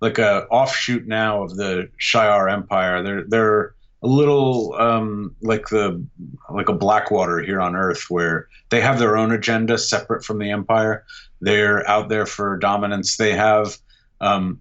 like 0.00 0.18
a 0.18 0.46
offshoot 0.50 1.06
now 1.06 1.42
of 1.42 1.56
the 1.56 1.88
Shi'ar 1.98 2.52
Empire. 2.52 3.02
They're 3.02 3.24
they're 3.26 3.74
a 4.02 4.06
little 4.06 4.74
um, 4.74 5.34
like 5.40 5.68
the 5.68 6.04
like 6.50 6.68
a 6.68 6.74
Blackwater 6.74 7.40
here 7.40 7.60
on 7.60 7.74
Earth, 7.74 8.10
where 8.10 8.48
they 8.68 8.82
have 8.82 8.98
their 8.98 9.16
own 9.16 9.32
agenda 9.32 9.78
separate 9.78 10.26
from 10.26 10.38
the 10.38 10.50
Empire. 10.50 11.04
They're 11.40 11.88
out 11.88 12.10
there 12.10 12.26
for 12.26 12.58
dominance. 12.58 13.16
They 13.16 13.32
have 13.32 13.78
um, 14.20 14.60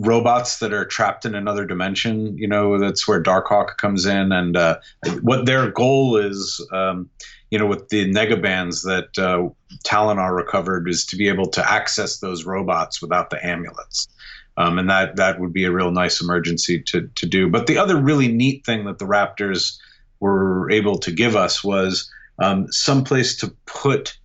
robots 0.00 0.58
that 0.58 0.72
are 0.72 0.84
trapped 0.84 1.24
in 1.24 1.34
another 1.34 1.64
dimension. 1.64 2.36
You 2.38 2.48
know, 2.48 2.78
that's 2.78 3.06
where 3.06 3.22
Darkhawk 3.22 3.76
comes 3.76 4.06
in, 4.06 4.32
and 4.32 4.56
uh, 4.56 4.78
what 5.20 5.46
their 5.46 5.70
goal 5.70 6.16
is. 6.16 6.66
Um, 6.72 7.10
you 7.50 7.58
know, 7.58 7.66
with 7.66 7.88
the 7.88 8.10
negabands 8.12 8.84
that 8.84 9.18
uh, 9.18 9.48
Talonar 9.84 10.34
recovered, 10.34 10.88
is 10.88 11.04
to 11.06 11.16
be 11.16 11.28
able 11.28 11.48
to 11.48 11.70
access 11.70 12.18
those 12.18 12.44
robots 12.44 13.02
without 13.02 13.30
the 13.30 13.44
amulets. 13.44 14.08
Um, 14.56 14.78
and 14.78 14.88
that 14.88 15.16
that 15.16 15.40
would 15.40 15.52
be 15.52 15.64
a 15.64 15.72
real 15.72 15.90
nice 15.90 16.20
emergency 16.20 16.80
to 16.82 17.08
to 17.14 17.26
do. 17.26 17.48
But 17.48 17.66
the 17.66 17.78
other 17.78 17.96
really 17.96 18.28
neat 18.28 18.64
thing 18.64 18.84
that 18.84 18.98
the 18.98 19.06
Raptors 19.06 19.78
were 20.20 20.70
able 20.70 20.98
to 20.98 21.10
give 21.10 21.34
us 21.34 21.64
was 21.64 22.10
um, 22.38 22.70
some 22.70 23.04
place 23.04 23.36
to 23.38 23.48
put 23.66 24.16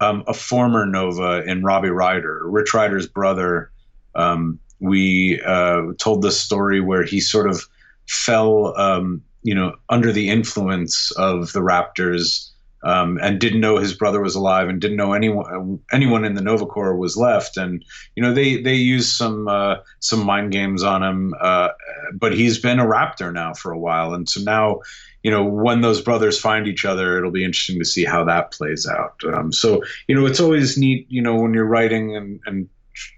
um, 0.00 0.22
a 0.26 0.34
former 0.34 0.86
Nova 0.86 1.42
in 1.44 1.64
Robbie 1.64 1.90
Rider, 1.90 2.42
Rich 2.44 2.74
Rider's 2.74 3.06
brother. 3.06 3.70
Um, 4.14 4.60
we 4.80 5.40
uh, 5.42 5.92
told 5.98 6.22
this 6.22 6.40
story 6.40 6.80
where 6.80 7.02
he 7.02 7.20
sort 7.20 7.48
of 7.48 7.62
fell, 8.06 8.78
um, 8.78 9.22
you 9.42 9.54
know, 9.54 9.74
under 9.88 10.12
the 10.12 10.28
influence 10.28 11.10
of 11.12 11.52
the 11.52 11.60
Raptors 11.60 12.50
um, 12.84 13.18
and 13.20 13.40
didn't 13.40 13.60
know 13.60 13.76
his 13.76 13.92
brother 13.92 14.20
was 14.20 14.34
alive 14.34 14.68
and 14.68 14.80
didn't 14.80 14.96
know 14.96 15.12
anyone 15.12 15.80
anyone 15.90 16.24
in 16.24 16.34
the 16.34 16.40
Nova 16.40 16.66
Corps 16.66 16.96
was 16.96 17.16
left. 17.16 17.56
And 17.56 17.84
you 18.14 18.22
know, 18.22 18.32
they 18.32 18.62
they 18.62 18.74
used 18.74 19.16
some 19.16 19.48
uh, 19.48 19.76
some 20.00 20.24
mind 20.24 20.52
games 20.52 20.82
on 20.82 21.02
him, 21.02 21.34
uh, 21.40 21.70
but 22.14 22.34
he's 22.34 22.58
been 22.58 22.78
a 22.78 22.86
Raptor 22.86 23.32
now 23.32 23.54
for 23.54 23.72
a 23.72 23.78
while, 23.78 24.14
and 24.14 24.28
so 24.28 24.40
now. 24.40 24.80
You 25.24 25.32
know, 25.32 25.44
when 25.44 25.80
those 25.80 26.00
brothers 26.00 26.38
find 26.38 26.68
each 26.68 26.84
other, 26.84 27.18
it'll 27.18 27.32
be 27.32 27.44
interesting 27.44 27.80
to 27.80 27.84
see 27.84 28.04
how 28.04 28.22
that 28.24 28.52
plays 28.52 28.86
out. 28.86 29.20
Um, 29.24 29.52
so, 29.52 29.82
you 30.06 30.14
know, 30.14 30.26
it's 30.26 30.38
always 30.38 30.78
neat, 30.78 31.06
you 31.10 31.20
know, 31.20 31.34
when 31.34 31.52
you're 31.52 31.66
writing 31.66 32.16
and, 32.16 32.38
and 32.46 32.68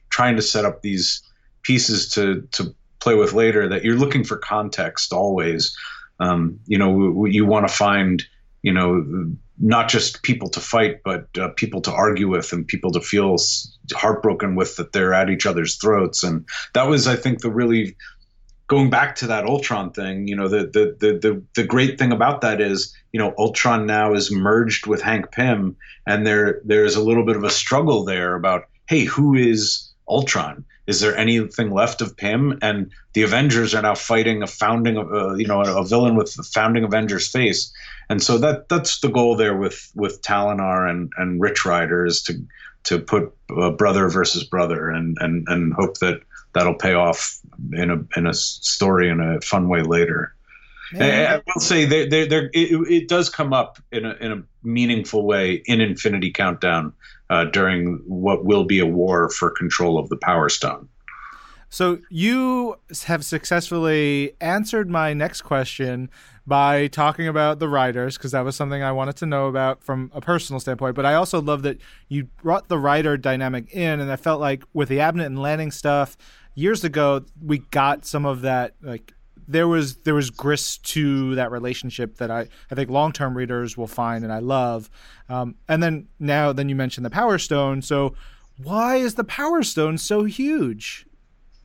trying 0.08 0.34
to 0.36 0.42
set 0.42 0.64
up 0.64 0.80
these 0.80 1.22
pieces 1.62 2.08
to 2.10 2.46
to 2.52 2.74
play 3.00 3.14
with 3.14 3.32
later 3.32 3.68
that 3.68 3.84
you're 3.84 3.96
looking 3.96 4.24
for 4.24 4.36
context 4.36 5.12
always. 5.12 5.76
Um, 6.18 6.60
you 6.66 6.78
know, 6.78 7.24
you 7.24 7.46
want 7.46 7.66
to 7.66 7.72
find 7.72 8.22
you 8.62 8.72
know 8.72 9.34
not 9.60 9.88
just 9.88 10.22
people 10.22 10.48
to 10.48 10.60
fight, 10.60 11.02
but 11.04 11.28
uh, 11.38 11.48
people 11.50 11.82
to 11.82 11.92
argue 11.92 12.28
with 12.28 12.52
and 12.52 12.66
people 12.66 12.90
to 12.92 13.00
feel 13.00 13.36
heartbroken 13.92 14.54
with 14.54 14.76
that 14.76 14.92
they're 14.92 15.12
at 15.12 15.28
each 15.28 15.46
other's 15.46 15.76
throats. 15.76 16.24
And 16.24 16.46
that 16.72 16.88
was, 16.88 17.06
I 17.06 17.16
think, 17.16 17.40
the 17.40 17.50
really 17.50 17.96
going 18.66 18.88
back 18.88 19.16
to 19.16 19.26
that 19.26 19.44
Ultron 19.44 19.92
thing. 19.92 20.28
You 20.28 20.36
know, 20.36 20.48
the 20.48 20.66
the 20.66 20.96
the 20.98 21.18
the, 21.18 21.42
the 21.54 21.64
great 21.64 21.98
thing 21.98 22.12
about 22.12 22.40
that 22.40 22.60
is, 22.60 22.94
you 23.12 23.20
know, 23.20 23.34
Ultron 23.38 23.84
now 23.86 24.14
is 24.14 24.32
merged 24.32 24.86
with 24.86 25.02
Hank 25.02 25.30
Pym, 25.30 25.76
and 26.06 26.26
there 26.26 26.62
there 26.64 26.84
is 26.84 26.96
a 26.96 27.02
little 27.02 27.26
bit 27.26 27.36
of 27.36 27.44
a 27.44 27.50
struggle 27.50 28.04
there 28.04 28.34
about, 28.34 28.68
hey, 28.88 29.04
who 29.04 29.34
is 29.34 29.89
Ultron? 30.10 30.64
Is 30.86 31.00
there 31.00 31.16
anything 31.16 31.70
left 31.70 32.02
of 32.02 32.16
Pym? 32.16 32.58
And 32.62 32.90
the 33.12 33.22
Avengers 33.22 33.74
are 33.74 33.82
now 33.82 33.94
fighting 33.94 34.42
a 34.42 34.46
founding, 34.46 34.98
uh, 34.98 35.34
you 35.34 35.46
know, 35.46 35.60
a, 35.60 35.84
villain 35.84 36.16
with 36.16 36.34
the 36.34 36.42
founding 36.42 36.84
Avengers 36.84 37.30
face. 37.30 37.72
And 38.08 38.20
so 38.22 38.36
that 38.38 38.68
that's 38.68 39.00
the 39.00 39.08
goal 39.08 39.36
there 39.36 39.56
with 39.56 39.90
with 39.94 40.20
Talonar 40.22 40.90
and 40.90 41.12
and 41.16 41.40
Rich 41.40 41.64
Rider 41.64 42.04
is 42.04 42.22
to 42.24 42.44
to 42.84 42.98
put 42.98 43.32
uh, 43.56 43.70
brother 43.70 44.08
versus 44.08 44.42
brother 44.42 44.90
and 44.90 45.16
and 45.20 45.46
and 45.48 45.72
hope 45.72 45.98
that 45.98 46.20
that'll 46.54 46.74
pay 46.74 46.94
off 46.94 47.38
in 47.72 47.90
a 47.90 48.18
in 48.18 48.26
a 48.26 48.34
story 48.34 49.08
in 49.08 49.20
a 49.20 49.40
fun 49.40 49.68
way 49.68 49.82
later. 49.82 50.34
I, 50.98 51.36
I 51.36 51.42
will 51.46 51.60
say 51.60 51.84
they 51.84 52.08
they 52.08 52.22
it, 52.22 52.50
it 52.52 53.08
does 53.08 53.28
come 53.28 53.52
up 53.52 53.78
in 53.92 54.04
a 54.04 54.14
in 54.14 54.32
a 54.32 54.42
meaningful 54.64 55.24
way 55.24 55.62
in 55.66 55.80
Infinity 55.80 56.32
Countdown 56.32 56.92
uh, 57.30 57.46
during 57.46 58.02
what 58.06 58.44
will 58.44 58.64
be 58.64 58.80
a 58.80 58.86
war 58.86 59.30
for 59.30 59.50
control 59.50 59.98
of 59.98 60.08
the 60.08 60.16
Power 60.16 60.48
Stone. 60.48 60.88
So 61.72 62.00
you 62.10 62.74
have 63.04 63.24
successfully 63.24 64.32
answered 64.40 64.90
my 64.90 65.14
next 65.14 65.42
question 65.42 66.10
by 66.44 66.88
talking 66.88 67.28
about 67.28 67.60
the 67.60 67.68
writers 67.68 68.18
because 68.18 68.32
that 68.32 68.44
was 68.44 68.56
something 68.56 68.82
I 68.82 68.90
wanted 68.90 69.14
to 69.18 69.26
know 69.26 69.46
about 69.46 69.84
from 69.84 70.10
a 70.12 70.20
personal 70.20 70.58
standpoint. 70.58 70.96
But 70.96 71.06
I 71.06 71.14
also 71.14 71.40
love 71.40 71.62
that 71.62 71.78
you 72.08 72.24
brought 72.42 72.68
the 72.68 72.78
writer 72.78 73.16
dynamic 73.16 73.72
in, 73.72 74.00
and 74.00 74.10
I 74.10 74.16
felt 74.16 74.40
like 74.40 74.64
with 74.72 74.88
the 74.88 74.98
Abnett 74.98 75.26
and 75.26 75.40
Lanning 75.40 75.70
stuff 75.70 76.16
years 76.56 76.82
ago, 76.82 77.24
we 77.40 77.58
got 77.58 78.04
some 78.04 78.26
of 78.26 78.40
that 78.40 78.74
like 78.82 79.14
there 79.50 79.66
was 79.66 79.96
there 79.96 80.14
was 80.14 80.30
grist 80.30 80.84
to 80.84 81.34
that 81.34 81.50
relationship 81.50 82.16
that 82.18 82.30
I 82.30 82.48
I 82.70 82.74
think 82.74 82.88
long 82.88 83.12
term 83.12 83.36
readers 83.36 83.76
will 83.76 83.88
find 83.88 84.24
and 84.24 84.32
I 84.32 84.38
love. 84.38 84.88
Um, 85.28 85.56
and 85.68 85.82
then 85.82 86.08
now 86.18 86.52
then 86.52 86.68
you 86.68 86.76
mentioned 86.76 87.04
the 87.04 87.10
Power 87.10 87.38
Stone. 87.38 87.82
So 87.82 88.14
why 88.62 88.96
is 88.96 89.14
the 89.14 89.24
Power 89.24 89.62
Stone 89.62 89.98
so 89.98 90.24
huge? 90.24 91.06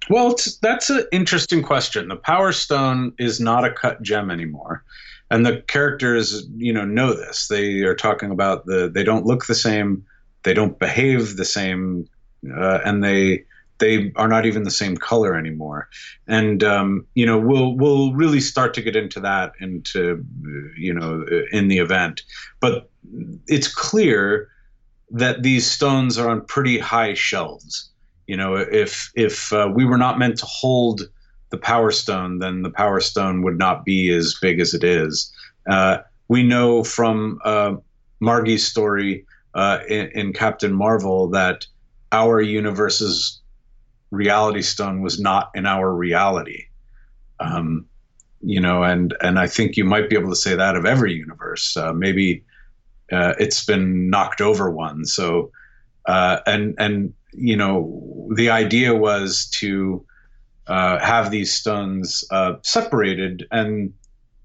Well, 0.10 0.36
that's 0.62 0.90
an 0.90 1.06
interesting 1.12 1.64
question. 1.64 2.08
The 2.08 2.16
Power 2.16 2.52
Stone 2.52 3.14
is 3.18 3.40
not 3.40 3.66
a 3.66 3.72
cut 3.72 4.02
gem 4.02 4.30
anymore, 4.30 4.84
and 5.30 5.46
the 5.46 5.62
characters 5.68 6.48
you 6.58 6.74
know 6.74 6.86
know 6.86 7.14
this. 7.14 7.48
They 7.48 7.82
are 7.82 7.96
talking 7.96 8.32
about 8.32 8.66
the 8.66 8.90
they 8.90 9.04
don't 9.04 9.26
look 9.26 9.46
the 9.46 9.56
same, 9.56 10.06
they 10.44 10.54
don't 10.54 10.80
behave 10.80 11.38
the 11.38 11.46
same, 11.46 12.08
uh, 12.56 12.80
and 12.84 13.04
they 13.04 13.46
they 13.78 14.12
are 14.16 14.28
not 14.28 14.46
even 14.46 14.64
the 14.64 14.72
same 14.72 14.96
color 14.96 15.36
anymore. 15.36 15.90
And 16.28 16.64
um, 16.64 17.06
you 17.14 17.26
know, 17.26 17.40
we'll 17.40 17.76
we'll 17.76 18.14
really 18.14 18.42
start 18.42 18.74
to 18.76 18.82
get 18.82 18.96
into 18.96 19.20
that 19.22 19.54
into 19.60 20.26
you 20.78 20.94
know 20.94 21.26
in 21.52 21.68
the 21.68 21.80
event. 21.80 22.22
But 22.60 22.90
it's 23.48 23.74
clear 23.74 24.50
that 25.12 25.44
these 25.44 25.70
stones 25.70 26.18
are 26.18 26.30
on 26.30 26.46
pretty 26.46 26.80
high 26.80 27.14
shelves. 27.14 27.90
You 28.28 28.38
know, 28.38 28.56
if 28.56 29.12
if 29.16 29.52
uh, 29.54 29.72
we 29.74 29.86
were 29.86 29.98
not 29.98 30.18
meant 30.18 30.38
to 30.40 30.46
hold 30.46 31.10
the 31.50 31.58
Power 31.58 31.92
Stone, 31.92 32.40
then 32.40 32.64
the 32.64 32.72
Power 32.72 33.00
Stone 33.00 33.44
would 33.44 33.58
not 33.58 33.86
be 33.86 34.12
as 34.14 34.36
big 34.42 34.60
as 34.60 34.74
it 34.74 34.84
is. 34.84 35.32
Uh, 35.70 36.00
we 36.28 36.44
know 36.44 36.84
from 36.84 37.40
uh, 37.46 37.76
Margie's 38.20 38.66
story 38.66 39.26
uh, 39.54 39.80
in, 39.88 40.08
in 40.08 40.34
Captain 40.34 40.74
Marvel 40.74 41.30
that 41.30 41.68
our 42.12 42.42
universe's 42.42 43.42
reality 44.12 44.62
stone 44.62 45.02
was 45.02 45.20
not 45.20 45.52
in 45.56 45.66
our 45.66 45.94
reality. 45.94 46.66
Um, 47.40 47.86
you 48.42 48.60
know, 48.60 48.84
and 48.84 49.16
and 49.22 49.40
I 49.40 49.48
think 49.48 49.76
you 49.76 49.86
might 49.86 50.10
be 50.10 50.16
able 50.16 50.30
to 50.30 50.36
say 50.36 50.56
that 50.56 50.76
of 50.76 50.86
every 50.86 51.14
universe. 51.14 51.76
Uh, 51.76 51.94
maybe 51.94 52.44
uh, 53.12 53.34
it's 53.40 53.66
been 53.66 54.10
knocked 54.10 54.42
over 54.42 54.70
one. 54.70 55.06
So, 55.06 55.52
uh, 56.06 56.40
and 56.46 56.76
and 56.78 57.14
you 57.34 57.58
know, 57.58 58.30
the 58.36 58.50
idea 58.50 58.94
was 58.94 59.48
to 59.56 60.06
uh, 60.68 61.00
have 61.00 61.32
these 61.32 61.54
stones 61.54 62.24
uh, 62.32 62.56
separated 62.62 63.48
and. 63.52 63.94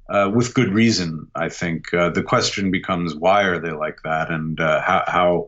Uh, 0.08 0.28
with 0.28 0.54
good 0.54 0.70
reason, 0.70 1.24
I 1.36 1.48
think 1.48 1.92
the 1.92 2.24
question 2.26 2.72
becomes 2.72 3.14
why 3.14 3.44
are 3.44 3.60
they 3.60 3.70
like 3.70 4.02
that, 4.02 4.28
and 4.28 4.58
how, 4.58 5.04
how 5.06 5.46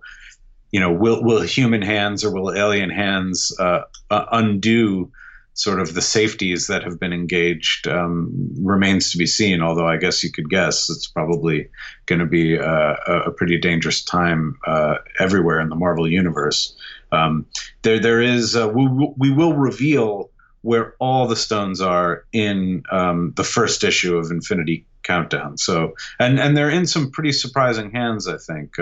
you 0.72 0.80
know, 0.80 0.90
will 0.90 1.22
will 1.22 1.42
human 1.42 1.82
hands 1.82 2.24
or 2.24 2.32
will 2.32 2.52
alien 2.52 2.90
hands 2.90 3.54
uh, 3.60 3.82
uh, 4.10 4.24
undo 4.32 5.10
sort 5.54 5.80
of 5.80 5.94
the 5.94 6.00
safeties 6.00 6.66
that 6.66 6.82
have 6.82 6.98
been 6.98 7.12
engaged 7.12 7.86
um, 7.86 8.30
remains 8.58 9.12
to 9.12 9.18
be 9.18 9.26
seen. 9.26 9.60
Although 9.60 9.86
I 9.86 9.98
guess 9.98 10.24
you 10.24 10.32
could 10.32 10.48
guess 10.48 10.88
it's 10.88 11.06
probably 11.06 11.68
going 12.06 12.20
to 12.20 12.26
be 12.26 12.58
uh, 12.58 12.94
a 13.06 13.30
pretty 13.30 13.58
dangerous 13.58 14.02
time 14.02 14.58
uh, 14.66 14.96
everywhere 15.20 15.60
in 15.60 15.68
the 15.68 15.76
Marvel 15.76 16.08
universe. 16.08 16.74
Um, 17.12 17.46
there, 17.82 18.00
there 18.00 18.22
is 18.22 18.56
uh, 18.56 18.68
we, 18.68 18.88
we 19.18 19.30
will 19.30 19.52
reveal 19.52 20.30
where 20.62 20.94
all 21.00 21.26
the 21.26 21.36
stones 21.36 21.80
are 21.80 22.24
in 22.32 22.82
um, 22.90 23.34
the 23.36 23.44
first 23.44 23.84
issue 23.84 24.16
of 24.16 24.30
Infinity 24.30 24.86
Countdown. 25.02 25.58
So, 25.58 25.92
and 26.18 26.40
and 26.40 26.56
they're 26.56 26.70
in 26.70 26.86
some 26.86 27.10
pretty 27.10 27.32
surprising 27.32 27.90
hands, 27.90 28.26
I 28.26 28.38
think. 28.38 28.78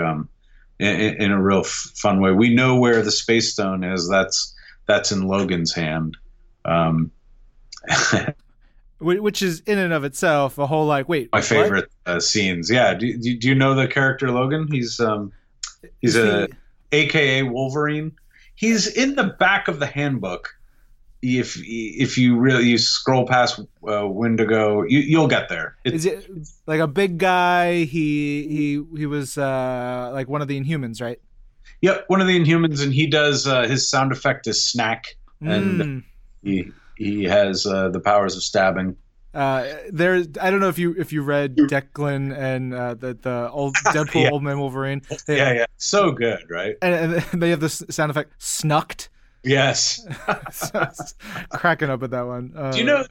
In, 0.81 1.21
in 1.21 1.31
a 1.31 1.41
real 1.41 1.59
f- 1.59 1.91
fun 1.95 2.21
way. 2.21 2.31
We 2.31 2.53
know 2.53 2.77
where 2.77 3.03
the 3.03 3.11
space 3.11 3.53
stone 3.53 3.83
is. 3.83 4.09
That's 4.09 4.55
that's 4.87 5.11
in 5.11 5.27
Logan's 5.27 5.73
hand. 5.73 6.17
Um, 6.65 7.11
which 8.99 9.41
is 9.41 9.61
in 9.61 9.77
and 9.79 9.93
of 9.93 10.03
itself 10.03 10.57
a 10.59 10.67
whole 10.67 10.85
like 10.85 11.09
wait 11.09 11.29
my 11.33 11.41
favorite 11.41 11.89
uh, 12.05 12.19
scenes 12.19 12.69
yeah 12.69 12.93
do, 12.93 13.17
do, 13.17 13.35
do, 13.35 13.47
you 13.47 13.55
know 13.55 13.73
the 13.73 13.87
character 13.87 14.29
logan 14.29 14.67
he's 14.71 14.99
um 14.99 15.31
he's 15.99 16.15
a 16.15 16.47
aka 16.91 17.41
wolverine 17.41 18.11
he's 18.53 18.85
in 18.85 19.15
the 19.15 19.23
back 19.23 19.67
of 19.67 19.79
the 19.79 19.87
handbook 19.87 20.55
if 21.21 21.57
if 21.63 22.17
you 22.17 22.37
really 22.37 22.65
you 22.65 22.77
scroll 22.77 23.27
past 23.27 23.59
uh, 23.87 24.07
Wendigo, 24.07 24.83
you, 24.83 24.99
you'll 24.99 25.27
get 25.27 25.49
there. 25.49 25.75
It's, 25.83 26.05
Is 26.05 26.05
it 26.05 26.29
like 26.65 26.79
a 26.79 26.87
big 26.87 27.17
guy? 27.17 27.83
He 27.83 28.47
he 28.47 28.83
he 28.97 29.05
was 29.05 29.37
uh, 29.37 30.09
like 30.13 30.27
one 30.27 30.41
of 30.41 30.47
the 30.47 30.59
Inhumans, 30.59 31.01
right? 31.01 31.19
Yep, 31.81 32.05
one 32.07 32.21
of 32.21 32.27
the 32.27 32.39
Inhumans, 32.39 32.83
and 32.83 32.93
he 32.93 33.07
does 33.07 33.47
uh, 33.47 33.63
his 33.63 33.89
sound 33.89 34.11
effect 34.11 34.47
is 34.47 34.63
snack, 34.63 35.15
and 35.41 35.81
mm. 35.81 36.03
he 36.43 36.71
he 36.97 37.23
has 37.23 37.65
uh, 37.65 37.89
the 37.89 37.99
powers 37.99 38.35
of 38.35 38.43
stabbing. 38.43 38.95
Uh, 39.33 39.65
there, 39.91 40.23
I 40.41 40.51
don't 40.51 40.59
know 40.59 40.67
if 40.67 40.77
you 40.77 40.93
if 40.97 41.13
you 41.13 41.21
read 41.21 41.55
Declan 41.55 42.37
and 42.37 42.73
uh, 42.73 42.95
the 42.95 43.13
the 43.13 43.49
old 43.51 43.75
Deadpool 43.85 44.23
yeah. 44.23 44.31
Old 44.31 44.43
Man 44.43 44.59
Wolverine. 44.59 45.01
They, 45.25 45.37
yeah, 45.37 45.53
yeah, 45.53 45.65
so 45.77 46.11
good, 46.11 46.43
right? 46.49 46.75
And, 46.81 47.15
and 47.15 47.23
they 47.41 47.51
have 47.51 47.61
this 47.61 47.83
sound 47.89 48.11
effect, 48.11 48.33
snucked. 48.39 49.09
Yes. 49.43 50.05
cracking 51.49 51.89
up 51.89 52.03
at 52.03 52.11
that 52.11 52.27
one. 52.27 52.53
Uh, 52.55 52.71
Do 52.71 52.77
you 52.77 52.83
know 52.83 53.05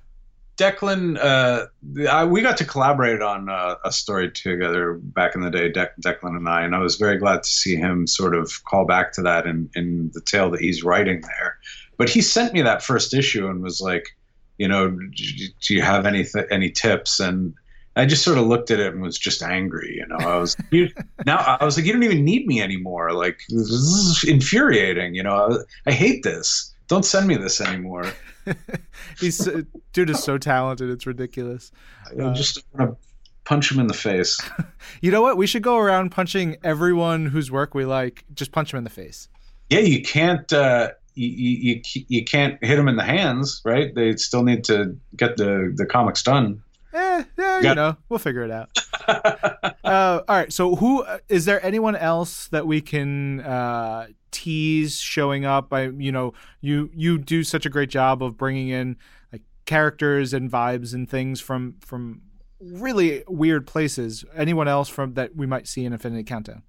Declan? 0.56 1.18
Uh, 1.18 1.66
I, 2.08 2.24
we 2.24 2.42
got 2.42 2.56
to 2.58 2.64
collaborate 2.64 3.22
on 3.22 3.48
uh, 3.48 3.76
a 3.84 3.92
story 3.92 4.30
together 4.30 4.94
back 4.94 5.34
in 5.34 5.40
the 5.40 5.50
day, 5.50 5.70
De- 5.70 5.90
Declan 6.00 6.36
and 6.36 6.48
I, 6.48 6.62
and 6.62 6.74
I 6.74 6.78
was 6.78 6.96
very 6.96 7.16
glad 7.18 7.42
to 7.42 7.48
see 7.48 7.76
him 7.76 8.06
sort 8.06 8.34
of 8.34 8.62
call 8.64 8.84
back 8.84 9.12
to 9.14 9.22
that 9.22 9.46
in, 9.46 9.70
in 9.74 10.10
the 10.14 10.20
tale 10.20 10.50
that 10.50 10.60
he's 10.60 10.84
writing 10.84 11.22
there. 11.22 11.58
But 11.96 12.08
he 12.08 12.20
sent 12.22 12.52
me 12.52 12.62
that 12.62 12.82
first 12.82 13.12
issue 13.12 13.48
and 13.48 13.62
was 13.62 13.80
like, 13.80 14.16
you 14.58 14.68
know, 14.68 14.90
do 14.90 15.74
you 15.74 15.82
have 15.82 16.06
any 16.06 16.24
th- 16.24 16.46
any 16.50 16.70
tips? 16.70 17.18
And 17.18 17.54
I 17.96 18.07
just 18.07 18.22
sort 18.22 18.38
of 18.38 18.46
looked 18.46 18.70
at 18.70 18.79
it 18.79 18.92
and 18.92 19.03
was 19.03 19.18
just 19.18 19.42
angry. 19.42 19.96
You 19.96 20.07
know, 20.07 20.16
I 20.16 20.37
was 20.37 20.57
you, 20.70 20.88
now 21.26 21.38
I 21.61 21.64
was 21.64 21.76
like, 21.76 21.87
you 21.87 21.92
don't 21.92 22.03
even 22.03 22.24
need 22.24 22.46
me 22.46 22.62
anymore. 22.62 23.12
Like 23.12 23.40
this 23.48 23.68
is 23.68 24.24
infuriating. 24.24 25.14
You 25.14 25.22
know, 25.22 25.64
I, 25.87 25.90
I 25.90 25.92
hate 25.92 26.22
this. 26.22 26.74
Don't 26.88 27.05
send 27.05 27.26
me 27.26 27.37
this 27.37 27.61
anymore. 27.61 28.12
He's 29.20 29.48
dude 29.92 30.11
is 30.11 30.22
so 30.22 30.38
talented. 30.38 30.90
It's 30.90 31.07
ridiculous. 31.07 31.72
I 32.07 32.22
uh, 32.22 32.35
just 32.35 32.62
want 32.74 32.90
to 32.90 32.96
punch 33.44 33.70
him 33.70 33.81
in 33.81 33.87
the 33.87 33.94
face. 33.94 34.40
you 35.00 35.11
know 35.11 35.22
what? 35.22 35.37
We 35.37 35.46
should 35.46 35.62
go 35.62 35.76
around 35.76 36.11
punching 36.11 36.57
everyone 36.62 37.26
whose 37.26 37.50
work 37.50 37.74
we 37.74 37.85
like. 37.85 38.24
Just 38.35 38.53
punch 38.53 38.72
him 38.72 38.79
in 38.79 38.85
the 38.85 38.90
face. 38.90 39.29
Yeah, 39.68 39.81
you 39.81 40.03
can't. 40.03 40.53
Uh, 40.53 40.92
you, 41.14 41.83
you, 41.85 42.05
you 42.09 42.24
can't 42.24 42.62
hit 42.64 42.76
them 42.76 42.88
in 42.88 42.96
the 42.96 43.05
hands, 43.05 43.61
right? 43.64 43.94
They 43.94 44.16
still 44.16 44.42
need 44.42 44.64
to 44.64 44.96
get 45.16 45.37
the, 45.37 45.72
the 45.76 45.85
comics 45.85 46.22
done 46.22 46.62
eh, 46.92 47.24
yeah, 47.38 47.61
you 47.61 47.74
know, 47.74 47.96
we'll 48.09 48.18
figure 48.18 48.42
it 48.42 48.50
out. 48.50 48.70
uh, 49.09 50.20
all 50.29 50.37
right. 50.37 50.53
So, 50.53 50.76
who 50.76 51.05
is 51.29 51.44
there? 51.44 51.64
Anyone 51.64 51.96
else 51.96 52.48
that 52.48 52.66
we 52.66 52.81
can 52.81 53.40
uh, 53.40 54.09
tease 54.31 54.98
showing 54.98 55.44
up? 55.44 55.72
I, 55.72 55.88
you 55.88 56.12
know, 56.12 56.35
you 56.61 56.90
you 56.94 57.18
do 57.18 57.42
such 57.44 57.66
a 57.66 57.70
great 57.70 57.90
job 57.90 58.22
of 58.22 58.37
bringing 58.37 58.68
in 58.68 58.96
like 59.33 59.42
characters 59.66 60.33
and 60.33 60.50
vibes 60.50 60.94
and 60.94 61.09
things 61.09 61.40
from 61.40 61.76
from 61.81 62.22
really 62.61 63.24
weird 63.29 63.66
places. 63.66 64.24
Anyone 64.35 64.68
else 64.68 64.88
from 64.88 65.14
that 65.14 65.35
we 65.35 65.46
might 65.46 65.66
see 65.66 65.85
in 65.85 65.92
Infinity 65.92 66.25
Countdown? 66.25 66.62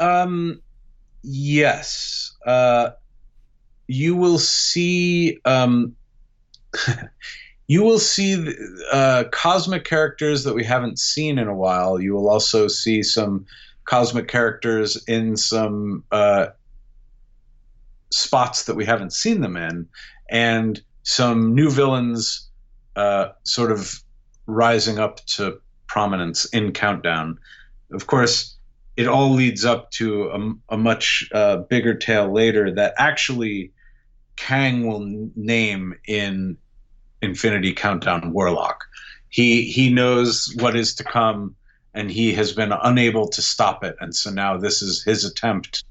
Um, 0.00 0.62
yes. 1.22 2.36
Uh, 2.44 2.90
you 3.86 4.16
will 4.16 4.38
see. 4.38 5.38
Um. 5.44 5.96
you 7.68 7.82
will 7.82 7.98
see 7.98 8.54
uh, 8.90 9.24
cosmic 9.30 9.84
characters 9.84 10.42
that 10.44 10.54
we 10.54 10.64
haven't 10.64 10.98
seen 10.98 11.38
in 11.38 11.48
a 11.48 11.54
while. 11.54 12.00
You 12.00 12.14
will 12.14 12.28
also 12.28 12.66
see 12.66 13.02
some 13.02 13.44
cosmic 13.84 14.26
characters 14.26 15.02
in 15.06 15.36
some 15.36 16.02
uh, 16.10 16.46
spots 18.10 18.64
that 18.64 18.74
we 18.74 18.86
haven't 18.86 19.12
seen 19.12 19.42
them 19.42 19.56
in, 19.56 19.86
and 20.30 20.80
some 21.02 21.54
new 21.54 21.70
villains 21.70 22.48
uh, 22.96 23.28
sort 23.44 23.70
of 23.70 24.02
rising 24.46 24.98
up 24.98 25.24
to 25.26 25.60
prominence 25.86 26.46
in 26.46 26.72
Countdown. 26.72 27.38
Of 27.92 28.06
course, 28.06 28.56
it 28.96 29.06
all 29.06 29.30
leads 29.30 29.66
up 29.66 29.90
to 29.92 30.30
a, 30.30 30.74
a 30.74 30.78
much 30.78 31.28
uh, 31.32 31.58
bigger 31.58 31.94
tale 31.94 32.32
later 32.32 32.74
that 32.74 32.94
actually 32.96 33.72
Kang 34.36 34.86
will 34.86 35.00
name 35.36 35.94
in 36.06 36.56
Infinity 37.22 37.72
Countdown 37.72 38.32
Warlock. 38.32 38.84
He 39.28 39.64
he 39.64 39.92
knows 39.92 40.54
what 40.58 40.76
is 40.76 40.94
to 40.96 41.04
come, 41.04 41.54
and 41.94 42.10
he 42.10 42.32
has 42.34 42.52
been 42.52 42.72
unable 42.72 43.28
to 43.28 43.42
stop 43.42 43.84
it. 43.84 43.96
And 44.00 44.14
so 44.14 44.30
now 44.30 44.56
this 44.56 44.82
is 44.82 45.02
his 45.02 45.24
attempt 45.24 45.84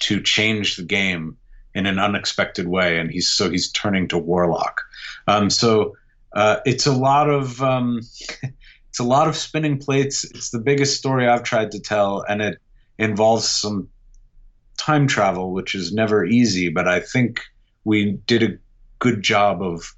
to 0.00 0.22
change 0.22 0.76
the 0.76 0.84
game 0.84 1.36
in 1.74 1.86
an 1.86 1.98
unexpected 1.98 2.68
way, 2.68 2.98
and 2.98 3.10
he's 3.10 3.28
so 3.28 3.50
he's 3.50 3.70
turning 3.72 4.08
to 4.08 4.18
Warlock. 4.18 4.80
Um, 5.26 5.50
so 5.50 5.96
uh, 6.32 6.58
it's 6.64 6.86
a 6.86 6.92
lot 6.92 7.28
of 7.28 7.62
um, 7.62 8.00
it's 8.88 9.00
a 9.00 9.04
lot 9.04 9.28
of 9.28 9.36
spinning 9.36 9.78
plates. 9.78 10.24
It's 10.24 10.50
the 10.50 10.60
biggest 10.60 10.98
story 10.98 11.28
I've 11.28 11.42
tried 11.42 11.72
to 11.72 11.80
tell, 11.80 12.24
and 12.28 12.42
it 12.42 12.58
involves 12.98 13.48
some 13.48 13.88
time 14.76 15.06
travel, 15.06 15.52
which 15.52 15.74
is 15.74 15.92
never 15.92 16.24
easy. 16.24 16.68
But 16.68 16.88
I 16.88 17.00
think 17.00 17.40
we 17.84 18.12
did 18.26 18.42
a 18.42 18.58
good 18.98 19.22
job 19.22 19.62
of 19.62 19.94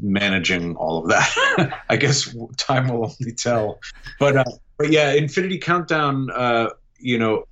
managing 0.00 0.76
all 0.76 1.02
of 1.02 1.08
that. 1.08 1.82
I 1.88 1.96
guess 1.96 2.34
time 2.56 2.88
will 2.88 3.14
only 3.20 3.32
tell. 3.32 3.80
But 4.18 4.36
uh, 4.36 4.44
but 4.76 4.90
yeah, 4.90 5.12
Infinity 5.12 5.58
Countdown. 5.58 6.30
Uh, 6.30 6.70
you 7.00 7.18
know, 7.18 7.44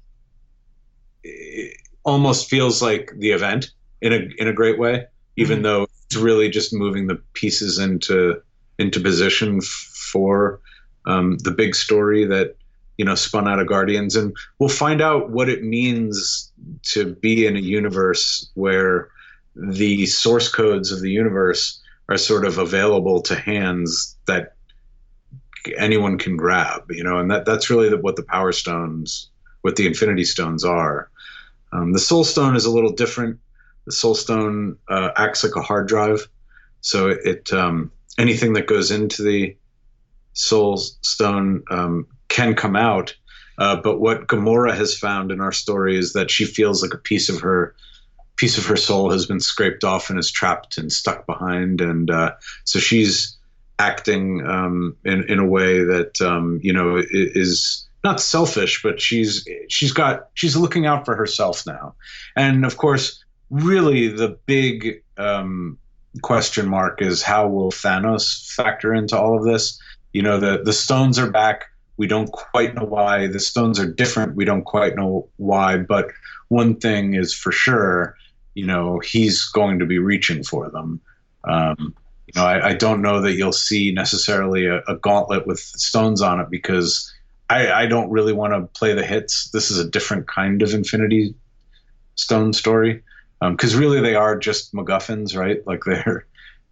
almost 2.05 2.49
feels 2.49 2.83
like 2.83 3.13
the 3.19 3.31
event 3.31 3.71
in 4.01 4.13
a 4.13 4.29
in 4.39 4.49
a 4.49 4.53
great 4.53 4.79
way, 4.79 5.07
even 5.37 5.57
mm-hmm. 5.57 5.65
though 5.65 5.87
it's 6.07 6.17
really 6.17 6.49
just 6.49 6.73
moving 6.73 7.07
the 7.07 7.17
pieces 7.35 7.79
into 7.79 8.41
into 8.79 9.01
position 9.01 9.61
for 9.61 10.61
um, 11.07 11.39
the 11.39 11.51
big 11.51 11.75
story 11.75 12.25
that 12.25 12.57
you 12.99 13.05
know 13.05 13.15
spun 13.15 13.49
out 13.49 13.59
of 13.59 13.67
Guardians, 13.67 14.17
and 14.17 14.35
we'll 14.59 14.69
find 14.69 15.01
out 15.01 15.31
what 15.31 15.49
it 15.49 15.65
means 15.65 16.53
to 16.83 17.15
be 17.15 17.47
in 17.47 17.57
a 17.57 17.61
universe 17.61 18.51
where 18.55 19.09
the 19.55 20.07
source 20.07 20.49
codes 20.49 20.93
of 20.93 21.01
the 21.01 21.11
universe 21.11 21.81
are 22.09 22.17
sort 22.17 22.45
of 22.45 22.59
available 22.59 23.21
to 23.23 23.35
hands 23.35 24.17
that 24.27 24.55
anyone 25.77 26.19
can 26.19 26.37
grab, 26.37 26.91
you 26.91 27.03
know, 27.03 27.19
and 27.19 27.31
that 27.31 27.45
that's 27.45 27.71
really 27.71 27.89
the, 27.89 27.97
what 27.97 28.17
the 28.17 28.23
Power 28.23 28.53
Stones, 28.53 29.31
what 29.63 29.77
the 29.77 29.87
Infinity 29.87 30.25
Stones 30.25 30.65
are. 30.65 31.11
Um, 31.73 31.93
the 31.93 31.99
Soul 31.99 32.25
Stone 32.25 32.57
is 32.57 32.65
a 32.65 32.71
little 32.71 32.93
different. 32.93 33.41
The 33.87 33.93
Soul 33.93 34.15
Stone 34.15 34.79
uh, 34.89 35.11
acts 35.17 35.43
like 35.43 35.57
a 35.57 35.63
hard 35.63 35.89
drive, 35.89 36.29
so 36.81 37.09
it, 37.09 37.53
um, 37.53 37.91
anything 38.19 38.53
that 38.55 38.67
goes 38.67 38.91
into 38.91 39.23
the 39.23 39.57
Soul 40.33 40.77
Stone 40.77 41.65
um, 41.71 42.07
can 42.29 42.55
come 42.55 42.77
out. 42.77 43.17
Uh, 43.59 43.77
but 43.77 43.99
what 43.99 44.27
Gamora 44.27 44.75
has 44.77 44.97
found 44.97 45.33
in 45.33 45.41
our 45.41 45.53
story 45.53 45.99
is 45.99 46.13
that 46.13 46.31
she 46.31 46.45
feels 46.45 46.83
like 46.83 46.93
a 46.93 46.99
piece 46.99 47.29
of 47.29 47.41
her 47.41 47.75
piece 48.37 48.59
of 48.59 48.67
her 48.67 48.77
soul 48.77 49.11
has 49.11 49.27
been 49.27 49.41
scraped 49.41 49.85
off 49.85 50.11
and 50.11 50.19
is 50.19 50.31
trapped 50.31 50.79
and 50.79 50.93
stuck 50.93 51.27
behind, 51.27 51.81
and 51.81 52.11
uh, 52.11 52.33
so 52.65 52.79
she's 52.79 53.37
acting 53.79 54.47
um, 54.47 54.97
in 55.05 55.25
in 55.31 55.39
a 55.39 55.47
way 55.47 55.85
that 55.85 56.21
um, 56.21 56.61
you 56.63 56.73
know 56.73 57.03
is 57.11 57.87
not 58.05 58.21
selfish, 58.21 58.83
but 58.83 59.01
she's 59.01 59.47
she's 59.69 59.93
got 59.93 60.29
she's 60.35 60.57
looking 60.57 60.87
out 60.87 61.05
for 61.05 61.17
herself 61.17 61.67
now, 61.67 61.95
and 62.37 62.65
of 62.65 62.77
course, 62.77 63.25
really 63.51 64.09
the 64.09 64.39
big 64.47 65.03
um, 65.17 65.79
question 66.23 66.69
mark 66.69 67.03
is 67.03 67.23
how 67.23 67.49
will 67.49 67.71
Thanos 67.71 68.53
factor 68.55 68.95
into 68.95 69.19
all 69.19 69.37
of 69.37 69.45
this? 69.45 69.81
You 70.13 70.23
know, 70.23 70.39
the 70.39 70.63
the 70.63 70.73
stones 70.73 71.19
are 71.19 71.31
back. 71.31 71.65
We 71.97 72.07
don't 72.07 72.31
quite 72.31 72.75
know 72.75 72.85
why. 72.85 73.27
The 73.27 73.41
stones 73.41 73.81
are 73.81 73.91
different. 73.91 74.37
We 74.37 74.45
don't 74.45 74.65
quite 74.65 74.97
know 74.97 75.29
why. 75.37 75.79
But 75.79 76.09
one 76.49 76.77
thing 76.77 77.15
is 77.15 77.33
for 77.33 77.51
sure 77.51 78.15
you 78.57 78.65
know, 78.65 78.99
he's 78.99 79.45
going 79.45 79.79
to 79.79 79.87
be 79.87 79.99
reaching 79.99 80.43
for 80.43 80.71
them. 80.71 80.99
Um, 81.45 81.95
you 82.27 82.33
know, 82.35 82.47
I, 82.47 82.71
I, 82.71 82.75
don't 82.75 83.03
know 83.03 83.21
that 83.21 83.35
you'll 83.35 83.53
see 83.53 83.93
necessarily 83.93 84.67
a, 84.67 84.83
a 84.89 84.97
gauntlet 84.97 85.47
with 85.47 85.61
stones 85.61 86.23
on 86.23 86.41
it 86.41 86.49
because 86.51 87.13
I, 87.51 87.71
I 87.71 87.87
don't 87.87 88.11
really 88.11 88.33
want 88.33 88.55
to 88.55 88.79
play 88.79 88.95
the 88.95 89.05
hits. 89.05 89.51
This 89.51 89.71
is 89.71 89.79
a 89.79 89.89
different 89.89 90.27
kind 90.27 90.63
of 90.63 90.73
Infinity 90.73 91.35
Stone 92.15 92.55
story 92.55 93.03
because 93.41 93.75
um, 93.75 93.81
really 93.81 94.01
they 94.01 94.15
are 94.15 94.39
just 94.39 94.73
MacGuffins, 94.73 95.37
right? 95.37 95.65
Like 95.67 95.85
they're 95.85 96.27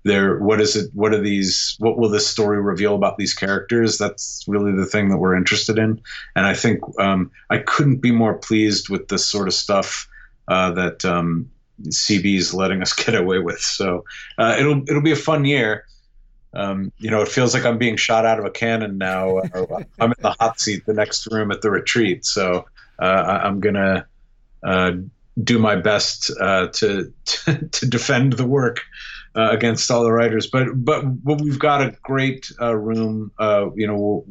they're 0.04 0.38
what 0.38 0.62
is 0.62 0.76
it? 0.76 0.90
What 0.94 1.12
are 1.12 1.20
these? 1.20 1.76
What 1.78 1.98
will 1.98 2.08
this 2.08 2.26
story 2.26 2.60
reveal 2.60 2.94
about 2.94 3.18
these 3.18 3.34
characters? 3.34 3.98
That's 3.98 4.42
really 4.48 4.72
the 4.72 4.86
thing 4.86 5.10
that 5.10 5.18
we're 5.18 5.36
interested 5.36 5.78
in, 5.78 6.00
and 6.34 6.46
I 6.46 6.54
think 6.54 6.80
um, 6.98 7.30
I 7.50 7.58
couldn't 7.58 7.98
be 7.98 8.10
more 8.10 8.34
pleased 8.34 8.88
with 8.88 9.08
this 9.08 9.26
sort 9.26 9.48
of 9.48 9.54
stuff 9.54 10.08
uh, 10.48 10.72
that 10.72 11.04
um, 11.04 11.50
CB's 11.82 12.54
letting 12.54 12.82
us 12.82 12.92
get 13.04 13.14
away 13.14 13.38
with. 13.38 13.60
So 13.60 14.04
uh, 14.38 14.56
it'll 14.58 14.82
it'll 14.88 15.02
be 15.02 15.12
a 15.12 15.16
fun 15.16 15.44
year. 15.44 15.86
Um, 16.54 16.92
you 16.98 17.10
know, 17.10 17.20
it 17.20 17.28
feels 17.28 17.52
like 17.52 17.64
I'm 17.64 17.78
being 17.78 17.96
shot 17.96 18.24
out 18.24 18.38
of 18.38 18.44
a 18.44 18.50
cannon 18.50 18.98
now. 18.98 19.42
Uh, 19.54 19.82
I'm 20.00 20.10
in 20.10 20.16
the 20.20 20.34
hot 20.38 20.60
seat, 20.60 20.86
the 20.86 20.94
next 20.94 21.26
room 21.30 21.50
at 21.50 21.62
the 21.62 21.70
retreat. 21.70 22.24
So 22.24 22.66
uh, 22.98 23.04
I'm 23.04 23.60
gonna 23.60 24.06
uh, 24.62 24.92
do 25.42 25.58
my 25.58 25.76
best 25.76 26.30
uh, 26.40 26.68
to, 26.68 27.12
to, 27.24 27.68
to 27.72 27.86
defend 27.86 28.34
the 28.34 28.46
work 28.46 28.82
uh, 29.36 29.50
against 29.50 29.90
all 29.90 30.04
the 30.04 30.12
writers. 30.12 30.46
But 30.46 30.68
but 30.74 31.02
but 31.24 31.40
we've 31.40 31.58
got 31.58 31.82
a 31.82 31.96
great 32.02 32.50
room. 32.60 33.32
you 33.76 33.86
know, 33.86 34.24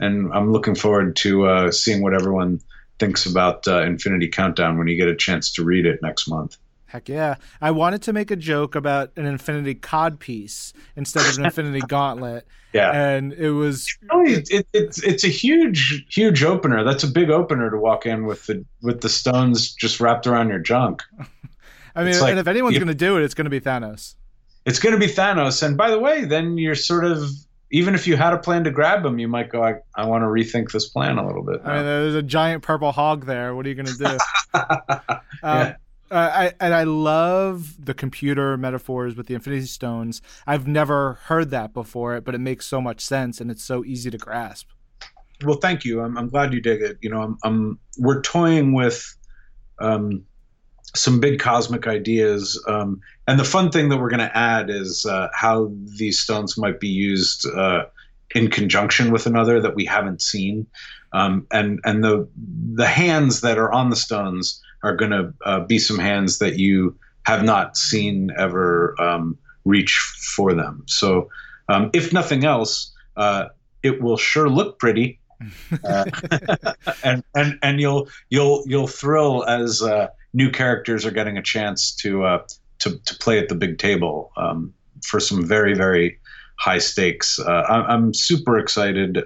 and 0.00 0.32
I'm 0.32 0.52
looking 0.52 0.74
forward 0.74 1.16
to 1.16 1.70
seeing 1.72 2.02
what 2.02 2.14
everyone 2.14 2.60
thinks 2.98 3.26
about 3.26 3.66
Infinity 3.66 4.28
Countdown 4.28 4.78
when 4.78 4.88
you 4.88 4.96
get 4.96 5.08
a 5.08 5.16
chance 5.16 5.52
to 5.52 5.64
read 5.64 5.86
it 5.86 6.00
next 6.02 6.28
month. 6.28 6.56
Heck 6.86 7.08
yeah. 7.08 7.36
I 7.60 7.72
wanted 7.72 8.02
to 8.02 8.12
make 8.12 8.30
a 8.30 8.36
joke 8.36 8.74
about 8.74 9.10
an 9.16 9.26
Infinity 9.26 9.74
Cod 9.74 10.20
piece 10.20 10.72
instead 10.94 11.26
of 11.26 11.38
an 11.38 11.44
Infinity 11.46 11.80
Gauntlet. 11.80 12.46
Yeah. 12.72 12.92
And 12.92 13.32
it 13.32 13.50
was 13.50 13.86
oh, 14.10 14.24
it, 14.24 14.48
it, 14.50 14.66
it's 14.72 15.02
it's 15.02 15.24
a 15.24 15.28
huge 15.28 16.06
huge 16.10 16.44
opener. 16.44 16.84
That's 16.84 17.04
a 17.04 17.08
big 17.08 17.30
opener 17.30 17.70
to 17.70 17.78
walk 17.78 18.06
in 18.06 18.26
with 18.26 18.46
the 18.46 18.64
with 18.82 19.00
the 19.00 19.08
stones 19.08 19.72
just 19.72 20.00
wrapped 20.00 20.26
around 20.26 20.48
your 20.48 20.58
junk. 20.58 21.02
I 21.96 22.04
mean, 22.04 22.20
like, 22.20 22.30
and 22.30 22.38
if 22.38 22.46
anyone's 22.46 22.76
going 22.76 22.88
to 22.88 22.94
do 22.94 23.16
it, 23.16 23.22
it's 23.22 23.32
going 23.32 23.46
to 23.46 23.50
be 23.50 23.60
Thanos. 23.60 24.16
It's 24.66 24.78
going 24.78 24.92
to 24.92 24.98
be 24.98 25.10
Thanos. 25.10 25.62
And 25.62 25.78
by 25.78 25.90
the 25.90 25.98
way, 25.98 26.26
then 26.26 26.58
you're 26.58 26.74
sort 26.74 27.06
of 27.06 27.30
even 27.70 27.94
if 27.94 28.06
you 28.06 28.16
had 28.16 28.32
a 28.32 28.38
plan 28.38 28.64
to 28.64 28.70
grab 28.70 29.04
him, 29.04 29.18
you 29.18 29.28
might 29.28 29.48
go, 29.48 29.62
I, 29.62 29.76
I 29.94 30.06
want 30.06 30.22
to 30.22 30.26
rethink 30.26 30.70
this 30.70 30.88
plan 30.88 31.18
a 31.18 31.26
little 31.26 31.42
bit. 31.42 31.64
Now. 31.64 31.72
I 31.72 31.76
mean, 31.76 31.84
there's 31.84 32.14
a 32.14 32.22
giant 32.22 32.62
purple 32.62 32.92
hog 32.92 33.26
there. 33.26 33.54
What 33.54 33.66
are 33.66 33.68
you 33.68 33.74
going 33.74 33.86
to 33.86 33.98
do? 33.98 34.18
Um, 35.42 35.58
yeah. 35.58 35.76
Uh, 36.10 36.14
I, 36.32 36.52
and 36.60 36.72
I 36.72 36.84
love 36.84 37.84
the 37.84 37.94
computer 37.94 38.56
metaphors 38.56 39.16
with 39.16 39.26
the 39.26 39.34
Infinity 39.34 39.66
Stones. 39.66 40.22
I've 40.46 40.66
never 40.66 41.14
heard 41.24 41.50
that 41.50 41.74
before, 41.74 42.20
but 42.20 42.34
it 42.34 42.38
makes 42.38 42.66
so 42.66 42.80
much 42.80 43.00
sense 43.00 43.40
and 43.40 43.50
it's 43.50 43.64
so 43.64 43.84
easy 43.84 44.10
to 44.10 44.18
grasp. 44.18 44.68
Well, 45.44 45.58
thank 45.58 45.84
you. 45.84 46.00
I'm, 46.00 46.16
I'm 46.16 46.28
glad 46.28 46.52
you 46.52 46.60
dig 46.60 46.80
it. 46.80 46.98
You 47.00 47.10
know, 47.10 47.22
I'm, 47.22 47.38
I'm 47.42 47.78
we're 47.98 48.22
toying 48.22 48.72
with 48.72 49.14
um, 49.80 50.24
some 50.94 51.20
big 51.20 51.40
cosmic 51.40 51.86
ideas, 51.86 52.62
um, 52.68 53.00
and 53.28 53.38
the 53.38 53.44
fun 53.44 53.70
thing 53.70 53.90
that 53.90 53.98
we're 53.98 54.08
going 54.08 54.20
to 54.20 54.36
add 54.36 54.70
is 54.70 55.04
uh, 55.04 55.28
how 55.34 55.70
these 55.98 56.18
stones 56.18 56.56
might 56.56 56.80
be 56.80 56.88
used 56.88 57.46
uh, 57.54 57.84
in 58.34 58.48
conjunction 58.48 59.10
with 59.10 59.26
another 59.26 59.60
that 59.60 59.74
we 59.74 59.84
haven't 59.84 60.22
seen, 60.22 60.66
um, 61.12 61.46
and 61.52 61.80
and 61.84 62.02
the 62.02 62.26
the 62.72 62.86
hands 62.86 63.42
that 63.42 63.58
are 63.58 63.70
on 63.70 63.90
the 63.90 63.96
stones 63.96 64.62
are 64.86 64.94
going 64.94 65.10
to 65.10 65.34
uh, 65.44 65.60
be 65.60 65.78
some 65.78 65.98
hands 65.98 66.38
that 66.38 66.58
you 66.58 66.96
have 67.24 67.42
not 67.42 67.76
seen 67.76 68.30
ever 68.38 68.94
um, 69.00 69.36
reach 69.64 69.98
for 70.36 70.54
them. 70.54 70.84
So, 70.86 71.28
um, 71.68 71.90
if 71.92 72.12
nothing 72.12 72.44
else, 72.44 72.94
uh, 73.16 73.46
it 73.82 74.00
will 74.00 74.16
sure 74.16 74.48
look 74.48 74.78
pretty, 74.78 75.18
uh, 75.84 76.04
and 77.04 77.24
and 77.34 77.58
and 77.62 77.80
you'll 77.80 78.08
you'll 78.30 78.62
you'll 78.66 78.86
thrill 78.86 79.44
as 79.48 79.82
uh, 79.82 80.06
new 80.32 80.50
characters 80.50 81.04
are 81.04 81.10
getting 81.10 81.36
a 81.36 81.42
chance 81.42 81.92
to 81.96 82.24
uh, 82.24 82.46
to 82.78 82.98
to 83.04 83.16
play 83.16 83.40
at 83.40 83.48
the 83.48 83.56
big 83.56 83.78
table 83.78 84.30
um, 84.36 84.72
for 85.02 85.18
some 85.18 85.44
very 85.44 85.74
very 85.74 86.18
high 86.58 86.78
stakes. 86.78 87.40
Uh, 87.40 87.64
I, 87.68 87.92
am 87.92 88.14
super 88.14 88.56
excited. 88.56 89.18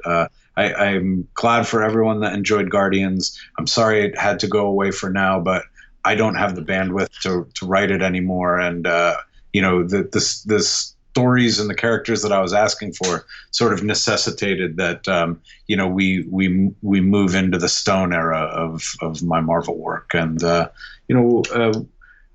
I, 0.68 0.86
am 0.92 1.28
glad 1.34 1.66
for 1.66 1.82
everyone 1.82 2.20
that 2.20 2.34
enjoyed 2.34 2.70
Guardians. 2.70 3.38
I'm 3.58 3.66
sorry 3.66 4.04
it 4.04 4.18
had 4.18 4.40
to 4.40 4.48
go 4.48 4.66
away 4.66 4.90
for 4.90 5.10
now, 5.10 5.40
but 5.40 5.64
I 6.04 6.14
don't 6.14 6.34
have 6.34 6.54
the 6.54 6.62
bandwidth 6.62 7.20
to, 7.22 7.46
to 7.54 7.66
write 7.66 7.90
it 7.90 8.02
anymore. 8.02 8.58
And 8.58 8.86
uh, 8.86 9.16
you 9.52 9.62
know, 9.62 9.82
the, 9.82 10.02
the 10.46 10.60
stories 10.60 11.58
and 11.58 11.68
the 11.68 11.74
characters 11.74 12.22
that 12.22 12.32
I 12.32 12.40
was 12.40 12.52
asking 12.52 12.92
for 12.92 13.26
sort 13.50 13.72
of 13.72 13.82
necessitated 13.82 14.76
that 14.76 15.08
um, 15.08 15.40
you 15.66 15.76
know 15.76 15.88
we 15.88 16.24
we 16.30 16.70
we 16.82 17.00
move 17.00 17.34
into 17.34 17.58
the 17.58 17.68
Stone 17.68 18.12
era 18.12 18.38
of 18.38 18.84
of 19.00 19.22
my 19.22 19.40
Marvel 19.40 19.76
work. 19.76 20.12
And 20.14 20.42
uh, 20.42 20.68
you 21.08 21.16
know, 21.16 21.42
uh, 21.52 21.80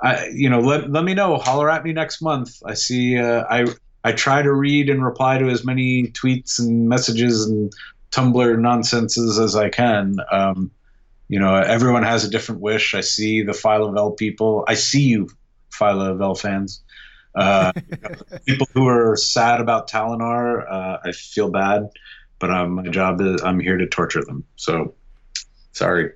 I, 0.01 0.27
you 0.27 0.49
know, 0.49 0.59
let, 0.59 0.91
let 0.91 1.03
me 1.03 1.13
know. 1.13 1.37
Holler 1.37 1.69
at 1.69 1.83
me 1.83 1.93
next 1.93 2.21
month. 2.21 2.61
I 2.65 2.73
see. 2.73 3.17
Uh, 3.17 3.43
I 3.49 3.65
I 4.03 4.11
try 4.11 4.41
to 4.41 4.53
read 4.53 4.89
and 4.89 5.03
reply 5.03 5.37
to 5.39 5.49
as 5.49 5.65
many 5.65 6.07
tweets 6.09 6.59
and 6.59 6.87
messages 6.87 7.47
and 7.47 7.73
Tumblr 8.15 8.59
nonsenses 8.59 9.37
as 9.39 9.55
I 9.57 9.69
can. 9.69 10.17
Um, 10.31 10.71
you 11.27 11.39
know, 11.39 11.55
everyone 11.55 12.03
has 12.03 12.23
a 12.23 12.29
different 12.29 12.61
wish. 12.61 12.93
I 12.93 13.01
see 13.01 13.41
the 13.41 13.51
Phyla-Vell 13.51 14.11
people. 14.11 14.63
I 14.67 14.75
see 14.75 15.01
you, 15.01 15.29
Phyla-Vell 15.71 16.35
fans. 16.35 16.81
Uh, 17.33 17.73
people 18.45 18.67
who 18.73 18.87
are 18.87 19.17
sad 19.17 19.59
about 19.59 19.89
Talonar, 19.89 20.65
uh, 20.71 20.99
I 21.03 21.11
feel 21.11 21.49
bad, 21.49 21.89
but 22.39 22.51
um, 22.51 22.75
my 22.75 22.87
job 22.87 23.19
is 23.19 23.41
I'm 23.43 23.59
here 23.59 23.77
to 23.77 23.87
torture 23.87 24.23
them. 24.23 24.45
So, 24.55 24.93
sorry. 25.73 26.11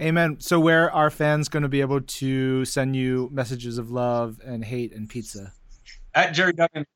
Amen. 0.00 0.38
So, 0.40 0.58
where 0.58 0.90
are 0.90 1.10
fans 1.10 1.50
going 1.50 1.64
to 1.64 1.68
be 1.68 1.82
able 1.82 2.00
to 2.00 2.64
send 2.64 2.96
you 2.96 3.28
messages 3.30 3.76
of 3.76 3.90
love 3.90 4.40
and 4.42 4.64
hate 4.64 4.94
and 4.94 5.06
pizza? 5.06 5.52
At 6.14 6.32
Gerry 6.32 6.54
Duggan 6.54 6.86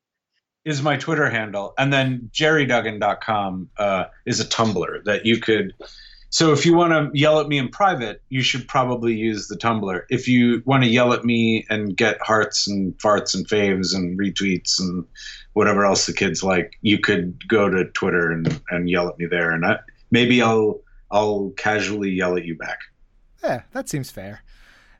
is 0.67 0.81
my 0.81 0.97
Twitter 0.97 1.29
handle, 1.29 1.73
and 1.77 1.91
then 1.91 2.29
gerryduggan.com 2.33 3.69
uh, 3.77 4.05
is 4.25 4.39
a 4.39 4.45
Tumblr 4.45 5.03
that 5.05 5.25
you 5.25 5.39
could 5.39 5.73
so 6.29 6.51
if 6.51 6.65
you 6.65 6.75
want 6.75 6.91
to 6.91 7.17
yell 7.17 7.39
at 7.39 7.47
me 7.47 7.57
in 7.57 7.69
private, 7.69 8.21
you 8.29 8.41
should 8.41 8.67
probably 8.67 9.15
use 9.15 9.47
the 9.47 9.55
Tumblr. 9.55 10.01
If 10.09 10.27
you 10.27 10.61
want 10.65 10.83
to 10.83 10.89
yell 10.89 11.13
at 11.13 11.23
me 11.23 11.65
and 11.69 11.95
get 11.95 12.21
hearts 12.21 12.67
and 12.67 12.97
farts 12.97 13.33
and 13.33 13.47
faves 13.47 13.95
and 13.95 14.19
retweets 14.19 14.79
and 14.79 15.05
whatever 15.53 15.85
else 15.85 16.05
the 16.05 16.13
kids 16.13 16.43
like, 16.43 16.77
you 16.81 16.99
could 16.99 17.47
go 17.47 17.69
to 17.69 17.85
Twitter 17.85 18.31
and, 18.31 18.61
and 18.69 18.89
yell 18.89 19.07
at 19.07 19.17
me 19.17 19.25
there, 19.25 19.51
and 19.51 19.65
I, 19.65 19.79
maybe 20.11 20.41
I'll 20.41 20.81
I'll 21.09 21.53
casually 21.55 22.11
yell 22.11 22.35
at 22.35 22.43
you 22.43 22.55
back. 22.55 22.79
Yeah, 23.41 23.61
that 23.71 23.87
seems 23.87 24.11
fair. 24.11 24.41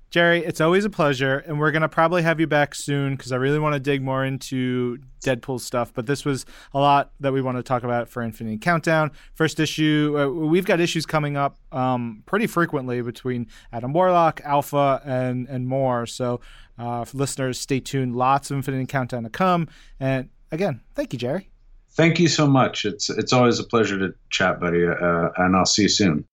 Gerry, 0.09 0.43
it's 0.45 0.61
always 0.61 0.85
a 0.85 0.89
pleasure, 0.89 1.39
and 1.39 1.59
we're 1.59 1.71
gonna 1.71 1.89
probably 1.89 2.23
have 2.23 2.39
you 2.39 2.47
back 2.47 2.73
soon 2.73 3.15
because 3.15 3.33
I 3.33 3.35
really 3.35 3.59
want 3.59 3.73
to 3.73 3.79
dig 3.79 4.01
more 4.01 4.23
into 4.23 4.99
Deadpool 5.23 5.59
stuff. 5.59 5.93
But 5.93 6.05
this 6.05 6.23
was 6.23 6.45
a 6.73 6.79
lot 6.79 7.11
that 7.19 7.33
we 7.33 7.41
want 7.41 7.57
to 7.57 7.63
talk 7.63 7.83
about 7.83 8.07
for 8.07 8.23
Infinity 8.23 8.57
Countdown. 8.59 9.11
First 9.33 9.59
issue, 9.59 10.15
uh, 10.17 10.27
we've 10.27 10.65
got 10.65 10.79
issues 10.79 11.05
coming 11.05 11.35
up 11.35 11.57
um, 11.73 12.23
pretty 12.25 12.47
frequently 12.47 13.01
between 13.01 13.47
Adam 13.73 13.91
Warlock, 13.91 14.39
Alpha, 14.45 15.01
and 15.03 15.47
and 15.49 15.67
more. 15.67 16.05
So, 16.05 16.39
uh, 16.79 17.03
listeners, 17.13 17.59
stay 17.59 17.81
tuned. 17.81 18.15
Lots 18.15 18.49
of 18.49 18.57
Infinity 18.57 18.85
Countdown 18.85 19.23
to 19.23 19.29
come. 19.29 19.67
And 19.99 20.29
again, 20.51 20.81
thank 20.95 21.11
you, 21.11 21.19
Gerry. 21.19 21.49
Thank 21.91 22.19
you 22.19 22.27
so 22.27 22.47
much. 22.47 22.85
It's 22.85 23.09
it's 23.09 23.33
always 23.33 23.59
a 23.59 23.63
pleasure 23.63 23.97
to 23.99 24.13
chat, 24.29 24.59
buddy. 24.59 24.85
Uh, 24.85 25.29
and 25.37 25.55
I'll 25.55 25.65
see 25.65 25.83
you 25.83 25.89
soon. 25.89 26.25